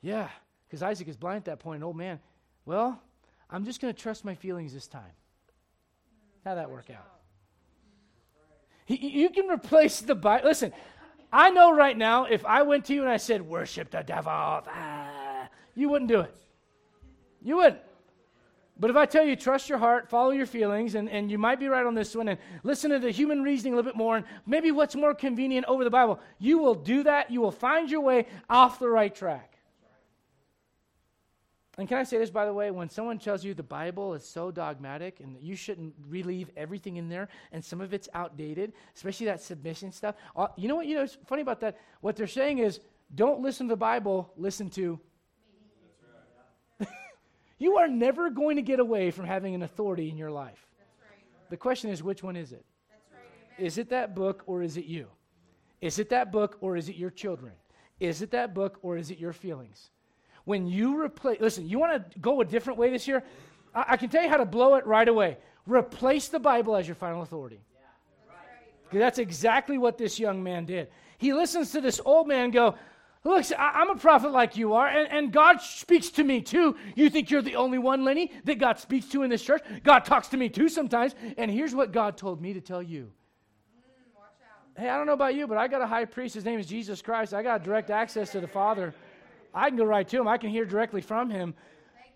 yeah. 0.00 0.28
Because 0.66 0.82
Isaac 0.82 1.08
is 1.08 1.16
blind 1.16 1.38
at 1.38 1.44
that 1.46 1.58
point, 1.58 1.78
an 1.78 1.82
old 1.82 1.96
man. 1.96 2.20
Well, 2.64 3.00
I'm 3.50 3.64
just 3.64 3.80
going 3.80 3.92
to 3.92 4.00
trust 4.00 4.24
my 4.24 4.34
feelings 4.34 4.72
this 4.72 4.86
time. 4.86 5.02
How'd 6.44 6.56
that 6.56 6.70
work 6.70 6.88
out? 6.90 7.06
He, 8.84 8.96
you 8.96 9.30
can 9.30 9.48
replace 9.48 10.00
the 10.00 10.14
Bible. 10.14 10.48
Listen, 10.48 10.72
I 11.32 11.50
know 11.50 11.74
right 11.74 11.96
now 11.96 12.24
if 12.24 12.44
I 12.44 12.62
went 12.62 12.84
to 12.86 12.94
you 12.94 13.02
and 13.02 13.10
I 13.10 13.16
said, 13.16 13.42
Worship 13.42 13.90
the 13.90 14.02
devil. 14.02 14.32
Ah, 14.32 15.11
you 15.74 15.88
wouldn't 15.88 16.08
do 16.08 16.20
it. 16.20 16.34
You 17.42 17.56
wouldn't. 17.56 17.80
But 18.78 18.90
if 18.90 18.96
I 18.96 19.06
tell 19.06 19.24
you, 19.24 19.36
trust 19.36 19.68
your 19.68 19.78
heart, 19.78 20.08
follow 20.08 20.30
your 20.30 20.46
feelings, 20.46 20.94
and, 20.94 21.08
and 21.08 21.30
you 21.30 21.38
might 21.38 21.60
be 21.60 21.68
right 21.68 21.84
on 21.84 21.94
this 21.94 22.16
one, 22.16 22.28
and 22.28 22.38
listen 22.62 22.90
to 22.90 22.98
the 22.98 23.10
human 23.10 23.42
reasoning 23.42 23.74
a 23.74 23.76
little 23.76 23.90
bit 23.90 23.96
more, 23.96 24.16
and 24.16 24.26
maybe 24.46 24.70
what's 24.70 24.96
more 24.96 25.14
convenient 25.14 25.66
over 25.66 25.84
the 25.84 25.90
Bible, 25.90 26.18
you 26.38 26.58
will 26.58 26.74
do 26.74 27.02
that. 27.04 27.30
You 27.30 27.40
will 27.40 27.52
find 27.52 27.90
your 27.90 28.00
way 28.00 28.26
off 28.48 28.78
the 28.78 28.88
right 28.88 29.14
track. 29.14 29.58
And 31.78 31.88
can 31.88 31.98
I 31.98 32.02
say 32.02 32.18
this, 32.18 32.30
by 32.30 32.44
the 32.44 32.52
way? 32.52 32.70
When 32.70 32.90
someone 32.90 33.18
tells 33.18 33.44
you 33.44 33.54
the 33.54 33.62
Bible 33.62 34.14
is 34.14 34.26
so 34.26 34.50
dogmatic 34.50 35.20
and 35.20 35.36
you 35.40 35.56
shouldn't 35.56 35.94
relieve 36.06 36.50
everything 36.56 36.96
in 36.96 37.08
there, 37.08 37.28
and 37.50 37.64
some 37.64 37.80
of 37.80 37.94
it's 37.94 38.08
outdated, 38.14 38.72
especially 38.94 39.26
that 39.26 39.40
submission 39.40 39.92
stuff, 39.92 40.16
uh, 40.36 40.48
you 40.56 40.68
know 40.68 40.76
what? 40.76 40.86
You 40.86 40.96
know, 40.96 41.02
it's 41.02 41.18
funny 41.26 41.42
about 41.42 41.60
that. 41.60 41.78
What 42.00 42.16
they're 42.16 42.26
saying 42.26 42.58
is 42.58 42.80
Don't 43.14 43.40
listen 43.40 43.68
to 43.68 43.72
the 43.72 43.76
Bible, 43.76 44.32
listen 44.36 44.70
to. 44.70 44.98
You 47.62 47.76
are 47.78 47.88
never 47.88 48.30
going 48.30 48.56
to 48.56 48.62
get 48.62 48.80
away 48.80 49.10
from 49.10 49.26
having 49.26 49.54
an 49.54 49.62
authority 49.62 50.08
in 50.08 50.16
your 50.16 50.30
life. 50.30 50.66
The 51.50 51.56
question 51.56 51.90
is, 51.90 52.02
which 52.02 52.22
one 52.22 52.36
is 52.36 52.52
it? 52.52 52.64
Is 53.58 53.78
it 53.78 53.90
that 53.90 54.14
book 54.14 54.42
or 54.46 54.62
is 54.62 54.76
it 54.76 54.86
you? 54.86 55.06
Is 55.80 55.98
it 55.98 56.08
that 56.10 56.32
book 56.32 56.56
or 56.60 56.76
is 56.76 56.88
it 56.88 56.96
your 56.96 57.10
children? 57.10 57.52
Is 58.00 58.22
it 58.22 58.30
that 58.32 58.54
book 58.54 58.78
or 58.82 58.96
is 58.96 59.10
it 59.10 59.18
your 59.18 59.32
feelings? 59.32 59.90
When 60.44 60.66
you 60.66 61.00
replace, 61.00 61.40
listen, 61.40 61.68
you 61.68 61.78
want 61.78 62.10
to 62.10 62.18
go 62.18 62.40
a 62.40 62.44
different 62.44 62.78
way 62.78 62.90
this 62.90 63.06
year? 63.06 63.22
I, 63.74 63.84
I, 63.90 63.96
can 63.96 64.08
tell 64.08 64.22
you 64.22 64.28
how 64.28 64.38
to 64.38 64.44
blow 64.44 64.74
it 64.74 64.86
right 64.86 65.06
away. 65.06 65.36
Replace 65.66 66.28
the 66.28 66.40
Bible 66.40 66.74
as 66.74 66.88
your 66.88 66.96
final 66.96 67.22
authority. 67.22 67.60
Yeah. 68.92 68.98
That's 68.98 69.18
exactly 69.18 69.78
what 69.78 69.98
this 69.98 70.18
young 70.18 70.42
man 70.42 70.64
did. 70.64 70.88
He 71.18 71.32
listens 71.32 71.70
to 71.72 71.80
this 71.80 72.00
old 72.04 72.26
man 72.26 72.50
go, 72.50 72.74
Look, 73.24 73.46
I'm 73.56 73.90
a 73.90 73.94
prophet 73.94 74.32
like 74.32 74.56
you 74.56 74.72
are, 74.74 74.88
and, 74.88 75.08
and 75.12 75.32
God 75.32 75.60
speaks 75.60 76.10
to 76.10 76.24
me 76.24 76.40
too. 76.40 76.76
You 76.96 77.08
think 77.08 77.30
you're 77.30 77.40
the 77.40 77.54
only 77.54 77.78
one, 77.78 78.04
Lenny, 78.04 78.32
that 78.44 78.58
God 78.58 78.80
speaks 78.80 79.06
to 79.10 79.22
in 79.22 79.30
this 79.30 79.42
church? 79.42 79.62
God 79.84 80.04
talks 80.04 80.26
to 80.28 80.36
me 80.36 80.48
too 80.48 80.68
sometimes. 80.68 81.14
And 81.38 81.48
here's 81.48 81.72
what 81.72 81.92
God 81.92 82.16
told 82.16 82.40
me 82.40 82.52
to 82.52 82.60
tell 82.60 82.82
you. 82.82 83.12
hey, 84.76 84.88
I 84.88 84.96
don't 84.96 85.06
know 85.06 85.12
about 85.12 85.36
you, 85.36 85.46
but 85.46 85.56
I 85.56 85.68
got 85.68 85.82
a 85.82 85.86
high 85.86 86.04
priest. 86.04 86.34
His 86.34 86.44
name 86.44 86.58
is 86.58 86.66
Jesus 86.66 87.00
Christ. 87.00 87.32
I 87.32 87.44
got 87.44 87.62
direct 87.62 87.90
access 87.90 88.32
to 88.32 88.40
the 88.40 88.48
Father. 88.48 88.92
I 89.54 89.68
can 89.68 89.78
go 89.78 89.84
right 89.84 90.08
to 90.08 90.18
him, 90.18 90.26
I 90.26 90.38
can 90.38 90.50
hear 90.50 90.64
directly 90.64 91.00
from 91.00 91.30
him. 91.30 91.54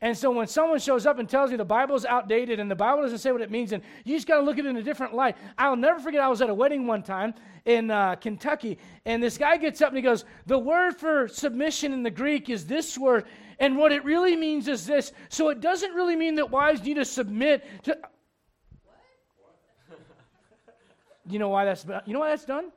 And 0.03 0.17
so 0.17 0.31
when 0.31 0.47
someone 0.47 0.79
shows 0.79 1.07
up 1.07 1.19
and 1.19 1.29
tells 1.29 1.51
you 1.51 1.57
the 1.57 1.65
Bible's 1.65 2.05
outdated 2.05 2.61
and 2.61 2.71
the 2.71 2.77
Bible 2.77 3.03
doesn't 3.03 3.19
say 3.19 3.33
what 3.33 3.41
it 3.41 3.51
means, 3.51 3.73
and 3.73 3.83
you 4.05 4.15
just 4.15 4.29
got 4.29 4.37
to 4.37 4.43
look 4.43 4.59
at 4.59 4.67
it 4.67 4.69
in 4.69 4.77
a 4.77 4.83
different 4.83 5.15
light. 5.15 5.37
I'll 5.57 5.77
never 5.77 6.01
forget, 6.01 6.21
I 6.21 6.29
was 6.29 6.43
at 6.43 6.51
a 6.51 6.55
wedding 6.55 6.87
one 6.87 7.03
time 7.03 7.35
in 7.65 7.91
uh, 7.91 8.17
Kentucky, 8.17 8.79
and 9.07 9.23
this 9.23 9.39
guy 9.39 9.57
gets 9.57 9.81
up 9.81 9.89
and 9.89 9.97
he 9.97 10.03
goes, 10.03 10.27
The 10.47 10.59
word 10.59 10.97
for 10.97 11.29
submission 11.29 11.95
in 11.95 12.03
the 12.03 12.11
Greek 12.11 12.51
is 12.51 12.67
this 12.67 12.99
word, 12.99 13.25
and 13.59 13.79
what 13.79 13.91
it 13.91 14.05
really 14.05 14.37
means 14.37 14.69
is 14.69 14.87
this. 14.87 15.13
So 15.31 15.49
it 15.49 15.61
doesn't 15.61 15.93
really 15.93 16.17
mean 16.17 16.35
that 16.35 16.51
wives 16.51 16.83
need 16.83 16.95
to 16.95 17.05
submit 17.05 17.65
to. 17.85 17.97
you 21.27 21.39
know 21.39 21.49
why 21.49 21.65
that's 21.65 21.87
you 22.05 22.13
know 22.13 22.21
why 22.21 22.29
that's 22.29 22.45
done? 22.45 22.71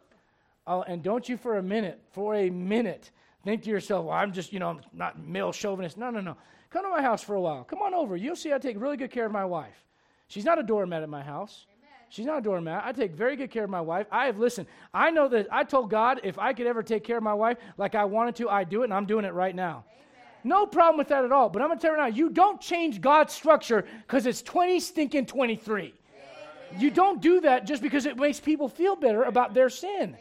Oh, 0.65 0.83
and 0.83 1.03
don't 1.03 1.27
you 1.27 1.35
for 1.35 1.57
a 1.57 1.63
minute, 1.63 1.99
for 2.11 2.35
a 2.35 2.49
minute, 2.49 3.11
think 3.43 3.63
to 3.63 3.69
yourself, 3.69 4.05
well, 4.05 4.15
I'm 4.15 4.31
just, 4.31 4.53
you 4.53 4.59
know, 4.59 4.79
not 4.93 5.19
male 5.19 5.51
chauvinist. 5.51 5.97
No, 5.97 6.11
no, 6.11 6.21
no. 6.21 6.37
Come 6.69 6.83
to 6.83 6.89
my 6.89 7.01
house 7.01 7.23
for 7.23 7.35
a 7.35 7.41
while. 7.41 7.63
Come 7.63 7.79
on 7.79 7.93
over. 7.93 8.15
You'll 8.15 8.35
see 8.35 8.53
I 8.53 8.59
take 8.59 8.79
really 8.79 8.97
good 8.97 9.11
care 9.11 9.25
of 9.25 9.31
my 9.31 9.45
wife. 9.45 9.83
She's 10.27 10.45
not 10.45 10.59
a 10.59 10.63
doormat 10.63 11.01
at 11.01 11.09
my 11.09 11.23
house. 11.23 11.65
Amen. 11.67 11.89
She's 12.09 12.25
not 12.27 12.37
a 12.37 12.41
doormat. 12.41 12.83
I 12.85 12.91
take 12.91 13.13
very 13.13 13.35
good 13.35 13.49
care 13.49 13.63
of 13.63 13.69
my 13.71 13.81
wife. 13.81 14.05
I 14.11 14.27
have 14.27 14.37
listened. 14.37 14.67
I 14.93 15.09
know 15.09 15.27
that 15.29 15.47
I 15.51 15.63
told 15.63 15.89
God 15.89 16.21
if 16.23 16.37
I 16.37 16.53
could 16.53 16.67
ever 16.67 16.83
take 16.83 17.03
care 17.03 17.17
of 17.17 17.23
my 17.23 17.33
wife 17.33 17.57
like 17.77 17.95
I 17.95 18.05
wanted 18.05 18.35
to, 18.35 18.49
I'd 18.49 18.69
do 18.69 18.81
it, 18.81 18.85
and 18.85 18.93
I'm 18.93 19.07
doing 19.07 19.25
it 19.25 19.33
right 19.33 19.55
now. 19.55 19.83
Amen. 19.87 20.07
No 20.43 20.67
problem 20.67 20.99
with 20.99 21.07
that 21.07 21.25
at 21.25 21.31
all. 21.31 21.49
But 21.49 21.63
I'm 21.63 21.69
going 21.69 21.79
to 21.79 21.81
tell 21.81 21.93
you 21.93 21.97
right 21.97 22.11
now, 22.11 22.15
you 22.15 22.29
don't 22.29 22.61
change 22.61 23.01
God's 23.01 23.33
structure 23.33 23.85
because 24.05 24.27
it's 24.27 24.43
20 24.43 24.79
stinking 24.79 25.25
23. 25.25 25.81
Amen. 25.81 26.81
You 26.81 26.91
don't 26.91 27.19
do 27.19 27.41
that 27.41 27.65
just 27.65 27.81
because 27.81 28.05
it 28.05 28.15
makes 28.15 28.39
people 28.39 28.69
feel 28.69 28.95
better 28.95 29.23
about 29.23 29.55
their 29.55 29.69
sin. 29.69 30.15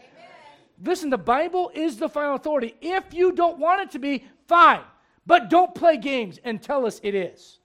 Listen, 0.82 1.10
the 1.10 1.18
Bible 1.18 1.70
is 1.74 1.98
the 1.98 2.08
final 2.08 2.36
authority. 2.36 2.74
If 2.80 3.12
you 3.12 3.32
don't 3.32 3.58
want 3.58 3.82
it 3.82 3.90
to 3.90 3.98
be, 3.98 4.24
fine. 4.46 4.80
But 5.28 5.50
don't 5.50 5.74
play 5.74 5.98
games 5.98 6.40
and 6.42 6.60
tell 6.60 6.86
us 6.86 7.00
it 7.02 7.14
is 7.14 7.58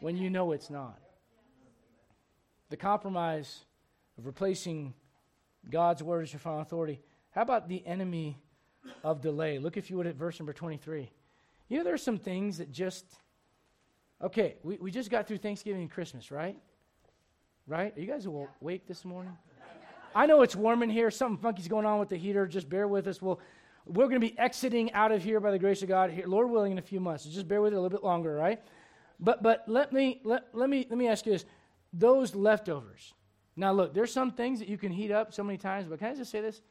when 0.00 0.16
you 0.16 0.30
know 0.30 0.50
it's 0.50 0.68
not. 0.68 0.98
The 2.70 2.76
compromise 2.76 3.60
of 4.18 4.26
replacing 4.26 4.94
God's 5.70 6.02
word 6.02 6.24
as 6.24 6.32
your 6.32 6.40
final 6.40 6.60
authority. 6.60 7.00
How 7.30 7.42
about 7.42 7.68
the 7.68 7.86
enemy 7.86 8.36
of 9.04 9.20
delay? 9.20 9.60
Look, 9.60 9.76
if 9.76 9.90
you 9.90 9.96
would, 9.96 10.08
at 10.08 10.16
verse 10.16 10.40
number 10.40 10.52
23. 10.52 11.08
You 11.68 11.78
know, 11.78 11.84
there 11.84 11.94
are 11.94 11.98
some 11.98 12.18
things 12.18 12.58
that 12.58 12.72
just, 12.72 13.06
okay, 14.20 14.56
we, 14.64 14.76
we 14.78 14.90
just 14.90 15.08
got 15.08 15.28
through 15.28 15.38
Thanksgiving 15.38 15.82
and 15.82 15.90
Christmas, 15.90 16.32
right? 16.32 16.58
Right? 17.68 17.96
Are 17.96 18.00
you 18.00 18.08
guys 18.08 18.26
awake 18.26 18.88
this 18.88 19.04
morning? 19.04 19.36
I 20.16 20.26
know 20.26 20.42
it's 20.42 20.56
warm 20.56 20.82
in 20.82 20.90
here. 20.90 21.12
Something 21.12 21.40
funky's 21.40 21.68
going 21.68 21.86
on 21.86 22.00
with 22.00 22.08
the 22.08 22.16
heater. 22.16 22.44
Just 22.48 22.68
bear 22.68 22.88
with 22.88 23.06
us. 23.06 23.22
We'll, 23.22 23.38
we're 23.88 24.08
going 24.08 24.20
to 24.20 24.26
be 24.26 24.38
exiting 24.38 24.92
out 24.92 25.12
of 25.12 25.22
here 25.22 25.40
by 25.40 25.50
the 25.50 25.58
grace 25.58 25.82
of 25.82 25.88
God, 25.88 26.10
here, 26.10 26.26
Lord 26.26 26.50
willing, 26.50 26.72
in 26.72 26.78
a 26.78 26.82
few 26.82 27.00
months. 27.00 27.24
So 27.24 27.30
just 27.30 27.48
bear 27.48 27.60
with 27.62 27.72
it 27.72 27.76
a 27.76 27.80
little 27.80 27.96
bit 27.96 28.04
longer, 28.04 28.34
right? 28.34 28.60
But 29.18 29.42
but 29.42 29.64
let 29.66 29.92
me 29.92 30.20
let, 30.24 30.44
let 30.52 30.70
me 30.70 30.86
let 30.88 30.98
me 30.98 31.08
ask 31.08 31.26
you 31.26 31.32
this: 31.32 31.44
those 31.92 32.34
leftovers. 32.34 33.14
Now 33.56 33.72
look, 33.72 33.92
there's 33.94 34.12
some 34.12 34.30
things 34.30 34.60
that 34.60 34.68
you 34.68 34.78
can 34.78 34.92
heat 34.92 35.10
up 35.10 35.32
so 35.32 35.42
many 35.42 35.58
times, 35.58 35.88
but 35.88 35.98
can 35.98 36.08
I 36.08 36.14
just 36.14 36.30
say 36.30 36.40
this? 36.40 36.62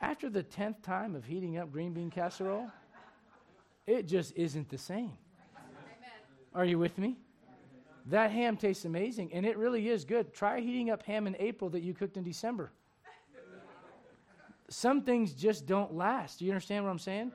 After 0.00 0.28
the 0.28 0.42
tenth 0.42 0.82
time 0.82 1.14
of 1.14 1.24
heating 1.24 1.58
up 1.58 1.70
green 1.70 1.92
bean 1.92 2.10
casserole, 2.10 2.68
it 3.86 4.08
just 4.08 4.34
isn't 4.34 4.68
the 4.68 4.78
same. 4.78 5.12
Amen. 5.56 6.10
Are 6.52 6.64
you 6.64 6.78
with 6.78 6.98
me? 6.98 7.16
That 8.06 8.32
ham 8.32 8.56
tastes 8.56 8.84
amazing, 8.84 9.32
and 9.32 9.46
it 9.46 9.56
really 9.56 9.88
is 9.88 10.04
good. 10.04 10.34
Try 10.34 10.60
heating 10.60 10.90
up 10.90 11.04
ham 11.04 11.26
in 11.26 11.36
April 11.38 11.70
that 11.70 11.82
you 11.82 11.94
cooked 11.94 12.16
in 12.16 12.24
December. 12.24 12.72
Some 14.68 15.02
things 15.02 15.32
just 15.32 15.66
don't 15.66 15.94
last. 15.94 16.38
Do 16.38 16.44
you 16.44 16.50
understand 16.50 16.84
what 16.84 16.90
I'm 16.90 16.98
saying? 16.98 17.32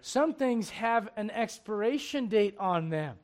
Some 0.00 0.34
things 0.34 0.70
have 0.70 1.08
an 1.16 1.30
expiration 1.30 2.28
date 2.28 2.56
on 2.58 2.90
them. 2.90 3.16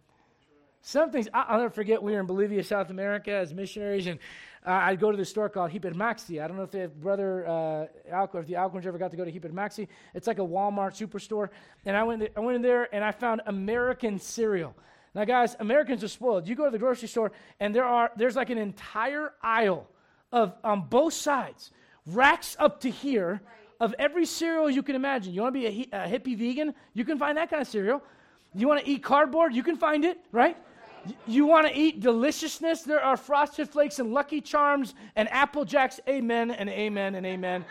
Some 0.80 1.12
things, 1.12 1.28
I'll 1.32 1.59
never 1.59 1.70
forget, 1.70 2.03
we 2.03 2.12
were 2.12 2.18
in 2.18 2.26
Bolivia, 2.26 2.64
South 2.64 2.90
America 2.90 3.30
as 3.30 3.55
missionaries, 3.55 4.09
and 4.09 4.18
uh, 4.66 4.70
I'd 4.70 4.98
go 4.98 5.12
to 5.12 5.16
the 5.16 5.24
store 5.24 5.48
called 5.48 5.70
Hipermaxi. 5.70 6.42
I 6.42 6.48
don't 6.48 6.57
know 6.57 6.64
if 6.64 6.72
the 6.72 6.88
brother 6.88 7.46
uh, 7.46 7.86
Alco, 8.12 8.40
if 8.40 8.46
the 8.46 8.55
Alcorns 8.55 8.84
ever 8.84 8.98
got 8.98 9.12
to 9.12 9.16
go 9.16 9.24
to 9.24 9.30
Hipermaxi. 9.30 9.86
It's 10.12 10.26
like 10.26 10.38
a 10.38 10.42
Walmart 10.42 10.96
superstore. 10.96 11.50
And 11.84 11.96
I 11.96 12.03
went, 12.03 12.20
there, 12.20 12.30
I 12.36 12.40
went 12.40 12.57
in 12.57 12.62
there 12.62 12.92
and 12.92 13.05
I 13.05 13.12
found 13.12 13.42
American 13.46 14.18
cereal. 14.18 14.74
Now, 15.14 15.24
guys, 15.24 15.57
Americans 15.61 16.03
are 16.03 16.09
spoiled. 16.09 16.48
You 16.48 16.55
go 16.55 16.64
to 16.64 16.70
the 16.70 16.78
grocery 16.78 17.09
store, 17.09 17.32
and 17.61 17.74
there 17.74 17.84
are 17.84 18.11
there's 18.16 18.34
like 18.34 18.50
an 18.50 18.59
entire 18.59 19.32
aisle 19.42 19.86
of 20.32 20.55
on 20.64 20.88
both 20.88 21.12
sides, 21.12 21.70
racks 22.07 22.57
up 22.59 22.80
to 22.80 22.90
here 22.90 23.40
of 23.80 23.94
every 23.98 24.26
cereal 24.26 24.70
you 24.70 24.82
can 24.82 24.94
imagine. 24.94 25.32
You 25.34 25.42
want 25.42 25.55
to 25.55 25.61
be 25.61 25.88
a, 25.92 26.05
a 26.05 26.09
hippie 26.09 26.36
vegan? 26.36 26.74
You 26.94 27.05
can 27.05 27.18
find 27.18 27.36
that 27.36 27.50
kind 27.50 27.61
of 27.61 27.68
cereal. 27.68 28.03
You 28.55 28.68
want 28.68 28.84
to 28.84 28.88
eat 28.88 29.03
cardboard? 29.03 29.55
You 29.55 29.62
can 29.62 29.76
find 29.76 30.05
it, 30.05 30.18
right? 30.30 30.57
You 31.26 31.46
want 31.46 31.66
to 31.66 31.76
eat 31.76 32.00
deliciousness? 32.00 32.82
There 32.82 33.00
are 33.00 33.16
Frosted 33.16 33.68
Flakes 33.68 33.98
and 33.98 34.12
Lucky 34.12 34.40
Charms 34.40 34.94
and 35.16 35.28
Apple 35.30 35.64
Jacks. 35.64 36.00
Amen 36.09 36.50
and 36.53 36.68
amen 36.68 37.16
and 37.16 37.26
amen. 37.26 37.64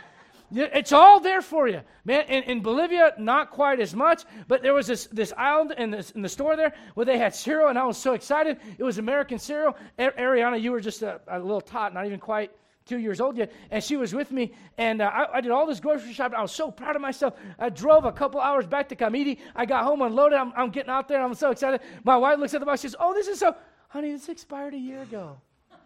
It's 0.54 0.92
all 0.92 1.22
there 1.22 1.42
for 1.42 1.70
you, 1.70 1.80
man. 2.04 2.26
In, 2.26 2.44
in, 2.44 2.62
Bolivia, 2.62 3.14
not 3.18 3.52
quite 3.52 3.80
as 3.80 3.96
much, 3.96 4.26
but 4.50 4.62
there 4.62 4.74
was 4.74 4.86
this, 4.86 5.06
this 5.08 5.32
island 5.38 5.76
in, 5.78 5.92
this, 5.92 6.12
in 6.12 6.22
the 6.22 6.28
store 6.28 6.58
there 6.58 6.74
where 6.96 7.06
they 7.06 7.18
had 7.18 7.34
cereal, 7.34 7.70
and 7.70 7.80
I 7.80 7.86
was 7.86 7.98
so 7.98 8.14
excited. 8.14 8.58
It 8.78 8.84
was 8.84 8.98
American 8.98 9.40
cereal. 9.40 9.78
Ariana, 9.98 10.62
you 10.62 10.74
were 10.74 10.82
just 10.82 11.04
a, 11.04 11.22
a 11.30 11.40
little 11.40 11.62
tot, 11.62 11.94
not 11.94 12.06
even 12.06 12.20
quite 12.20 12.52
two 12.92 13.00
years 13.00 13.22
old 13.22 13.38
yet, 13.38 13.54
and 13.72 13.82
she 13.82 13.96
was 13.96 14.14
with 14.14 14.34
me, 14.34 14.52
and 14.78 15.02
uh, 15.02 15.06
I, 15.06 15.38
I, 15.38 15.42
did 15.42 15.52
all 15.52 15.66
this 15.66 15.80
grocery 15.80 16.12
shopping. 16.12 16.38
I 16.38 16.42
was 16.42 16.52
so 16.52 16.70
proud 16.70 16.98
of 16.98 17.02
myself. 17.02 17.36
I 17.58 17.70
drove 17.70 18.04
a 18.04 18.12
couple 18.12 18.42
hours 18.42 18.68
back 18.68 18.90
to 18.90 18.98
Camiri. 18.98 19.38
I 19.56 19.66
got 19.66 19.86
home 19.86 20.02
unloaded. 20.02 20.38
I'm, 20.38 20.52
I'm 20.58 20.72
getting 20.72 20.90
out 20.90 21.08
there. 21.08 21.22
I'm 21.22 21.34
so 21.34 21.52
excited. 21.52 21.80
My 22.04 22.18
wife 22.18 22.38
looks 22.38 22.54
at 22.54 22.60
the 22.60 22.66
box. 22.66 22.82
She 22.82 22.90
says, 22.90 22.98
"Oh, 23.00 23.14
this 23.14 23.30
is 23.30 23.40
so, 23.40 23.56
honey. 23.88 24.12
This 24.12 24.28
expired 24.28 24.74
a 24.74 24.78
year 24.78 25.04
ago." 25.04 25.40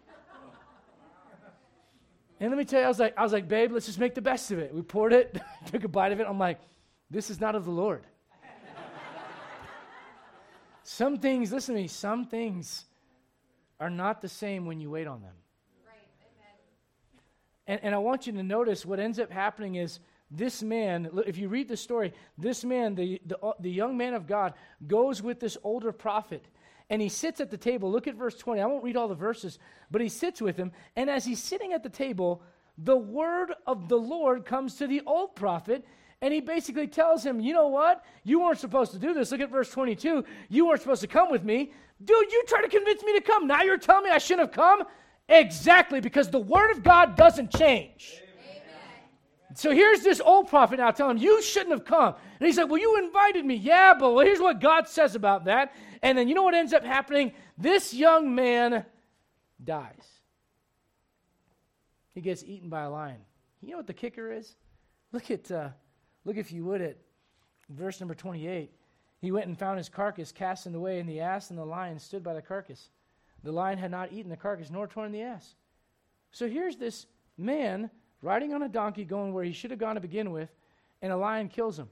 And 2.38 2.50
let 2.50 2.58
me 2.58 2.66
tell 2.66 2.80
you, 2.80 2.84
I 2.84 2.88
was 2.88 2.98
like, 2.98 3.16
I 3.16 3.22
was 3.22 3.32
like, 3.32 3.48
babe, 3.48 3.72
let's 3.72 3.86
just 3.86 3.98
make 3.98 4.14
the 4.14 4.20
best 4.20 4.50
of 4.50 4.58
it. 4.58 4.74
We 4.74 4.82
poured 4.82 5.14
it, 5.14 5.40
took 5.72 5.84
a 5.84 5.88
bite 5.88 6.12
of 6.12 6.20
it. 6.20 6.26
I'm 6.28 6.38
like, 6.38 6.60
this 7.08 7.30
is 7.30 7.40
not 7.40 7.54
of 7.54 7.64
the 7.64 7.70
Lord. 7.70 8.06
some 10.82 11.16
things, 11.16 11.50
listen 11.50 11.74
to 11.74 11.80
me, 11.80 11.88
some 11.88 12.26
things 12.26 12.84
are 13.80 13.88
not 13.88 14.20
the 14.20 14.28
same 14.28 14.66
when 14.66 14.80
you 14.80 14.90
wait 14.90 15.06
on 15.06 15.22
them. 15.22 15.32
And, 17.66 17.80
and 17.82 17.94
I 17.94 17.98
want 17.98 18.26
you 18.26 18.32
to 18.34 18.42
notice 18.42 18.86
what 18.86 19.00
ends 19.00 19.18
up 19.18 19.30
happening 19.30 19.76
is 19.76 20.00
this 20.30 20.62
man, 20.62 21.08
if 21.26 21.38
you 21.38 21.48
read 21.48 21.68
the 21.68 21.76
story, 21.76 22.12
this 22.36 22.64
man, 22.64 22.94
the, 22.94 23.20
the, 23.26 23.38
uh, 23.38 23.52
the 23.60 23.70
young 23.70 23.96
man 23.96 24.14
of 24.14 24.26
God, 24.26 24.54
goes 24.86 25.22
with 25.22 25.40
this 25.40 25.56
older 25.62 25.92
prophet 25.92 26.44
and 26.90 27.02
he 27.02 27.08
sits 27.08 27.40
at 27.40 27.50
the 27.50 27.56
table. 27.56 27.90
Look 27.90 28.06
at 28.06 28.14
verse 28.14 28.36
20. 28.36 28.60
I 28.60 28.66
won't 28.66 28.84
read 28.84 28.96
all 28.96 29.08
the 29.08 29.14
verses, 29.14 29.58
but 29.90 30.00
he 30.00 30.08
sits 30.08 30.40
with 30.40 30.56
him. 30.56 30.72
And 30.94 31.10
as 31.10 31.24
he's 31.24 31.42
sitting 31.42 31.72
at 31.72 31.82
the 31.82 31.88
table, 31.88 32.42
the 32.78 32.96
word 32.96 33.52
of 33.66 33.88
the 33.88 33.96
Lord 33.96 34.44
comes 34.44 34.76
to 34.76 34.86
the 34.86 35.02
old 35.06 35.34
prophet. 35.34 35.84
And 36.22 36.32
he 36.32 36.40
basically 36.40 36.86
tells 36.86 37.24
him, 37.24 37.40
You 37.40 37.52
know 37.52 37.68
what? 37.68 38.04
You 38.24 38.40
weren't 38.40 38.58
supposed 38.58 38.92
to 38.92 38.98
do 38.98 39.14
this. 39.14 39.32
Look 39.32 39.40
at 39.40 39.50
verse 39.50 39.70
22. 39.70 40.24
You 40.48 40.66
weren't 40.66 40.80
supposed 40.80 41.02
to 41.02 41.08
come 41.08 41.30
with 41.30 41.44
me. 41.44 41.72
Dude, 42.02 42.32
you 42.32 42.44
tried 42.46 42.62
to 42.62 42.68
convince 42.68 43.02
me 43.02 43.14
to 43.14 43.20
come. 43.20 43.46
Now 43.46 43.62
you're 43.62 43.78
telling 43.78 44.04
me 44.04 44.10
I 44.10 44.18
shouldn't 44.18 44.48
have 44.48 44.54
come? 44.54 44.84
Exactly, 45.28 46.00
because 46.00 46.30
the 46.30 46.38
word 46.38 46.70
of 46.70 46.82
God 46.82 47.16
doesn't 47.16 47.50
change. 47.50 48.22
So 49.54 49.70
here's 49.70 50.02
this 50.02 50.20
old 50.20 50.48
prophet 50.48 50.78
now 50.78 50.90
telling 50.90 51.16
him, 51.16 51.22
You 51.22 51.42
shouldn't 51.42 51.70
have 51.70 51.84
come. 51.84 52.14
And 52.38 52.46
he's 52.46 52.58
like, 52.58 52.68
Well, 52.68 52.80
you 52.80 52.98
invited 52.98 53.44
me. 53.44 53.54
Yeah, 53.54 53.94
but 53.98 54.12
well, 54.12 54.24
here's 54.24 54.40
what 54.40 54.60
God 54.60 54.86
says 54.88 55.14
about 55.14 55.46
that. 55.46 55.72
And 56.02 56.16
then 56.16 56.28
you 56.28 56.34
know 56.34 56.42
what 56.42 56.54
ends 56.54 56.72
up 56.72 56.84
happening? 56.84 57.32
This 57.56 57.94
young 57.94 58.34
man 58.34 58.84
dies. 59.64 60.06
He 62.14 62.20
gets 62.20 62.44
eaten 62.44 62.68
by 62.68 62.82
a 62.82 62.90
lion. 62.90 63.18
You 63.62 63.72
know 63.72 63.76
what 63.78 63.86
the 63.86 63.94
kicker 63.94 64.30
is? 64.30 64.54
Look 65.12 65.30
at, 65.30 65.50
uh, 65.50 65.70
look 66.24 66.36
if 66.36 66.52
you 66.52 66.64
would 66.64 66.82
at 66.82 66.98
Verse 67.68 68.00
number 68.00 68.14
28 68.14 68.70
He 69.20 69.32
went 69.32 69.46
and 69.46 69.58
found 69.58 69.78
his 69.78 69.88
carcass 69.88 70.32
cast 70.32 70.66
in 70.66 70.72
the 70.72 70.80
way, 70.80 71.00
and 71.00 71.08
the 71.08 71.20
ass 71.20 71.50
and 71.50 71.58
the 71.58 71.64
lion 71.64 71.98
stood 71.98 72.22
by 72.22 72.34
the 72.34 72.42
carcass. 72.42 72.90
The 73.46 73.52
lion 73.52 73.78
had 73.78 73.92
not 73.92 74.12
eaten 74.12 74.28
the 74.28 74.36
carcass 74.36 74.70
nor 74.72 74.88
torn 74.88 75.12
the 75.12 75.22
ass. 75.22 75.54
So 76.32 76.48
here's 76.48 76.76
this 76.76 77.06
man 77.38 77.90
riding 78.20 78.52
on 78.52 78.64
a 78.64 78.68
donkey 78.68 79.04
going 79.04 79.32
where 79.32 79.44
he 79.44 79.52
should 79.52 79.70
have 79.70 79.78
gone 79.78 79.94
to 79.94 80.00
begin 80.00 80.32
with, 80.32 80.48
and 81.00 81.12
a 81.12 81.16
lion 81.16 81.48
kills 81.48 81.78
him. 81.78 81.88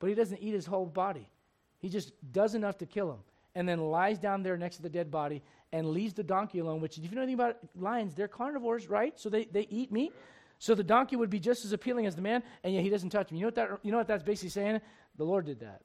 But 0.00 0.08
he 0.08 0.16
doesn't 0.16 0.42
eat 0.42 0.54
his 0.54 0.66
whole 0.66 0.86
body. 0.86 1.30
He 1.78 1.88
just 1.88 2.12
does 2.32 2.56
enough 2.56 2.78
to 2.78 2.86
kill 2.86 3.12
him 3.12 3.20
and 3.54 3.68
then 3.68 3.78
lies 3.78 4.18
down 4.18 4.42
there 4.42 4.56
next 4.56 4.76
to 4.76 4.82
the 4.82 4.88
dead 4.88 5.08
body 5.08 5.40
and 5.70 5.88
leaves 5.88 6.14
the 6.14 6.24
donkey 6.24 6.58
alone, 6.58 6.80
which, 6.80 6.98
if 6.98 7.04
you 7.04 7.10
know 7.14 7.22
anything 7.22 7.34
about 7.34 7.58
lions, 7.76 8.16
they're 8.16 8.26
carnivores, 8.26 8.88
right? 8.88 9.16
So 9.20 9.28
they, 9.28 9.44
they 9.44 9.68
eat 9.70 9.92
meat. 9.92 10.12
So 10.58 10.74
the 10.74 10.82
donkey 10.82 11.14
would 11.14 11.30
be 11.30 11.38
just 11.38 11.64
as 11.64 11.72
appealing 11.72 12.06
as 12.06 12.16
the 12.16 12.22
man, 12.22 12.42
and 12.64 12.74
yet 12.74 12.82
he 12.82 12.90
doesn't 12.90 13.10
touch 13.10 13.30
him. 13.30 13.36
You 13.36 13.42
know 13.42 13.46
what, 13.48 13.54
that, 13.54 13.78
you 13.84 13.92
know 13.92 13.98
what 13.98 14.08
that's 14.08 14.24
basically 14.24 14.50
saying? 14.50 14.80
The 15.16 15.24
Lord 15.24 15.46
did 15.46 15.60
that. 15.60 15.82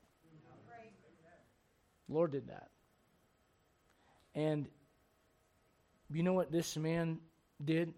The 2.09 2.16
Lord 2.16 2.32
did 2.32 2.47
that. 2.47 2.70
And 4.34 4.68
you 6.16 6.24
know 6.24 6.34
what 6.34 6.51
this 6.51 6.78
man 6.78 7.20
did? 7.64 7.93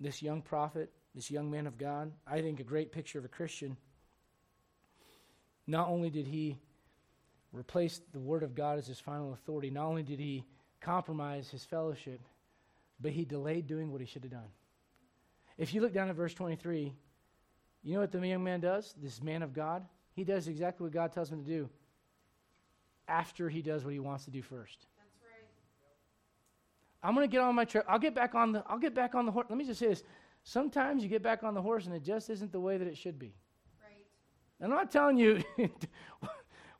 This 0.00 0.22
young 0.22 0.42
prophet, 0.42 0.92
this 1.14 1.30
young 1.30 1.50
man 1.50 1.66
of 1.66 1.78
God, 1.78 2.12
I 2.26 2.40
think 2.40 2.60
a 2.60 2.64
great 2.64 2.92
picture 2.92 3.18
of 3.18 3.24
a 3.24 3.28
Christian. 3.28 3.76
Not 5.66 5.88
only 5.88 6.10
did 6.10 6.26
he 6.26 6.58
replace 7.52 8.00
the 8.12 8.18
Word 8.18 8.42
of 8.42 8.54
God 8.54 8.78
as 8.78 8.86
his 8.86 8.98
final 8.98 9.32
authority, 9.32 9.70
not 9.70 9.86
only 9.86 10.02
did 10.02 10.18
he 10.18 10.44
compromise 10.80 11.48
his 11.48 11.64
fellowship, 11.64 12.20
but 13.00 13.12
he 13.12 13.24
delayed 13.24 13.66
doing 13.66 13.92
what 13.92 14.00
he 14.00 14.06
should 14.06 14.22
have 14.22 14.32
done. 14.32 14.50
If 15.58 15.74
you 15.74 15.80
look 15.80 15.92
down 15.92 16.08
at 16.08 16.16
verse 16.16 16.34
23, 16.34 16.92
you 17.84 17.94
know 17.94 18.00
what 18.00 18.12
the 18.12 18.26
young 18.26 18.44
man 18.44 18.60
does? 18.60 18.94
This 19.00 19.22
man 19.22 19.42
of 19.42 19.52
God? 19.52 19.84
He 20.14 20.24
does 20.24 20.48
exactly 20.48 20.84
what 20.84 20.92
God 20.92 21.12
tells 21.12 21.30
him 21.30 21.44
to 21.44 21.50
do 21.50 21.68
after 23.08 23.48
he 23.48 23.62
does 23.62 23.84
what 23.84 23.92
he 23.92 24.00
wants 24.00 24.24
to 24.24 24.30
do 24.30 24.42
first. 24.42 24.86
I'm 27.02 27.14
going 27.14 27.28
to 27.28 27.30
get 27.30 27.40
on 27.40 27.54
my 27.54 27.64
trip. 27.64 27.84
I'll 27.88 27.98
get 27.98 28.14
back 28.14 28.34
on 28.34 28.52
the 28.52 28.62
I'll 28.66 28.78
get 28.78 28.94
back 28.94 29.14
on 29.14 29.26
the 29.26 29.32
horse. 29.32 29.46
Let 29.48 29.58
me 29.58 29.64
just 29.64 29.80
say 29.80 29.88
this. 29.88 30.04
Sometimes 30.44 31.02
you 31.02 31.08
get 31.08 31.22
back 31.22 31.42
on 31.42 31.54
the 31.54 31.62
horse 31.62 31.86
and 31.86 31.94
it 31.94 32.02
just 32.02 32.30
isn't 32.30 32.52
the 32.52 32.60
way 32.60 32.76
that 32.76 32.86
it 32.86 32.96
should 32.96 33.18
be. 33.18 33.34
Right. 33.82 34.04
I'm 34.60 34.70
not 34.70 34.90
telling 34.90 35.16
you 35.16 35.42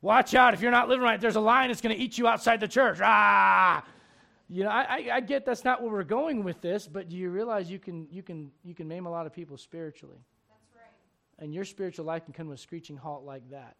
watch 0.01 0.35
out 0.35 0.53
if 0.53 0.61
you're 0.61 0.71
not 0.71 0.89
living 0.89 1.03
right. 1.03 1.19
There's 1.19 1.35
a 1.35 1.41
lion 1.41 1.69
that's 1.69 1.81
going 1.81 1.95
to 1.95 2.01
eat 2.01 2.17
you 2.17 2.27
outside 2.27 2.59
the 2.59 2.67
church. 2.67 2.99
Ah! 3.01 3.83
You 4.49 4.65
know, 4.65 4.69
I, 4.69 4.81
I, 4.81 5.09
I, 5.13 5.19
get 5.21 5.45
that's 5.45 5.63
not 5.63 5.81
where 5.81 5.91
we're 5.91 6.03
going 6.03 6.43
with 6.43 6.61
this, 6.61 6.87
but 6.87 7.09
do 7.09 7.15
you 7.15 7.29
realize 7.29 7.71
you 7.71 7.79
can 7.79 8.07
you 8.11 8.21
can 8.21 8.51
you 8.63 8.75
can 8.75 8.87
maim 8.87 9.05
a 9.05 9.09
lot 9.09 9.25
of 9.25 9.33
people 9.33 9.57
spiritually? 9.57 10.19
That's 10.49 10.75
right. 10.75 11.43
And 11.43 11.53
your 11.53 11.65
spiritual 11.65 12.05
life 12.05 12.25
can 12.25 12.33
come 12.33 12.47
to 12.47 12.53
a 12.53 12.57
screeching 12.57 12.97
halt 12.97 13.23
like 13.23 13.49
that. 13.49 13.75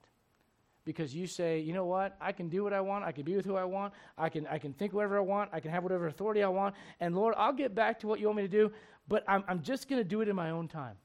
Because 0.86 1.16
you 1.16 1.28
say, 1.28 1.60
you 1.60 1.74
know 1.74 1.86
what, 1.86 2.18
I 2.20 2.32
can 2.34 2.50
do 2.50 2.64
what 2.64 2.74
I 2.74 2.82
want, 2.82 3.06
I 3.06 3.12
can 3.12 3.24
be 3.24 3.36
with 3.36 3.46
who 3.46 3.56
I 3.56 3.64
want, 3.64 3.94
I 4.18 4.30
can 4.30 4.46
I 4.48 4.58
can 4.58 4.74
think 4.74 4.94
whatever 4.94 5.18
I 5.18 5.22
want, 5.22 5.50
I 5.54 5.60
can 5.60 5.72
have 5.72 5.84
whatever 5.84 6.08
authority 6.08 6.44
I 6.44 6.50
want, 6.50 6.76
and 7.00 7.16
Lord, 7.16 7.36
I'll 7.38 7.54
get 7.54 7.74
back 7.74 8.00
to 8.02 8.08
what 8.08 8.20
you 8.20 8.28
want 8.28 8.38
me 8.38 8.44
to 8.44 8.50
do, 8.50 8.72
but 9.08 9.24
I'm 9.28 9.44
I'm 9.48 9.62
just 9.62 9.88
gonna 9.88 10.04
do 10.04 10.22
it 10.22 10.28
in 10.28 10.36
my 10.36 10.50
own 10.50 10.68
time. 10.68 10.96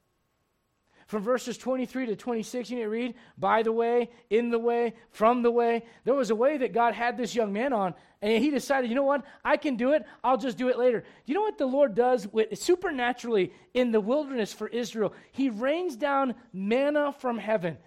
From 1.09 1.23
verses 1.23 1.57
23 1.57 2.05
to 2.07 2.17
26, 2.17 2.69
you 2.69 2.77
need 2.77 2.83
to 2.83 2.89
read, 2.91 3.15
by 3.39 3.63
the 3.63 3.73
way, 3.73 4.11
in 4.29 4.51
the 4.51 4.59
way, 4.59 4.93
from 5.11 5.41
the 5.41 5.51
way. 5.51 5.87
There 6.05 6.13
was 6.13 6.29
a 6.29 6.35
way 6.35 6.59
that 6.59 6.75
God 6.75 6.93
had 6.93 7.17
this 7.17 7.35
young 7.35 7.51
man 7.51 7.73
on, 7.73 7.95
and 8.21 8.45
he 8.45 8.51
decided, 8.51 8.91
you 8.91 8.95
know 8.95 9.05
what? 9.05 9.25
I 9.43 9.57
can 9.57 9.77
do 9.77 9.93
it. 9.93 10.05
I'll 10.23 10.37
just 10.37 10.59
do 10.59 10.69
it 10.69 10.77
later. 10.77 11.01
Do 11.01 11.07
you 11.25 11.33
know 11.33 11.41
what 11.41 11.57
the 11.57 11.65
Lord 11.65 11.95
does 11.95 12.29
with, 12.29 12.59
supernaturally 12.59 13.55
in 13.73 13.91
the 13.91 14.03
wilderness 14.03 14.53
for 14.53 14.69
Israel? 14.69 15.15
He 15.33 15.49
rains 15.49 15.97
down 15.97 16.35
manna 16.53 17.15
from 17.19 17.39
heaven. 17.39 17.79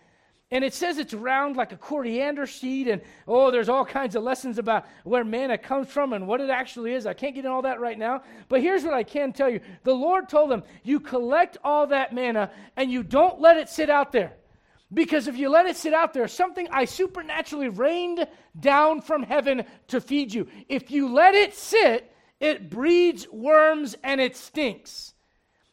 And 0.51 0.65
it 0.65 0.73
says 0.73 0.97
it's 0.97 1.13
round 1.13 1.55
like 1.55 1.71
a 1.71 1.77
coriander 1.77 2.45
seed, 2.45 2.89
and 2.89 3.01
oh, 3.25 3.51
there's 3.51 3.69
all 3.69 3.85
kinds 3.85 4.15
of 4.15 4.23
lessons 4.23 4.57
about 4.57 4.85
where 5.05 5.23
manna 5.23 5.57
comes 5.57 5.89
from 5.89 6.11
and 6.11 6.27
what 6.27 6.41
it 6.41 6.49
actually 6.49 6.93
is. 6.93 7.05
I 7.05 7.13
can't 7.13 7.33
get 7.33 7.45
into 7.45 7.51
all 7.51 7.61
that 7.61 7.79
right 7.79 7.97
now. 7.97 8.23
But 8.49 8.61
here's 8.61 8.83
what 8.83 8.93
I 8.93 9.03
can 9.03 9.31
tell 9.31 9.49
you 9.49 9.61
the 9.83 9.95
Lord 9.95 10.27
told 10.27 10.51
them, 10.51 10.63
You 10.83 10.99
collect 10.99 11.57
all 11.63 11.87
that 11.87 12.13
manna 12.13 12.51
and 12.75 12.91
you 12.91 13.01
don't 13.01 13.39
let 13.39 13.55
it 13.55 13.69
sit 13.69 13.89
out 13.89 14.11
there. 14.11 14.33
Because 14.93 15.29
if 15.29 15.37
you 15.37 15.47
let 15.47 15.67
it 15.67 15.77
sit 15.77 15.93
out 15.93 16.13
there, 16.13 16.27
something 16.27 16.67
I 16.69 16.83
supernaturally 16.83 17.69
rained 17.69 18.27
down 18.59 18.99
from 19.01 19.23
heaven 19.23 19.63
to 19.87 20.01
feed 20.01 20.33
you. 20.33 20.47
If 20.67 20.91
you 20.91 21.13
let 21.13 21.33
it 21.33 21.55
sit, 21.55 22.11
it 22.41 22.69
breeds 22.69 23.25
worms 23.29 23.95
and 24.03 24.19
it 24.19 24.35
stinks. 24.35 25.13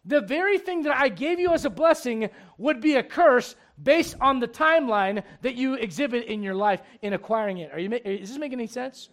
The 0.04 0.20
very 0.20 0.58
thing 0.58 0.82
that 0.82 0.96
I 0.96 1.08
gave 1.08 1.40
you 1.40 1.52
as 1.52 1.64
a 1.64 1.70
blessing 1.70 2.30
would 2.58 2.80
be 2.80 2.94
a 2.94 3.02
curse 3.02 3.56
based 3.82 4.16
on 4.20 4.40
the 4.40 4.48
timeline 4.48 5.22
that 5.42 5.54
you 5.54 5.74
exhibit 5.74 6.26
in 6.26 6.42
your 6.42 6.54
life 6.54 6.82
in 7.02 7.12
acquiring 7.12 7.58
it. 7.58 7.72
Are 7.72 7.78
you, 7.78 7.92
is 8.04 8.30
this 8.30 8.38
making 8.38 8.58
any 8.58 8.66
sense? 8.66 9.10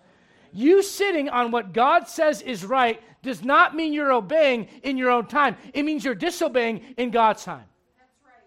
You 0.51 0.82
sitting 0.82 1.30
on 1.30 1.51
what 1.51 1.74
God 1.74 2.07
says 2.07 2.41
is 2.41 2.66
right 2.66 3.01
does 3.22 3.43
not 3.43 3.76
mean 3.76 3.93
you're 3.93 4.13
obeying 4.13 4.68
in 4.84 4.97
your 4.97 5.11
own 5.11 5.26
time. 5.26 5.57
It 5.74 5.84
means 5.84 6.05
you're 6.05 6.16
disobeying 6.16 6.95
in 6.97 7.11
God's 7.11 7.43
time. 7.43 7.66
Right. 8.24 8.43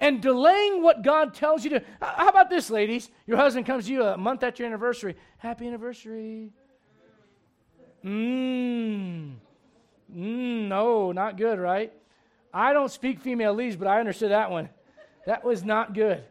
And 0.00 0.20
delaying 0.20 0.82
what 0.82 1.02
God 1.02 1.34
tells 1.34 1.62
you 1.62 1.70
to. 1.70 1.82
How 2.00 2.28
about 2.28 2.50
this, 2.50 2.68
ladies? 2.68 3.10
Your 3.26 3.36
husband 3.36 3.66
comes 3.66 3.86
to 3.86 3.92
you 3.92 4.02
a 4.02 4.16
month 4.16 4.42
after 4.42 4.62
your 4.62 4.68
anniversary. 4.68 5.16
Happy 5.38 5.68
anniversary. 5.68 6.50
Mmm. 8.04 9.34
Mmm, 10.14 10.68
no, 10.68 11.12
not 11.12 11.36
good, 11.36 11.58
right? 11.58 11.92
I 12.52 12.72
don't 12.72 12.90
speak 12.90 13.20
female 13.20 13.54
leads, 13.54 13.76
but 13.76 13.86
I 13.88 14.00
understood 14.00 14.30
that 14.30 14.50
one. 14.50 14.68
That 15.26 15.44
was 15.44 15.64
not 15.64 15.94
good. 15.94 16.24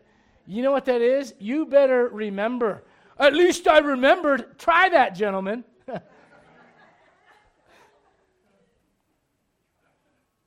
You 0.46 0.64
know 0.64 0.72
what 0.72 0.86
that 0.86 1.02
is? 1.02 1.34
You 1.40 1.66
better 1.66 2.08
remember. 2.10 2.84
At 3.20 3.34
least 3.34 3.68
I 3.68 3.80
remembered. 3.80 4.58
Try 4.60 4.90
that, 4.90 5.16
gentlemen. 5.16 5.64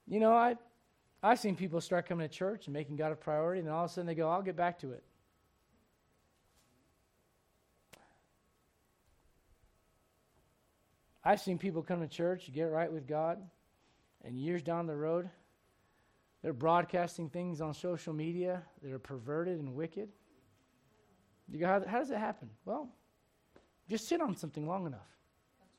you 0.07 0.20
know, 0.20 0.32
I, 0.32 0.57
I've 1.22 1.38
seen 1.38 1.57
people 1.57 1.80
start 1.80 2.07
coming 2.07 2.28
to 2.28 2.34
church 2.34 2.66
and 2.66 2.74
making 2.74 2.97
God 2.97 3.12
a 3.12 3.16
priority, 3.16 3.61
and 3.61 3.70
all 3.70 3.84
of 3.84 3.90
a 3.90 3.95
sudden 3.95 4.07
they 4.07 4.14
go, 4.14 4.28
I'll 4.28 4.42
get 4.42 4.57
back 4.57 4.80
to 4.80 4.92
it. 4.92 5.03
I've 11.24 11.40
seen 11.40 11.57
people 11.57 11.82
come 11.82 12.01
to 12.01 12.09
church, 12.09 12.53
get 12.53 12.64
right 12.64 12.92
with 12.92 13.09
God, 13.09 13.38
and 14.22 14.38
years 14.38 14.62
down 14.62 14.86
the 14.86 14.97
road, 14.97 15.30
they're 16.45 16.53
broadcasting 16.53 17.30
things 17.30 17.62
on 17.62 17.72
social 17.72 18.12
media 18.12 18.62
that 18.82 18.92
are 18.92 18.99
perverted 18.99 19.59
and 19.61 19.74
wicked. 19.74 20.11
You 21.51 21.61
go, 21.61 21.66
how, 21.66 21.82
how 21.86 21.99
does 22.01 22.11
it 22.11 22.18
happen? 22.18 22.51
Well, 22.66 22.90
just 23.88 24.07
sit 24.07 24.20
on 24.20 24.36
something 24.36 24.68
long 24.68 24.86
enough. 24.86 25.09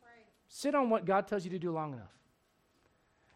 Right. 0.01 0.25
Sit 0.47 0.73
on 0.73 0.89
what 0.89 1.05
God 1.05 1.27
tells 1.27 1.45
you 1.45 1.51
to 1.51 1.59
do 1.59 1.71
long 1.71 1.93
enough. 1.93 2.09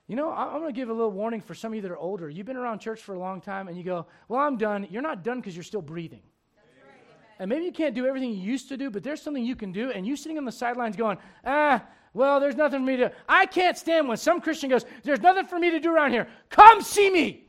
You 0.08 0.16
know, 0.16 0.32
I'm 0.32 0.60
going 0.60 0.74
to 0.74 0.76
give 0.76 0.90
a 0.90 0.94
little 0.94 1.12
warning 1.12 1.40
for 1.40 1.54
some 1.54 1.72
of 1.72 1.76
you 1.76 1.84
that 1.84 1.92
are 1.92 1.98
older. 2.00 2.32
You've 2.32 2.48
been 2.48 2.58
around 2.58 2.80
church 2.80 3.00
for 3.00 3.14
a 3.14 3.20
long 3.20 3.42
time 3.42 3.68
and 3.68 3.78
you 3.78 3.84
go, 3.84 4.08
Well, 4.28 4.40
I'm 4.40 4.58
done. 4.58 4.88
You're 4.90 5.04
not 5.04 5.24
done 5.24 5.40
because 5.40 5.56
you're 5.56 5.64
still 5.64 5.84
breathing. 5.84 6.24
Right, 6.56 7.36
and 7.38 7.48
maybe 7.48 7.66
you 7.66 7.72
can't 7.72 7.94
do 7.94 8.08
everything 8.08 8.32
you 8.32 8.42
used 8.42 8.70
to 8.70 8.78
do, 8.78 8.90
but 8.90 9.04
there's 9.04 9.22
something 9.22 9.46
you 9.46 9.56
can 9.56 9.72
do. 9.72 9.92
And 9.92 10.08
you 10.08 10.16
sitting 10.16 10.40
on 10.40 10.46
the 10.46 10.52
sidelines 10.52 10.96
going, 10.96 11.20
Ah, 11.46 11.86
well, 12.14 12.40
there's 12.40 12.56
nothing 12.56 12.80
for 12.80 12.86
me 12.86 12.98
to. 12.98 13.12
I 13.28 13.46
can't 13.46 13.78
stand 13.78 14.08
when 14.08 14.18
some 14.18 14.42
Christian 14.42 14.70
goes, 14.70 14.86
There's 15.04 15.22
nothing 15.22 15.46
for 15.46 15.60
me 15.60 15.72
to 15.72 15.80
do 15.80 15.94
around 15.94 16.12
here. 16.12 16.28
Come 16.50 16.82
see 16.82 17.10
me. 17.10 17.46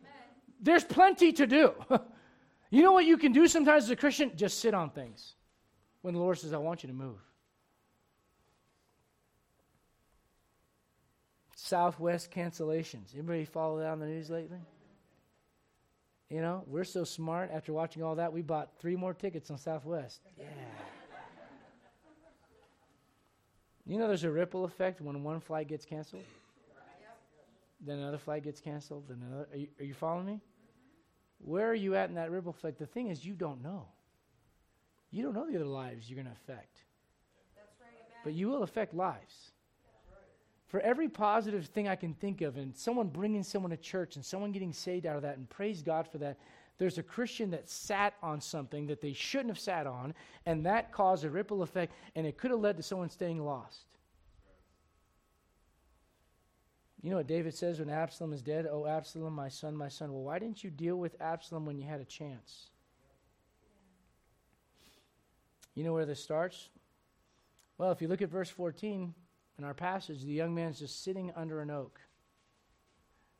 Amen. 0.00 0.12
There's 0.60 0.84
plenty 0.84 1.32
to 1.32 1.46
do. 1.46 1.74
you 2.70 2.82
know 2.82 2.92
what 2.92 3.04
you 3.04 3.16
can 3.16 3.32
do 3.32 3.46
sometimes 3.48 3.84
as 3.84 3.90
a 3.90 3.96
Christian? 3.96 4.32
Just 4.36 4.60
sit 4.60 4.74
on 4.74 4.90
things 4.90 5.34
when 6.02 6.14
the 6.14 6.20
Lord 6.20 6.38
says, 6.38 6.52
I 6.52 6.58
want 6.58 6.82
you 6.82 6.88
to 6.88 6.94
move. 6.94 7.18
Southwest 11.56 12.30
cancellations. 12.30 13.14
Anybody 13.14 13.44
follow 13.46 13.78
that 13.78 13.88
on 13.88 13.98
the 13.98 14.06
news 14.06 14.28
lately? 14.28 14.58
You 16.28 16.40
know, 16.40 16.62
we're 16.66 16.84
so 16.84 17.04
smart. 17.04 17.50
After 17.52 17.72
watching 17.72 18.02
all 18.02 18.16
that, 18.16 18.32
we 18.32 18.42
bought 18.42 18.70
three 18.78 18.96
more 18.96 19.14
tickets 19.14 19.50
on 19.50 19.58
Southwest. 19.58 20.20
Yeah. 20.38 20.44
You 23.86 23.98
know, 23.98 24.08
there's 24.08 24.24
a 24.24 24.30
ripple 24.30 24.64
effect 24.64 25.00
when 25.00 25.22
one 25.22 25.40
flight 25.40 25.68
gets 25.68 25.84
canceled, 25.84 26.24
then 27.80 27.98
another 27.98 28.18
flight 28.18 28.42
gets 28.42 28.60
canceled, 28.60 29.04
then 29.08 29.22
another. 29.28 29.48
Are 29.52 29.56
you, 29.56 29.68
are 29.78 29.84
you 29.84 29.94
following 29.94 30.26
me? 30.26 30.40
Where 31.38 31.68
are 31.68 31.74
you 31.74 31.94
at 31.94 32.08
in 32.08 32.14
that 32.14 32.30
ripple 32.30 32.50
effect? 32.50 32.78
The 32.78 32.86
thing 32.86 33.08
is, 33.08 33.24
you 33.24 33.34
don't 33.34 33.62
know. 33.62 33.86
You 35.10 35.22
don't 35.22 35.34
know 35.34 35.46
the 35.46 35.56
other 35.56 35.66
lives 35.66 36.08
you're 36.08 36.16
going 36.16 36.26
to 36.26 36.32
affect. 36.32 36.78
Right, 37.80 38.24
but 38.24 38.32
you 38.32 38.48
will 38.48 38.62
affect 38.62 38.94
lives. 38.94 39.52
For 40.66 40.80
every 40.80 41.08
positive 41.08 41.66
thing 41.66 41.86
I 41.86 41.94
can 41.94 42.14
think 42.14 42.40
of, 42.40 42.56
and 42.56 42.74
someone 42.74 43.08
bringing 43.08 43.42
someone 43.42 43.70
to 43.70 43.76
church 43.76 44.16
and 44.16 44.24
someone 44.24 44.50
getting 44.50 44.72
saved 44.72 45.06
out 45.06 45.14
of 45.14 45.22
that, 45.22 45.36
and 45.36 45.48
praise 45.48 45.82
God 45.82 46.08
for 46.08 46.18
that, 46.18 46.38
there's 46.78 46.98
a 46.98 47.02
Christian 47.02 47.50
that 47.52 47.70
sat 47.70 48.14
on 48.22 48.40
something 48.40 48.86
that 48.88 49.00
they 49.00 49.12
shouldn't 49.12 49.50
have 49.50 49.58
sat 49.58 49.86
on, 49.86 50.14
and 50.44 50.66
that 50.66 50.92
caused 50.92 51.24
a 51.24 51.30
ripple 51.30 51.62
effect, 51.62 51.92
and 52.16 52.26
it 52.26 52.36
could 52.36 52.50
have 52.50 52.60
led 52.60 52.76
to 52.76 52.82
someone 52.82 53.10
staying 53.10 53.44
lost. 53.44 53.86
You 57.00 57.10
know 57.10 57.16
what 57.16 57.26
David 57.26 57.54
says 57.54 57.80
when 57.80 57.90
Absalom 57.90 58.32
is 58.32 58.40
dead? 58.40 58.66
Oh, 58.68 58.86
Absalom, 58.86 59.34
my 59.34 59.50
son, 59.50 59.76
my 59.76 59.88
son. 59.88 60.10
Well, 60.12 60.22
why 60.22 60.38
didn't 60.38 60.64
you 60.64 60.70
deal 60.70 60.96
with 60.96 61.20
Absalom 61.20 61.66
when 61.66 61.76
you 61.76 61.86
had 61.86 62.00
a 62.00 62.04
chance? 62.04 62.70
You 65.74 65.84
know 65.84 65.92
where 65.92 66.06
this 66.06 66.22
starts? 66.22 66.70
Well, 67.76 67.92
if 67.92 68.00
you 68.00 68.08
look 68.08 68.22
at 68.22 68.30
verse 68.30 68.48
14 68.48 69.12
in 69.58 69.64
our 69.64 69.74
passage, 69.74 70.22
the 70.22 70.32
young 70.32 70.54
man's 70.54 70.78
just 70.78 71.04
sitting 71.04 71.30
under 71.36 71.60
an 71.60 71.70
oak. 71.70 72.00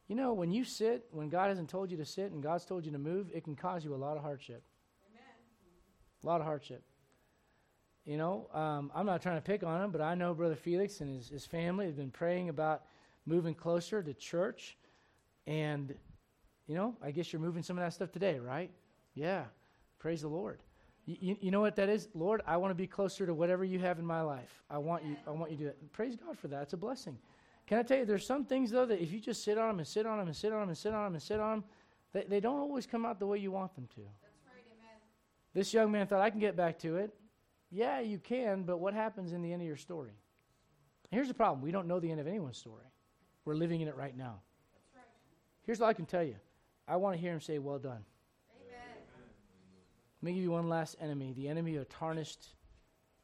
You 0.09 0.17
know, 0.17 0.35
when 0.35 0.51
you 0.51 0.65
sit, 0.65 1.07
when 1.11 1.29
God 1.29 1.49
hasn't 1.49 1.71
told 1.71 1.91
you 1.91 1.97
to 1.97 2.05
sit 2.05 2.31
and 2.33 2.43
God's 2.43 2.65
told 2.65 2.85
you 2.85 2.93
to 2.93 2.99
move, 2.99 3.29
it 3.33 3.45
can 3.45 3.57
cause 3.57 3.85
you 3.85 3.95
a 3.95 3.97
lot 3.97 4.17
of 4.17 4.23
hardship. 4.23 4.63
Amen. 5.11 5.23
A 6.23 6.27
lot 6.27 6.41
of 6.41 6.47
hardship. 6.47 6.83
You 8.05 8.19
know, 8.19 8.49
um, 8.53 8.93
I'm 8.95 9.07
not 9.07 9.23
trying 9.23 9.37
to 9.37 9.43
pick 9.43 9.63
on 9.63 9.83
him, 9.83 9.91
but 9.91 10.03
I 10.03 10.15
know 10.15 10.35
Brother 10.35 10.57
Felix 10.57 11.01
and 11.01 11.17
his, 11.17 11.31
his 11.31 11.47
family 11.47 11.87
have 11.87 11.97
been 11.97 12.11
praying 12.11 12.51
about 12.51 12.83
moving 13.25 13.55
closer 13.55 14.03
to 14.03 14.13
church. 14.13 14.77
And, 15.47 15.95
you 16.67 16.75
know, 16.75 16.97
I 17.03 17.11
guess 17.11 17.33
you're 17.33 17.41
moving 17.41 17.63
some 17.63 17.79
of 17.79 17.85
that 17.85 17.95
stuff 17.95 18.13
today, 18.13 18.39
right? 18.39 18.71
Yeah. 19.15 19.45
Praise 19.99 20.21
the 20.21 20.29
Lord. 20.29 20.61
You, 21.07 21.37
you, 21.41 21.51
know 21.51 21.61
what 21.61 21.77
that 21.77 21.91
is? 21.91 22.09
Lord, 22.15 22.41
I 22.47 22.57
want 22.57 22.71
to 22.71 22.75
be 22.75 22.87
closer 22.87 23.27
to 23.27 23.35
whatever 23.35 23.63
you 23.63 23.79
have 23.79 23.99
in 23.99 24.07
my 24.07 24.23
life. 24.23 24.63
I 24.71 24.79
want 24.79 25.05
you, 25.05 25.17
I 25.27 25.31
want 25.31 25.51
you 25.51 25.57
to 25.59 25.63
do 25.63 25.67
that. 25.69 25.93
Praise 25.93 26.17
God 26.17 26.39
for 26.39 26.49
that. 26.49 26.63
It's 26.63 26.73
a 26.73 26.79
blessing. 26.79 27.19
Can 27.67 27.79
I 27.79 27.83
tell 27.83 27.99
you, 27.99 28.05
there's 28.05 28.27
some 28.27 28.45
things, 28.45 28.71
though, 28.71 28.87
that 28.87 29.03
if 29.03 29.11
you 29.13 29.21
just 29.21 29.43
sit 29.43 29.57
on 29.57 29.69
them 29.69 29.79
and 29.79 29.89
sit 29.89 30.07
on 30.07 30.19
them 30.19 30.29
and 30.29 30.37
sit 30.37 30.53
on 30.53 30.61
them 30.61 30.69
and 30.69 30.79
sit 30.79 30.93
on 30.93 31.05
them 31.05 31.15
and 31.15 31.23
sit 31.23 31.41
on 31.41 31.51
them, 31.61 31.65
they, 32.13 32.25
they 32.25 32.41
don't 32.41 32.59
always 32.59 32.87
come 32.87 33.07
out 33.07 33.19
the 33.19 33.27
way 33.27 33.39
you 33.39 33.51
want 33.51 33.75
them 33.75 33.89
to. 33.95 34.01
That's 34.01 34.41
right, 34.47 34.65
amen. 34.67 35.01
This 35.55 35.73
young 35.73 35.91
man 35.91 36.07
thought, 36.07 36.21
I 36.21 36.31
can 36.31 36.41
get 36.41 36.57
back 36.57 36.79
to 36.81 36.97
it. 36.97 37.15
Yeah, 37.71 38.01
you 38.01 38.19
can, 38.19 38.63
but 38.63 38.79
what 38.79 38.95
happens 38.95 39.33
in 39.33 39.43
the 39.43 39.53
end 39.53 39.63
of 39.63 39.67
your 39.67 39.77
story? 39.77 40.13
Here's 41.11 41.29
the 41.29 41.35
problem 41.35 41.63
we 41.63 41.71
don't 41.71 41.87
know 41.87 42.01
the 42.01 42.11
end 42.11 42.21
of 42.21 42.27
anyone's 42.27 42.59
story. 42.59 42.85
We're 43.45 43.55
living 43.55 43.81
in 43.81 43.89
it 43.89 43.97
right 43.97 44.17
now. 44.17 44.41
That's 44.73 44.95
right. 44.95 45.05
Here's 45.65 45.81
all 45.81 45.89
I 45.89 45.95
can 45.95 46.07
tell 46.07 46.23
you 46.23 46.37
I 46.87 46.97
want 46.97 47.17
to 47.17 47.21
hear 47.21 47.33
him 47.33 47.41
say, 47.41 47.59
Well 47.59 47.79
done. 47.79 48.05
Amen. 48.61 48.97
Let 50.23 50.27
me 50.27 50.35
give 50.35 50.43
you 50.43 50.51
one 50.51 50.69
last 50.69 50.97
enemy 51.01 51.33
the 51.33 51.49
enemy 51.49 51.77
of 51.77 51.89
tarnished, 51.89 52.47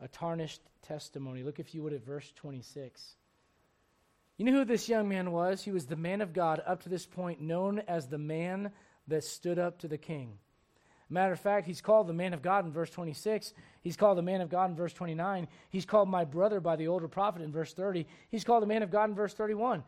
a 0.00 0.08
tarnished 0.08 0.62
testimony. 0.82 1.42
Look, 1.42 1.58
if 1.58 1.74
you 1.74 1.82
would, 1.82 1.92
at 1.92 2.04
verse 2.04 2.32
26. 2.36 3.16
You 4.40 4.46
know 4.46 4.52
who 4.52 4.64
this 4.64 4.88
young 4.88 5.06
man 5.06 5.32
was? 5.32 5.62
He 5.62 5.70
was 5.70 5.84
the 5.84 5.96
man 5.96 6.22
of 6.22 6.32
God 6.32 6.62
up 6.66 6.84
to 6.84 6.88
this 6.88 7.04
point, 7.04 7.42
known 7.42 7.80
as 7.80 8.06
the 8.06 8.16
man 8.16 8.72
that 9.06 9.22
stood 9.22 9.58
up 9.58 9.80
to 9.80 9.86
the 9.86 9.98
king. 9.98 10.38
Matter 11.10 11.34
of 11.34 11.40
fact, 11.40 11.66
he's 11.66 11.82
called 11.82 12.06
the 12.06 12.14
man 12.14 12.32
of 12.32 12.40
God 12.40 12.64
in 12.64 12.72
verse 12.72 12.88
26. 12.88 13.52
He's 13.82 13.98
called 13.98 14.16
the 14.16 14.22
man 14.22 14.40
of 14.40 14.48
God 14.48 14.70
in 14.70 14.76
verse 14.76 14.94
29. 14.94 15.46
He's 15.68 15.84
called 15.84 16.08
my 16.08 16.24
brother 16.24 16.58
by 16.58 16.76
the 16.76 16.88
older 16.88 17.06
prophet 17.06 17.42
in 17.42 17.52
verse 17.52 17.74
30. 17.74 18.06
He's 18.30 18.42
called 18.42 18.62
the 18.62 18.66
man 18.66 18.82
of 18.82 18.90
God 18.90 19.10
in 19.10 19.14
verse 19.14 19.34
31. 19.34 19.84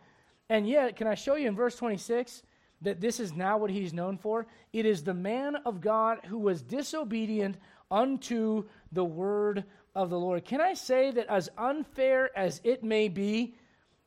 And 0.50 0.68
yet, 0.68 0.96
can 0.96 1.06
I 1.06 1.14
show 1.14 1.36
you 1.36 1.48
in 1.48 1.56
verse 1.56 1.76
26 1.76 2.42
that 2.82 3.00
this 3.00 3.20
is 3.20 3.32
now 3.32 3.56
what 3.56 3.70
he's 3.70 3.94
known 3.94 4.18
for? 4.18 4.46
It 4.74 4.84
is 4.84 5.02
the 5.02 5.14
man 5.14 5.56
of 5.64 5.80
God 5.80 6.18
who 6.26 6.38
was 6.38 6.60
disobedient 6.60 7.56
unto 7.90 8.64
the 8.92 9.02
word 9.02 9.64
of 9.94 10.10
the 10.10 10.20
Lord. 10.20 10.44
Can 10.44 10.60
I 10.60 10.74
say 10.74 11.10
that 11.10 11.28
as 11.28 11.48
unfair 11.56 12.28
as 12.36 12.60
it 12.64 12.84
may 12.84 13.08
be, 13.08 13.54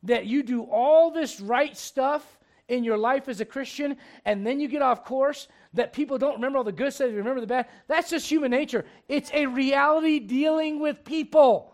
that 0.06 0.26
you 0.26 0.44
do 0.44 0.64
all 0.64 1.12
this 1.12 1.40
right 1.40 1.76
stuff 1.78 2.40
in 2.68 2.84
your 2.84 2.98
life 2.98 3.28
as 3.28 3.42
a 3.42 3.46
Christian 3.46 3.98
and 4.26 4.46
then 4.46 4.60
you 4.60 4.68
get 4.68 4.82
off 4.82 5.06
course, 5.06 5.48
that 5.74 5.94
people 5.94 6.18
don't 6.18 6.36
remember 6.36 6.58
all 6.58 6.64
the 6.64 6.72
good 6.72 6.94
stuff, 6.94 7.10
you 7.10 7.18
remember 7.18 7.42
the 7.42 7.48
bad. 7.48 7.68
That's 7.88 8.10
just 8.10 8.30
human 8.30 8.52
nature. 8.52 8.86
It's 9.08 9.30
a 9.34 9.46
reality 9.46 10.20
dealing 10.20 10.80
with 10.80 11.04
people. 11.04 11.74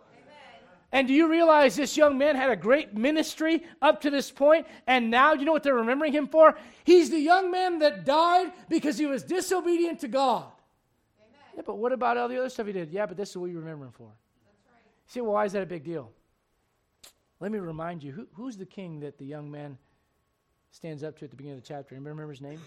And 0.94 1.08
do 1.08 1.14
you 1.14 1.30
realize 1.30 1.76
this 1.76 1.96
young 1.96 2.18
man 2.18 2.36
had 2.36 2.52
a 2.52 2.56
great 2.56 2.94
ministry 2.94 3.64
up 3.82 4.02
to 4.02 4.10
this 4.10 4.30
point, 4.30 4.68
and 4.88 5.10
now 5.10 5.34
you 5.34 5.46
know 5.46 5.54
what 5.54 5.64
they're 5.64 5.74
remembering 5.74 6.12
him 6.12 6.28
for? 6.28 6.58
He's 6.84 7.10
the 7.10 7.20
young 7.20 7.50
man 7.50 7.80
that 7.80 8.04
died 8.04 8.52
because 8.68 8.98
he 8.98 9.06
was 9.06 9.24
disobedient 9.24 10.00
to 10.02 10.10
God. 10.10 10.52
Amen. 11.18 11.40
Yeah, 11.56 11.62
but 11.66 11.78
what 11.78 11.94
about 11.94 12.18
all 12.18 12.28
the 12.28 12.38
other 12.38 12.50
stuff 12.50 12.68
he 12.68 12.74
did? 12.74 12.92
Yeah, 12.92 13.06
but 13.06 13.16
this 13.16 13.30
is 13.30 13.38
what 13.38 13.50
you 13.50 13.60
remember 13.60 13.86
him 13.86 13.94
for. 13.94 14.12
That's 14.46 14.58
right. 14.68 14.84
See, 15.08 15.22
well, 15.22 15.32
why 15.32 15.46
is 15.46 15.54
that 15.54 15.64
a 15.64 15.66
big 15.66 15.86
deal? 15.86 16.12
Let 17.42 17.52
me 17.52 17.58
remind 17.58 18.04
you 18.04 18.12
who, 18.12 18.28
who's 18.34 18.56
the 18.56 18.68
king 18.68 19.00
that 19.00 19.18
the 19.18 19.26
young 19.26 19.50
man 19.50 19.80
stands 20.70 21.04
up 21.04 21.18
to 21.18 21.26
at 21.26 21.32
the 21.32 21.36
beginning 21.36 21.58
of 21.58 21.64
the 21.64 21.68
chapter? 21.68 21.96
Anybody 21.96 22.12
remember 22.12 22.32
his 22.32 22.42
name? 22.42 22.62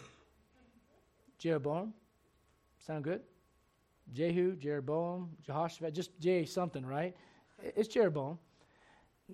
Jeroboam. 1.39 1.95
Sound 2.85 3.05
good? 3.05 3.20
Jehu, 4.12 4.57
Jeroboam, 4.57 5.31
Jehoshaphat, 5.47 5.95
just 5.95 6.11
J 6.18 6.45
something, 6.45 6.85
right? 6.85 7.16
It's 7.62 7.89
Jeroboam. 7.89 8.39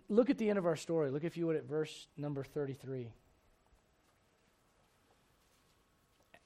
Look 0.08 0.28
at 0.28 0.36
the 0.36 0.48
end 0.48 0.58
of 0.58 0.66
our 0.66 0.76
story. 0.76 1.10
Look, 1.10 1.24
if 1.24 1.36
you 1.38 1.46
would, 1.46 1.56
at 1.56 1.64
verse 1.64 2.06
number 2.18 2.44
33. 2.44 3.10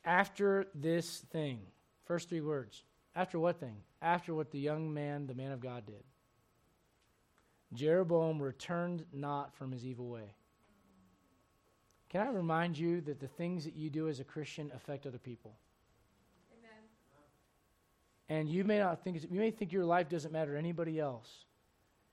After 0.04 0.68
this 0.72 1.18
thing, 1.32 1.58
first 2.06 2.28
three 2.28 2.40
words. 2.40 2.84
After 3.16 3.40
what 3.40 3.58
thing? 3.58 3.76
After 4.00 4.34
what 4.34 4.52
the 4.52 4.60
young 4.60 4.94
man, 4.94 5.26
the 5.26 5.34
man 5.34 5.50
of 5.50 5.60
God, 5.60 5.84
did. 5.84 6.04
Jeroboam 7.74 8.40
returned 8.40 9.04
not 9.12 9.54
from 9.54 9.72
his 9.72 9.84
evil 9.84 10.08
way. 10.08 10.34
Can 12.08 12.26
I 12.26 12.30
remind 12.30 12.78
you 12.78 13.00
that 13.02 13.18
the 13.18 13.26
things 13.26 13.64
that 13.64 13.74
you 13.74 13.90
do 13.90 14.08
as 14.08 14.20
a 14.20 14.24
Christian 14.24 14.70
affect 14.74 15.06
other 15.06 15.18
people? 15.18 15.52
Amen. 16.56 16.78
And 18.28 18.48
you 18.48 18.62
may 18.62 18.78
not 18.78 19.02
think 19.02 19.20
you 19.28 19.40
may 19.40 19.50
think 19.50 19.72
your 19.72 19.84
life 19.84 20.08
doesn't 20.08 20.32
matter 20.32 20.52
to 20.52 20.58
anybody 20.58 21.00
else. 21.00 21.28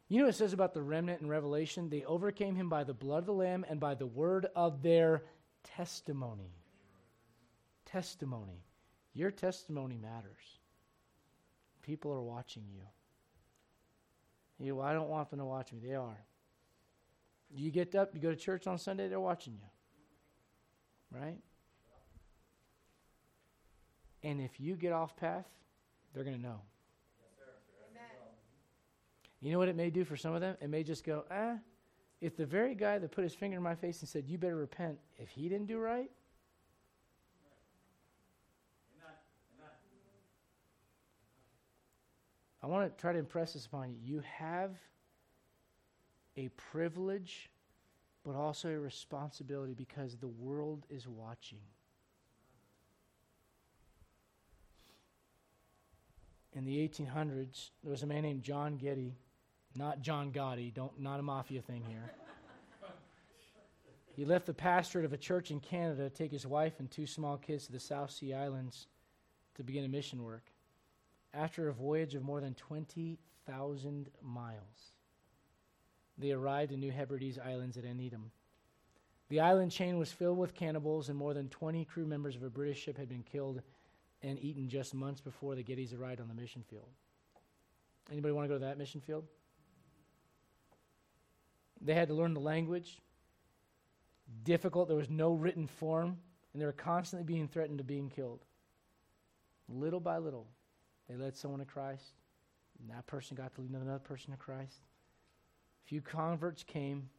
You 0.07 0.18
know 0.18 0.26
what 0.26 0.34
it 0.34 0.38
says 0.38 0.53
about 0.53 0.74
the 0.74 0.82
remnant 0.82 1.22
in 1.22 1.30
Revelation? 1.30 1.89
They 1.89 2.03
overcame 2.03 2.55
him 2.55 2.68
by 2.68 2.84
the 2.84 2.93
blood 2.93 3.20
of 3.20 3.26
the 3.28 3.34
Lamb 3.34 3.64
and 3.70 3.80
by 3.80 3.95
the 3.95 4.07
word 4.07 4.47
of 4.55 4.82
their 4.82 5.24
testimony. 5.64 6.51
Testimony. 7.86 8.66
Your 9.14 9.32
testimony 9.32 9.97
matters. 9.97 10.59
People 11.82 12.12
are 12.12 12.22
watching 12.22 12.64
you. 12.74 12.82
You 14.62 14.76
well, 14.76 14.86
I 14.86 14.93
don't 14.93 15.09
want 15.09 15.30
them 15.32 15.39
to 15.39 15.45
watch 15.45 15.74
me. 15.74 15.80
They 15.84 15.95
are. 15.95 16.18
You 17.53 17.72
get 17.72 17.95
up, 17.95 18.14
you 18.14 18.22
go 18.22 18.30
to 18.30 18.36
church 18.36 18.68
on 18.68 18.78
Sunday, 18.78 19.07
they're 19.07 19.20
watching 19.20 19.53
you. 19.53 21.20
Right? 21.20 21.38
And 24.24 24.39
if 24.39 24.59
you 24.59 24.76
get 24.76 24.93
off 24.93 25.18
path, 25.18 25.47
they're 26.14 26.24
going 26.24 26.38
to 26.38 26.41
know. 26.41 26.62
You 29.41 29.51
know 29.51 29.57
what 29.57 29.70
it 29.70 29.76
may 29.76 29.89
do 29.89 30.05
for 30.05 30.16
some 30.16 30.36
of 30.36 30.41
them? 30.41 30.55
It 30.62 30.70
may 30.70 30.84
just 30.84 31.03
go, 31.03 31.26
ah, 31.32 31.55
if 32.22 32.38
the 32.38 32.45
very 32.45 32.76
guy 32.76 32.99
that 32.99 33.12
put 33.12 33.24
his 33.24 33.34
finger 33.34 33.57
in 33.57 33.64
my 33.64 33.74
face 33.74 33.99
and 34.01 34.07
said, 34.07 34.26
you 34.28 34.38
better 34.38 34.55
repent, 34.55 34.99
if 35.18 35.30
he 35.30 35.49
didn't 35.49 35.66
do 35.66 35.80
right, 35.80 36.12
I 42.64 42.68
want 42.68 42.95
to 42.95 43.01
try 43.01 43.12
to 43.12 43.20
impress 43.20 43.53
this 43.53 43.66
upon 43.66 43.89
you. 43.89 43.97
You 44.03 44.24
have 44.38 44.78
a 46.38 46.49
privilege, 46.49 47.49
but 48.24 48.36
also 48.36 48.70
a 48.70 48.80
responsibility 48.80 49.74
because 49.74 50.16
the 50.16 50.28
world 50.28 50.86
is 50.89 51.07
watching. 51.07 51.59
In 56.53 56.66
the 56.66 56.88
1800s, 56.88 57.70
there 57.82 57.91
was 57.91 58.03
a 58.03 58.07
man 58.07 58.24
named 58.24 58.43
John 58.43 58.78
Geddie, 58.78 59.16
not 59.76 60.01
John 60.01 60.32
Gotti, 60.32 60.74
don't, 60.74 60.99
not 60.99 61.20
a 61.20 61.24
mafia 61.24 61.62
thing 61.62 61.82
here. 61.88 62.12
he 64.16 64.26
left 64.26 64.45
the 64.45 64.53
pastorate 64.53 65.05
of 65.05 65.14
a 65.14 65.18
church 65.18 65.49
in 65.49 65.62
Canada 65.62 66.09
to 66.09 66.09
take 66.09 66.32
his 66.32 66.45
wife 66.45 66.74
and 66.80 66.91
two 66.91 67.07
small 67.07 67.38
kids 67.38 67.66
to 67.68 67.72
the 67.72 67.80
South 67.80 68.12
Sea 68.12 68.34
Islands 68.34 68.88
to 69.55 69.64
begin 69.64 69.86
a 69.86 69.88
mission 69.88 70.24
work 70.24 70.51
after 71.34 71.68
a 71.68 71.74
voyage 71.74 72.16
of 72.16 72.24
more 72.24 72.42
than 72.42 72.54
20,000 72.56 74.10
miles. 74.22 74.94
They 76.18 76.32
arrived 76.32 76.72
in 76.72 76.80
New 76.80 76.92
Hebrides 76.92 77.40
Islands 77.40 77.78
at 77.78 77.84
Aneityum. 77.84 78.30
The 79.30 79.40
island 79.40 79.72
chain 79.72 79.98
was 79.98 80.12
filled 80.12 80.38
with 80.38 80.54
cannibals, 80.54 81.08
and 81.08 81.18
more 81.18 81.34
than 81.34 81.48
20 81.50 81.86
crew 81.86 82.06
members 82.06 82.36
of 82.36 82.44
a 82.44 82.50
British 82.50 82.82
ship 82.82 82.98
had 82.98 83.08
been 83.08 83.24
killed 83.24 83.62
and 84.22 84.38
eaten 84.40 84.68
just 84.68 84.94
months 84.94 85.22
before 85.22 85.56
the 85.56 85.64
Geddies 85.64 85.94
arrived 85.94 86.20
on 86.20 86.28
the 86.28 86.34
mission 86.34 86.64
field. 86.70 86.90
Anybody 88.12 88.34
want 88.34 88.46
to 88.46 88.50
go 88.50 88.60
to 88.60 88.66
that 88.66 88.78
mission 88.78 89.00
field? 89.02 89.26
They 91.80 91.94
had 91.94 92.10
to 92.10 92.14
learn 92.14 92.34
the 92.34 92.42
language. 92.42 93.02
Difficult. 94.44 94.88
There 94.88 94.98
was 94.98 95.10
no 95.10 95.34
written 95.34 95.66
form, 95.66 96.18
and 96.54 96.62
they 96.62 96.66
were 96.66 96.72
constantly 96.74 97.24
being 97.24 97.48
threatened 97.48 97.80
of 97.80 97.88
being 97.88 98.10
killed. 98.10 98.44
Little 99.68 100.00
by 100.00 100.18
little, 100.18 100.48
they 101.12 101.22
led 101.22 101.36
someone 101.36 101.59
to 101.59 101.66
Christ, 101.66 102.14
and 102.80 102.89
that 102.89 103.05
person 103.05 103.36
got 103.36 103.53
to 103.55 103.62
lead 103.62 103.72
another 103.72 103.99
person 103.99 104.32
to 104.32 104.38
Christ. 104.38 104.80
A 105.86 105.88
few 105.88 106.01
converts 106.01 106.64
came, 106.64 107.09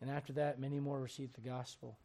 and 0.00 0.08
after 0.08 0.32
that, 0.34 0.60
many 0.60 0.78
more 0.78 1.00
received 1.00 1.34
the 1.34 1.40
gospel. 1.40 1.98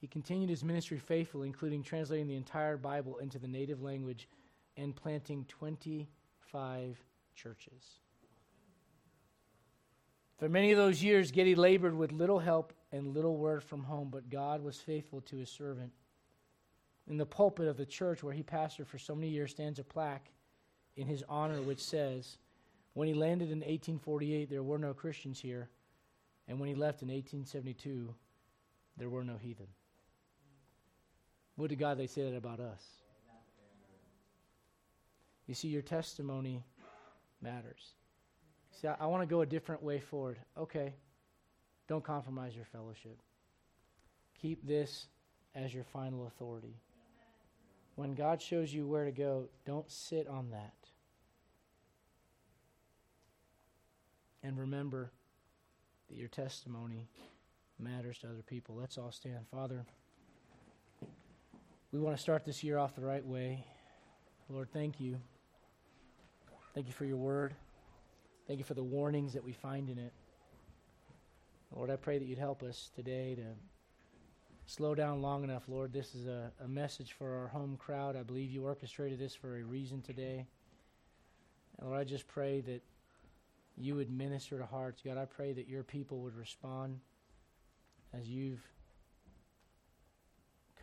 He 0.00 0.06
continued 0.06 0.50
his 0.50 0.62
ministry 0.62 0.98
faithfully, 0.98 1.48
including 1.48 1.82
translating 1.82 2.28
the 2.28 2.36
entire 2.36 2.76
Bible 2.76 3.18
into 3.18 3.40
the 3.40 3.48
native 3.48 3.82
language 3.82 4.28
and 4.76 4.94
planting 4.94 5.44
25 5.48 7.02
churches. 7.34 7.98
For 10.38 10.48
many 10.48 10.70
of 10.70 10.78
those 10.78 11.02
years, 11.02 11.32
Geddie 11.32 11.56
labored 11.56 11.96
with 11.96 12.12
little 12.12 12.38
help 12.38 12.72
and 12.92 13.14
little 13.14 13.36
word 13.36 13.64
from 13.64 13.82
home, 13.82 14.10
but 14.12 14.30
God 14.30 14.62
was 14.62 14.76
faithful 14.76 15.20
to 15.22 15.36
his 15.36 15.50
servant. 15.50 15.90
In 17.08 17.16
the 17.16 17.26
pulpit 17.26 17.66
of 17.68 17.76
the 17.76 17.86
church 17.86 18.22
where 18.22 18.34
he 18.34 18.42
pastored 18.42 18.86
for 18.86 18.98
so 18.98 19.14
many 19.14 19.28
years 19.28 19.50
stands 19.50 19.78
a 19.78 19.84
plaque 19.84 20.30
in 20.96 21.06
his 21.06 21.24
honor 21.28 21.62
which 21.62 21.82
says, 21.82 22.36
When 22.92 23.08
he 23.08 23.14
landed 23.14 23.50
in 23.50 23.58
1848, 23.58 24.50
there 24.50 24.62
were 24.62 24.78
no 24.78 24.92
Christians 24.92 25.40
here, 25.40 25.70
and 26.46 26.60
when 26.60 26.68
he 26.68 26.74
left 26.74 27.02
in 27.02 27.08
1872, 27.08 28.14
there 28.98 29.08
were 29.08 29.24
no 29.24 29.36
heathen. 29.36 29.68
Would 31.56 31.70
to 31.70 31.76
God 31.76 31.98
they 31.98 32.06
say 32.06 32.30
that 32.30 32.36
about 32.36 32.60
us. 32.60 32.82
You 35.46 35.54
see, 35.54 35.68
your 35.68 35.82
testimony 35.82 36.62
matters. 37.40 37.94
See, 38.70 38.86
I, 38.86 38.96
I 39.00 39.06
want 39.06 39.22
to 39.22 39.26
go 39.26 39.40
a 39.40 39.46
different 39.46 39.82
way 39.82 39.98
forward. 39.98 40.36
Okay. 40.56 40.92
Don't 41.88 42.04
compromise 42.04 42.54
your 42.54 42.66
fellowship. 42.66 43.18
Keep 44.40 44.66
this 44.66 45.06
as 45.54 45.72
your 45.72 45.84
final 45.84 46.26
authority. 46.26 46.76
When 47.98 48.14
God 48.14 48.40
shows 48.40 48.72
you 48.72 48.86
where 48.86 49.06
to 49.06 49.10
go, 49.10 49.48
don't 49.66 49.90
sit 49.90 50.28
on 50.28 50.50
that. 50.50 50.72
And 54.40 54.56
remember 54.56 55.10
that 56.08 56.16
your 56.16 56.28
testimony 56.28 57.08
matters 57.76 58.18
to 58.18 58.28
other 58.28 58.44
people. 58.46 58.76
Let's 58.76 58.98
all 58.98 59.10
stand. 59.10 59.48
Father, 59.50 59.84
we 61.90 61.98
want 61.98 62.16
to 62.16 62.22
start 62.22 62.44
this 62.44 62.62
year 62.62 62.78
off 62.78 62.94
the 62.94 63.04
right 63.04 63.26
way. 63.26 63.66
Lord, 64.48 64.68
thank 64.72 65.00
you. 65.00 65.16
Thank 66.76 66.86
you 66.86 66.92
for 66.92 67.04
your 67.04 67.16
word. 67.16 67.52
Thank 68.46 68.60
you 68.60 68.64
for 68.64 68.74
the 68.74 68.84
warnings 68.84 69.32
that 69.32 69.42
we 69.42 69.54
find 69.54 69.90
in 69.90 69.98
it. 69.98 70.12
Lord, 71.74 71.90
I 71.90 71.96
pray 71.96 72.18
that 72.18 72.26
you'd 72.26 72.38
help 72.38 72.62
us 72.62 72.92
today 72.94 73.34
to 73.34 73.42
slow 74.68 74.94
down 74.94 75.22
long 75.22 75.44
enough, 75.44 75.62
Lord. 75.66 75.94
This 75.94 76.14
is 76.14 76.26
a, 76.26 76.52
a 76.62 76.68
message 76.68 77.14
for 77.14 77.38
our 77.38 77.48
home 77.48 77.78
crowd. 77.78 78.16
I 78.16 78.22
believe 78.22 78.50
you 78.50 78.64
orchestrated 78.64 79.18
this 79.18 79.34
for 79.34 79.56
a 79.56 79.62
reason 79.62 80.02
today. 80.02 80.46
And 81.78 81.88
Lord, 81.88 81.98
I 81.98 82.04
just 82.04 82.28
pray 82.28 82.60
that 82.60 82.82
you 83.78 83.94
would 83.94 84.10
minister 84.10 84.58
to 84.58 84.66
hearts. 84.66 85.00
God, 85.02 85.16
I 85.16 85.24
pray 85.24 85.54
that 85.54 85.68
your 85.68 85.82
people 85.82 86.18
would 86.18 86.36
respond 86.36 87.00
as 88.12 88.28
you've 88.28 88.60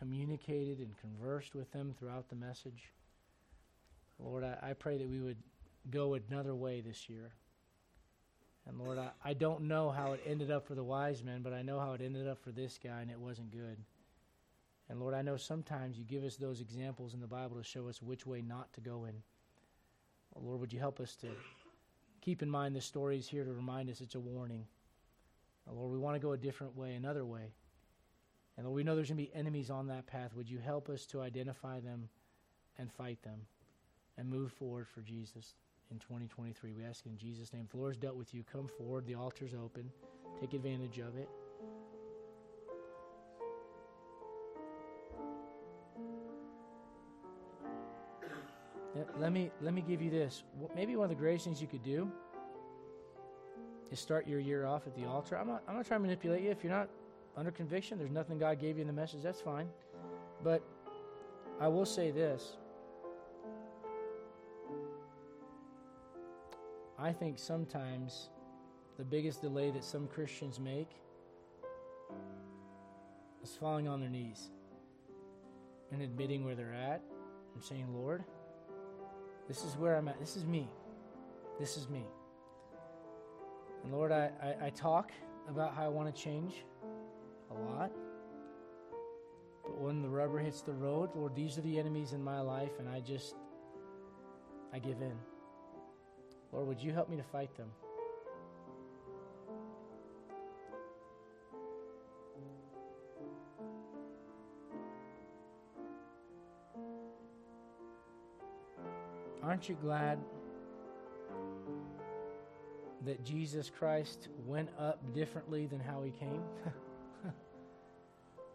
communicated 0.00 0.80
and 0.80 0.92
conversed 1.00 1.54
with 1.54 1.70
them 1.72 1.94
throughout 1.96 2.28
the 2.28 2.34
message. 2.34 2.90
Lord, 4.18 4.42
I, 4.42 4.70
I 4.70 4.72
pray 4.72 4.98
that 4.98 5.08
we 5.08 5.20
would 5.20 5.38
go 5.92 6.14
another 6.14 6.56
way 6.56 6.80
this 6.80 7.08
year. 7.08 7.30
And 8.66 8.78
Lord, 8.78 8.98
I, 8.98 9.10
I 9.24 9.32
don't 9.32 9.62
know 9.62 9.90
how 9.90 10.12
it 10.12 10.22
ended 10.26 10.50
up 10.50 10.66
for 10.66 10.74
the 10.74 10.82
wise 10.84 11.22
men, 11.22 11.42
but 11.42 11.52
I 11.52 11.62
know 11.62 11.78
how 11.78 11.92
it 11.92 12.00
ended 12.00 12.26
up 12.26 12.42
for 12.42 12.50
this 12.50 12.78
guy, 12.82 13.00
and 13.00 13.10
it 13.10 13.18
wasn't 13.18 13.52
good. 13.52 13.76
And 14.88 15.00
Lord, 15.00 15.14
I 15.14 15.22
know 15.22 15.36
sometimes 15.36 15.98
you 15.98 16.04
give 16.04 16.24
us 16.24 16.36
those 16.36 16.60
examples 16.60 17.14
in 17.14 17.20
the 17.20 17.26
Bible 17.26 17.56
to 17.56 17.64
show 17.64 17.88
us 17.88 18.02
which 18.02 18.26
way 18.26 18.42
not 18.42 18.72
to 18.74 18.80
go 18.80 19.04
in. 19.04 19.22
Lord, 20.34 20.60
would 20.60 20.72
you 20.72 20.78
help 20.78 21.00
us 21.00 21.16
to 21.16 21.28
keep 22.20 22.42
in 22.42 22.50
mind 22.50 22.76
the 22.76 22.80
stories 22.80 23.26
here 23.26 23.44
to 23.44 23.52
remind 23.52 23.88
us 23.88 24.00
it's 24.00 24.14
a 24.14 24.20
warning. 24.20 24.66
Lord, 25.72 25.92
we 25.92 25.98
want 25.98 26.14
to 26.14 26.20
go 26.20 26.32
a 26.32 26.36
different 26.36 26.76
way, 26.76 26.94
another 26.94 27.24
way. 27.24 27.52
And 28.56 28.66
Lord, 28.66 28.76
we 28.76 28.84
know 28.84 28.94
there's 28.94 29.08
going 29.08 29.18
to 29.18 29.30
be 29.30 29.34
enemies 29.34 29.70
on 29.70 29.88
that 29.88 30.06
path. 30.06 30.34
Would 30.34 30.48
you 30.48 30.58
help 30.58 30.88
us 30.88 31.06
to 31.06 31.20
identify 31.20 31.80
them 31.80 32.08
and 32.78 32.92
fight 32.92 33.22
them 33.22 33.40
and 34.16 34.28
move 34.28 34.52
forward 34.52 34.86
for 34.88 35.00
Jesus? 35.00 35.54
In 35.90 35.98
2023. 35.98 36.72
We 36.72 36.84
ask 36.84 37.06
in 37.06 37.16
Jesus' 37.16 37.52
name. 37.52 37.68
The 37.70 37.76
Lord's 37.78 37.96
dealt 37.96 38.16
with 38.16 38.34
you, 38.34 38.44
come 38.50 38.68
forward. 38.68 39.06
The 39.06 39.14
altar's 39.14 39.54
open. 39.54 39.90
Take 40.40 40.54
advantage 40.54 40.98
of 40.98 41.16
it. 41.16 41.28
Let 49.18 49.32
me 49.32 49.50
let 49.60 49.74
me 49.74 49.82
give 49.82 50.00
you 50.00 50.10
this. 50.10 50.42
Maybe 50.74 50.96
one 50.96 51.04
of 51.04 51.10
the 51.10 51.16
greatest 51.16 51.44
things 51.44 51.60
you 51.60 51.66
could 51.66 51.82
do 51.82 52.10
is 53.90 54.00
start 54.00 54.26
your 54.26 54.40
year 54.40 54.66
off 54.66 54.86
at 54.86 54.94
the 54.94 55.04
altar. 55.04 55.36
I'm 55.36 55.46
not 55.46 55.62
I'm 55.68 55.76
not 55.76 55.86
trying 55.86 56.00
to 56.00 56.02
manipulate 56.02 56.42
you. 56.42 56.50
If 56.50 56.62
you're 56.64 56.72
not 56.72 56.88
under 57.36 57.50
conviction, 57.50 57.98
there's 57.98 58.10
nothing 58.10 58.38
God 58.38 58.58
gave 58.58 58.76
you 58.76 58.82
in 58.82 58.86
the 58.86 58.92
message. 58.92 59.22
That's 59.22 59.40
fine. 59.40 59.68
But 60.42 60.62
I 61.60 61.68
will 61.68 61.86
say 61.86 62.10
this. 62.10 62.56
I 66.98 67.12
think 67.12 67.38
sometimes 67.38 68.30
the 68.96 69.04
biggest 69.04 69.42
delay 69.42 69.70
that 69.70 69.84
some 69.84 70.06
Christians 70.08 70.58
make 70.58 70.90
is 73.42 73.54
falling 73.54 73.86
on 73.86 74.00
their 74.00 74.08
knees 74.08 74.50
and 75.92 76.00
admitting 76.00 76.44
where 76.44 76.54
they're 76.54 76.72
at 76.72 77.02
and 77.54 77.62
saying, 77.62 77.86
Lord, 77.94 78.24
this 79.46 79.62
is 79.64 79.76
where 79.76 79.96
I'm 79.96 80.08
at. 80.08 80.18
This 80.18 80.36
is 80.36 80.46
me. 80.46 80.68
This 81.60 81.76
is 81.76 81.88
me. 81.88 82.04
And 83.84 83.92
Lord, 83.92 84.10
I, 84.10 84.30
I, 84.42 84.66
I 84.66 84.70
talk 84.70 85.12
about 85.48 85.74
how 85.74 85.84
I 85.84 85.88
want 85.88 86.14
to 86.14 86.22
change 86.22 86.64
a 87.50 87.54
lot. 87.54 87.92
But 89.62 89.78
when 89.78 90.00
the 90.00 90.08
rubber 90.08 90.38
hits 90.38 90.62
the 90.62 90.72
road, 90.72 91.10
Lord, 91.14 91.36
these 91.36 91.58
are 91.58 91.60
the 91.60 91.78
enemies 91.78 92.12
in 92.12 92.22
my 92.22 92.40
life, 92.40 92.72
and 92.78 92.88
I 92.88 93.00
just, 93.00 93.34
I 94.72 94.78
give 94.78 95.02
in. 95.02 95.16
Lord, 96.56 96.68
would 96.68 96.82
you 96.82 96.90
help 96.90 97.10
me 97.10 97.18
to 97.18 97.22
fight 97.22 97.54
them? 97.58 97.68
Aren't 109.42 109.68
you 109.68 109.76
glad 109.82 110.18
that 113.04 113.22
Jesus 113.22 113.70
Christ 113.70 114.28
went 114.46 114.70
up 114.78 114.98
differently 115.14 115.66
than 115.66 115.78
how 115.78 116.02
he 116.02 116.10
came? 116.10 116.42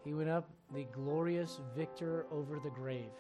he 0.04 0.16
went 0.16 0.28
up 0.28 0.50
the 0.74 0.86
glorious 0.92 1.62
victor 1.78 2.26
over 2.32 2.60
the 2.60 2.72
grave. 2.72 3.14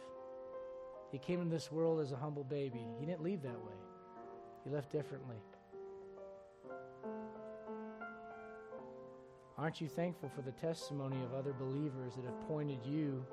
He 1.12 1.20
came 1.20 1.40
into 1.40 1.54
this 1.54 1.72
world 1.72 2.02
as 2.02 2.12
a 2.12 2.18
humble 2.18 2.44
baby. 2.44 2.82
He 3.00 3.06
didn't 3.06 3.22
leave 3.22 3.44
that 3.44 3.60
way. 3.60 3.81
He 4.64 4.70
left 4.70 4.92
differently. 4.92 5.38
Aren't 9.58 9.80
you 9.80 9.88
thankful 9.88 10.30
for 10.30 10.42
the 10.42 10.52
testimony 10.52 11.24
of 11.24 11.34
other 11.34 11.54
believers 11.54 12.16
that 12.16 12.26
have 12.26 12.40
pointed 12.48 12.80
you 12.84 13.24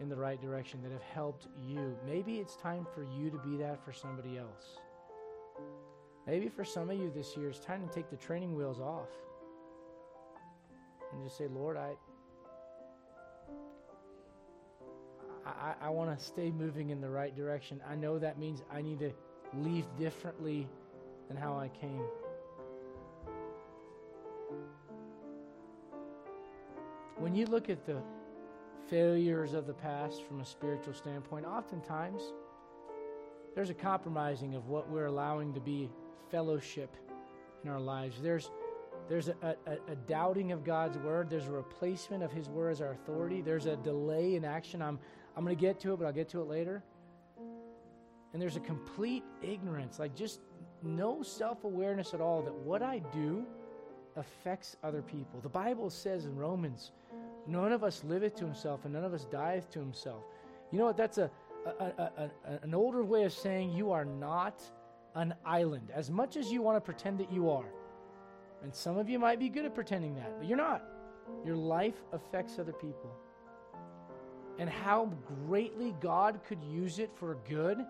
in 0.00 0.08
the 0.08 0.16
right 0.16 0.40
direction, 0.40 0.82
that 0.82 0.90
have 0.90 1.02
helped 1.02 1.46
you? 1.64 1.96
Maybe 2.04 2.38
it's 2.38 2.56
time 2.56 2.86
for 2.94 3.04
you 3.04 3.30
to 3.30 3.38
be 3.38 3.56
that 3.58 3.84
for 3.84 3.92
somebody 3.92 4.38
else. 4.38 4.78
Maybe 6.26 6.48
for 6.48 6.64
some 6.64 6.90
of 6.90 6.98
you 6.98 7.12
this 7.14 7.36
year, 7.36 7.50
it's 7.50 7.60
time 7.60 7.86
to 7.86 7.94
take 7.94 8.10
the 8.10 8.16
training 8.16 8.56
wheels 8.56 8.80
off 8.80 9.10
and 11.12 11.22
just 11.22 11.38
say, 11.38 11.46
Lord, 11.46 11.76
I. 11.76 11.94
I, 15.46 15.74
I 15.82 15.90
want 15.90 16.18
to 16.18 16.24
stay 16.24 16.50
moving 16.50 16.88
in 16.88 17.02
the 17.02 17.10
right 17.10 17.36
direction. 17.36 17.80
I 17.88 17.94
know 17.94 18.18
that 18.18 18.38
means 18.38 18.62
I 18.72 18.80
need 18.80 18.98
to 19.00 19.12
leave 19.62 19.84
differently 19.98 20.66
than 21.28 21.36
how 21.36 21.56
I 21.56 21.68
came. 21.68 22.02
When 27.18 27.34
you 27.34 27.46
look 27.46 27.70
at 27.70 27.86
the 27.86 28.02
failures 28.88 29.54
of 29.54 29.66
the 29.66 29.72
past 29.72 30.22
from 30.24 30.40
a 30.40 30.44
spiritual 30.44 30.94
standpoint, 30.94 31.46
oftentimes 31.46 32.22
there's 33.54 33.70
a 33.70 33.74
compromising 33.74 34.54
of 34.54 34.68
what 34.68 34.90
we're 34.90 35.06
allowing 35.06 35.54
to 35.54 35.60
be 35.60 35.90
fellowship 36.30 36.94
in 37.62 37.70
our 37.70 37.80
lives. 37.80 38.20
There's 38.20 38.50
there's 39.06 39.28
a, 39.28 39.34
a, 39.42 39.72
a, 39.92 39.96
doubting 40.08 40.52
of 40.52 40.64
God's 40.64 40.96
word. 40.96 41.28
There's 41.28 41.46
a 41.46 41.52
replacement 41.52 42.22
of 42.22 42.32
His 42.32 42.48
word 42.48 42.70
as 42.70 42.80
our 42.80 42.92
authority. 42.92 43.42
There's 43.42 43.66
a 43.66 43.76
delay 43.76 44.34
in 44.34 44.46
action. 44.46 44.80
I'm, 44.80 44.98
I'm 45.36 45.44
going 45.44 45.54
to 45.54 45.60
get 45.60 45.78
to 45.80 45.92
it, 45.92 45.98
but 45.98 46.06
I'll 46.06 46.12
get 46.12 46.30
to 46.30 46.40
it 46.40 46.48
later 46.48 46.82
and 48.34 48.42
there's 48.42 48.56
a 48.56 48.60
complete 48.60 49.22
ignorance, 49.42 50.00
like 50.00 50.14
just 50.14 50.40
no 50.82 51.22
self 51.22 51.62
awareness 51.62 52.14
at 52.14 52.20
all 52.20 52.42
that 52.42 52.52
what 52.52 52.82
I 52.82 53.00
do 53.12 53.46
affects 54.16 54.76
other 54.82 55.02
people. 55.02 55.40
The 55.40 55.48
Bible 55.48 55.88
says 55.88 56.26
in 56.26 56.36
Romans, 56.36 56.90
none 57.46 57.72
of 57.72 57.84
us 57.84 58.02
liveth 58.02 58.34
to 58.36 58.44
himself 58.44 58.84
and 58.84 58.92
none 58.92 59.04
of 59.04 59.14
us 59.14 59.24
dieth 59.26 59.70
to 59.70 59.78
himself. 59.78 60.24
You 60.72 60.78
know 60.78 60.86
what? 60.86 60.96
That's 60.96 61.18
a, 61.18 61.30
a, 61.64 61.70
a, 61.70 62.10
a, 62.18 62.30
an 62.62 62.74
older 62.74 63.04
way 63.04 63.22
of 63.22 63.32
saying 63.32 63.70
you 63.70 63.92
are 63.92 64.04
not 64.04 64.60
an 65.14 65.32
island, 65.46 65.92
as 65.94 66.10
much 66.10 66.36
as 66.36 66.50
you 66.50 66.60
want 66.60 66.76
to 66.76 66.80
pretend 66.80 67.18
that 67.20 67.32
you 67.32 67.48
are. 67.50 67.68
And 68.64 68.74
some 68.74 68.98
of 68.98 69.08
you 69.08 69.20
might 69.20 69.38
be 69.38 69.48
good 69.48 69.64
at 69.64 69.76
pretending 69.76 70.16
that, 70.16 70.38
but 70.38 70.48
you're 70.48 70.58
not. 70.58 70.82
Your 71.46 71.56
life 71.56 72.02
affects 72.12 72.58
other 72.58 72.72
people. 72.72 73.14
And 74.58 74.68
how 74.68 75.12
greatly 75.46 75.94
God 76.00 76.40
could 76.48 76.62
use 76.64 76.98
it 76.98 77.10
for 77.14 77.38
good 77.48 77.84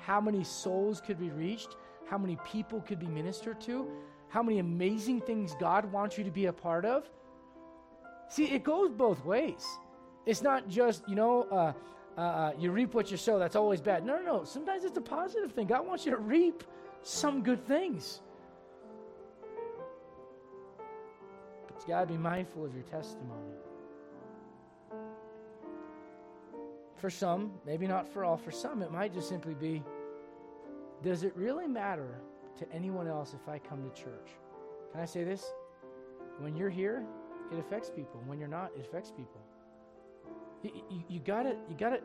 how 0.00 0.20
many 0.20 0.42
souls 0.44 1.00
could 1.00 1.18
be 1.18 1.30
reached, 1.30 1.76
how 2.08 2.18
many 2.18 2.36
people 2.44 2.80
could 2.80 2.98
be 2.98 3.06
ministered 3.06 3.60
to. 3.62 3.86
how 4.28 4.42
many 4.44 4.60
amazing 4.60 5.20
things 5.20 5.56
God 5.58 5.90
wants 5.92 6.16
you 6.16 6.22
to 6.22 6.30
be 6.30 6.46
a 6.46 6.52
part 6.52 6.84
of? 6.84 7.10
See, 8.28 8.44
it 8.44 8.62
goes 8.62 8.90
both 8.92 9.24
ways. 9.24 9.66
It's 10.24 10.40
not 10.40 10.68
just, 10.68 11.02
you 11.08 11.16
know, 11.16 11.48
uh, 11.50 11.72
uh, 12.16 12.20
uh, 12.20 12.52
you 12.58 12.70
reap 12.70 12.94
what 12.94 13.10
you 13.10 13.16
sow. 13.16 13.40
That's 13.40 13.56
always 13.56 13.80
bad. 13.80 14.06
No, 14.06 14.18
no, 14.18 14.22
no. 14.22 14.44
Sometimes 14.44 14.84
it's 14.84 14.96
a 14.96 15.00
positive 15.00 15.52
thing. 15.52 15.66
God 15.66 15.84
wants 15.84 16.04
you 16.04 16.12
to 16.12 16.18
reap 16.18 16.62
some 17.02 17.42
good 17.42 17.66
things. 17.66 18.20
But 21.66 21.82
you 21.82 21.88
got 21.88 22.02
to 22.02 22.06
be 22.06 22.16
mindful 22.16 22.64
of 22.64 22.72
your 22.72 22.84
testimony. 22.84 23.59
For 27.00 27.08
some, 27.08 27.52
maybe 27.64 27.86
not 27.86 28.06
for 28.06 28.24
all, 28.24 28.36
for 28.36 28.50
some, 28.50 28.82
it 28.82 28.92
might 28.92 29.14
just 29.14 29.28
simply 29.28 29.54
be 29.54 29.82
does 31.02 31.22
it 31.22 31.32
really 31.34 31.66
matter 31.66 32.20
to 32.58 32.70
anyone 32.72 33.06
else 33.08 33.34
if 33.34 33.48
I 33.48 33.58
come 33.58 33.82
to 33.82 33.90
church? 33.90 34.28
Can 34.92 35.00
I 35.00 35.06
say 35.06 35.24
this? 35.24 35.50
When 36.38 36.54
you're 36.54 36.68
here, 36.68 37.06
it 37.50 37.58
affects 37.58 37.88
people. 37.88 38.20
When 38.26 38.38
you're 38.38 38.48
not, 38.48 38.70
it 38.76 38.82
affects 38.82 39.10
people. 39.10 39.40
You, 40.62 40.70
you, 40.90 41.04
you 41.08 41.20
gotta, 41.20 41.56
you 41.70 41.76
gotta, 41.78 42.00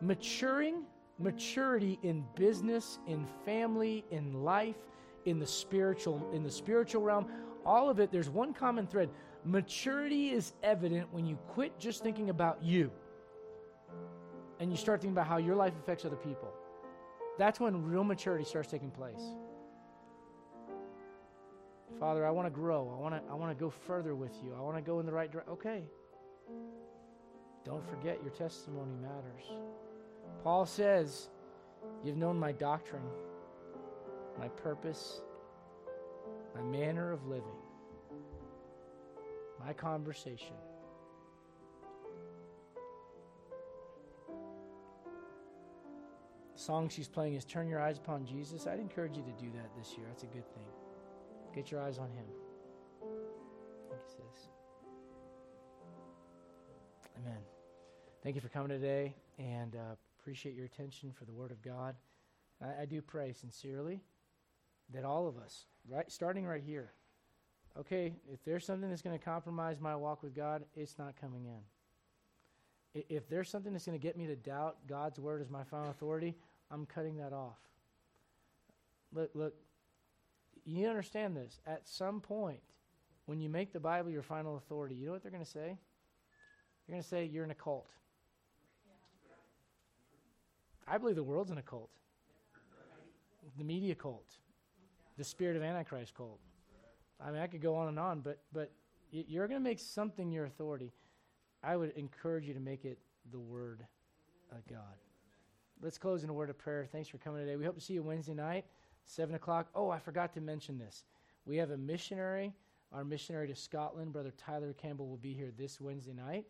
maturing, 0.00 0.82
maturity 1.20 2.00
in 2.02 2.24
business, 2.34 2.98
in 3.06 3.26
family, 3.44 4.04
in 4.10 4.42
life, 4.42 4.76
in 5.24 5.38
the 5.38 5.46
spiritual, 5.46 6.28
in 6.34 6.42
the 6.42 6.50
spiritual 6.50 7.02
realm, 7.02 7.26
all 7.64 7.88
of 7.88 8.00
it, 8.00 8.10
there's 8.10 8.28
one 8.28 8.52
common 8.52 8.88
thread. 8.88 9.08
Maturity 9.44 10.30
is 10.30 10.52
evident 10.64 11.06
when 11.12 11.26
you 11.26 11.36
quit 11.50 11.78
just 11.78 12.02
thinking 12.02 12.28
about 12.28 12.60
you 12.60 12.90
and 14.62 14.70
you 14.70 14.76
start 14.76 15.00
thinking 15.00 15.16
about 15.16 15.26
how 15.26 15.38
your 15.38 15.56
life 15.56 15.72
affects 15.76 16.04
other 16.04 16.14
people. 16.14 16.48
That's 17.36 17.58
when 17.58 17.84
real 17.84 18.04
maturity 18.04 18.44
starts 18.44 18.70
taking 18.70 18.92
place. 18.92 19.20
Father, 21.98 22.24
I 22.24 22.30
want 22.30 22.46
to 22.46 22.50
grow. 22.50 22.94
I 22.96 23.00
want 23.00 23.14
to 23.14 23.32
I 23.32 23.34
want 23.34 23.50
to 23.50 23.60
go 23.60 23.70
further 23.70 24.14
with 24.14 24.32
you. 24.44 24.54
I 24.56 24.60
want 24.60 24.76
to 24.76 24.80
go 24.82 25.00
in 25.00 25.06
the 25.06 25.12
right 25.12 25.30
direction. 25.30 25.52
Okay. 25.54 25.82
Don't 27.64 27.84
forget 27.90 28.20
your 28.22 28.30
testimony 28.30 28.94
matters. 29.02 29.44
Paul 30.44 30.64
says, 30.64 31.28
You've 32.04 32.16
known 32.16 32.38
my 32.38 32.52
doctrine, 32.52 33.02
my 34.38 34.46
purpose, 34.46 35.22
my 36.54 36.62
manner 36.62 37.10
of 37.10 37.26
living, 37.26 37.60
my 39.64 39.72
conversation. 39.72 40.54
Song 46.62 46.88
she's 46.88 47.08
playing 47.08 47.34
is 47.34 47.44
Turn 47.44 47.66
Your 47.66 47.80
Eyes 47.80 47.98
Upon 47.98 48.24
Jesus. 48.24 48.68
I'd 48.68 48.78
encourage 48.78 49.16
you 49.16 49.24
to 49.24 49.32
do 49.32 49.50
that 49.56 49.76
this 49.76 49.96
year. 49.96 50.06
That's 50.08 50.22
a 50.22 50.26
good 50.26 50.46
thing. 50.54 50.64
Get 51.52 51.72
your 51.72 51.82
eyes 51.82 51.98
on 51.98 52.08
Him. 52.12 52.24
Amen. 57.18 57.38
Thank 58.22 58.36
you 58.36 58.40
for 58.40 58.48
coming 58.48 58.68
today 58.68 59.16
and 59.38 59.74
uh, 59.74 59.96
appreciate 60.20 60.54
your 60.54 60.66
attention 60.66 61.10
for 61.10 61.24
the 61.24 61.32
Word 61.32 61.50
of 61.50 61.60
God. 61.62 61.96
I, 62.62 62.82
I 62.82 62.84
do 62.84 63.02
pray 63.02 63.32
sincerely 63.32 64.00
that 64.94 65.04
all 65.04 65.26
of 65.26 65.38
us, 65.38 65.64
right, 65.90 66.10
starting 66.12 66.46
right 66.46 66.62
here, 66.62 66.92
okay, 67.76 68.14
if 68.32 68.44
there's 68.44 68.64
something 68.64 68.88
that's 68.88 69.02
going 69.02 69.18
to 69.18 69.24
compromise 69.24 69.80
my 69.80 69.96
walk 69.96 70.22
with 70.22 70.34
God, 70.34 70.62
it's 70.76 70.96
not 70.96 71.20
coming 71.20 71.44
in. 71.44 73.04
If 73.08 73.28
there's 73.28 73.48
something 73.50 73.72
that's 73.72 73.86
going 73.86 73.98
to 73.98 74.02
get 74.02 74.16
me 74.16 74.26
to 74.28 74.36
doubt 74.36 74.76
God's 74.86 75.18
Word 75.18 75.40
as 75.40 75.50
my 75.50 75.64
final 75.64 75.90
authority, 75.90 76.36
I'm 76.72 76.86
cutting 76.86 77.16
that 77.18 77.32
off. 77.32 77.58
Look, 79.12 79.30
look, 79.34 79.54
you 80.64 80.88
understand 80.88 81.36
this. 81.36 81.60
At 81.66 81.86
some 81.86 82.20
point, 82.20 82.60
when 83.26 83.40
you 83.40 83.48
make 83.48 83.72
the 83.72 83.80
Bible 83.80 84.10
your 84.10 84.22
final 84.22 84.56
authority, 84.56 84.94
you 84.94 85.06
know 85.06 85.12
what 85.12 85.22
they're 85.22 85.30
going 85.30 85.44
to 85.44 85.50
say? 85.50 85.76
They're 86.86 86.94
going 86.94 87.02
to 87.02 87.08
say 87.08 87.24
you're 87.26 87.44
in 87.44 87.50
a 87.50 87.54
cult. 87.54 87.90
I 90.88 90.98
believe 90.98 91.16
the 91.16 91.22
world's 91.22 91.50
in 91.50 91.58
a 91.58 91.62
cult. 91.62 91.90
The 93.58 93.64
media 93.64 93.94
cult. 93.94 94.36
The 95.18 95.24
spirit 95.24 95.56
of 95.56 95.62
Antichrist 95.62 96.14
cult. 96.14 96.40
I 97.20 97.30
mean, 97.30 97.40
I 97.40 97.46
could 97.46 97.62
go 97.62 97.76
on 97.76 97.88
and 97.88 97.98
on, 97.98 98.20
but 98.20 98.38
but 98.52 98.72
you're 99.10 99.46
going 99.46 99.60
to 99.60 99.64
make 99.64 99.78
something 99.78 100.32
your 100.32 100.46
authority. 100.46 100.90
I 101.62 101.76
would 101.76 101.92
encourage 101.96 102.48
you 102.48 102.54
to 102.54 102.60
make 102.60 102.84
it 102.84 102.98
the 103.30 103.38
Word 103.38 103.84
of 104.50 104.66
God. 104.66 104.96
Let's 105.82 105.98
close 105.98 106.22
in 106.22 106.30
a 106.30 106.32
word 106.32 106.48
of 106.48 106.56
prayer. 106.56 106.86
Thanks 106.92 107.08
for 107.08 107.18
coming 107.18 107.40
today. 107.40 107.56
We 107.56 107.64
hope 107.64 107.74
to 107.74 107.80
see 107.80 107.94
you 107.94 108.04
Wednesday 108.04 108.34
night, 108.34 108.66
7 109.04 109.34
o'clock. 109.34 109.66
Oh, 109.74 109.90
I 109.90 109.98
forgot 109.98 110.32
to 110.34 110.40
mention 110.40 110.78
this. 110.78 111.02
We 111.44 111.56
have 111.56 111.72
a 111.72 111.76
missionary, 111.76 112.54
our 112.92 113.02
missionary 113.02 113.48
to 113.48 113.56
Scotland, 113.56 114.12
Brother 114.12 114.32
Tyler 114.38 114.74
Campbell, 114.74 115.08
will 115.08 115.16
be 115.16 115.32
here 115.32 115.50
this 115.58 115.80
Wednesday 115.80 116.12
night 116.12 116.46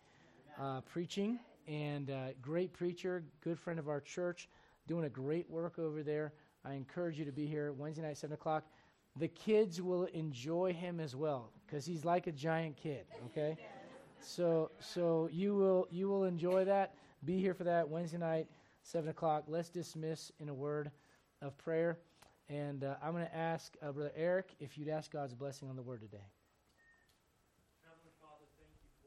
uh, 0.60 0.82
preaching. 0.82 1.38
And 1.66 2.10
uh, 2.10 2.32
great 2.42 2.74
preacher, 2.74 3.24
good 3.42 3.58
friend 3.58 3.78
of 3.78 3.88
our 3.88 4.02
church, 4.02 4.50
doing 4.86 5.06
a 5.06 5.08
great 5.08 5.48
work 5.48 5.78
over 5.78 6.02
there. 6.02 6.34
I 6.62 6.74
encourage 6.74 7.18
you 7.18 7.24
to 7.24 7.32
be 7.32 7.46
here 7.46 7.72
Wednesday 7.72 8.02
night, 8.02 8.18
7 8.18 8.34
o'clock. 8.34 8.64
The 9.16 9.28
kids 9.28 9.80
will 9.80 10.04
enjoy 10.12 10.74
him 10.74 11.00
as 11.00 11.16
well 11.16 11.52
because 11.64 11.86
he's 11.86 12.04
like 12.04 12.26
a 12.26 12.32
giant 12.32 12.76
kid, 12.76 13.06
okay? 13.30 13.56
So, 14.20 14.70
so 14.78 15.30
you 15.32 15.54
will 15.54 15.88
you 15.90 16.08
will 16.08 16.24
enjoy 16.24 16.66
that. 16.66 16.92
Be 17.24 17.38
here 17.38 17.54
for 17.54 17.64
that 17.64 17.88
Wednesday 17.88 18.18
night, 18.18 18.46
seven 18.82 19.10
o'clock. 19.10 19.44
Let's 19.46 19.68
dismiss 19.68 20.32
in 20.38 20.48
a 20.48 20.54
word 20.54 20.90
of 21.40 21.56
prayer, 21.58 21.98
and 22.48 22.84
uh, 22.84 22.96
I'm 23.02 23.12
going 23.12 23.24
to 23.24 23.36
ask 23.36 23.76
uh, 23.82 23.92
Brother 23.92 24.12
Eric 24.16 24.54
if 24.60 24.76
you'd 24.76 24.88
ask 24.88 25.10
God's 25.10 25.34
blessing 25.34 25.68
on 25.68 25.76
the 25.76 25.82
word 25.82 26.00
today. 26.00 26.24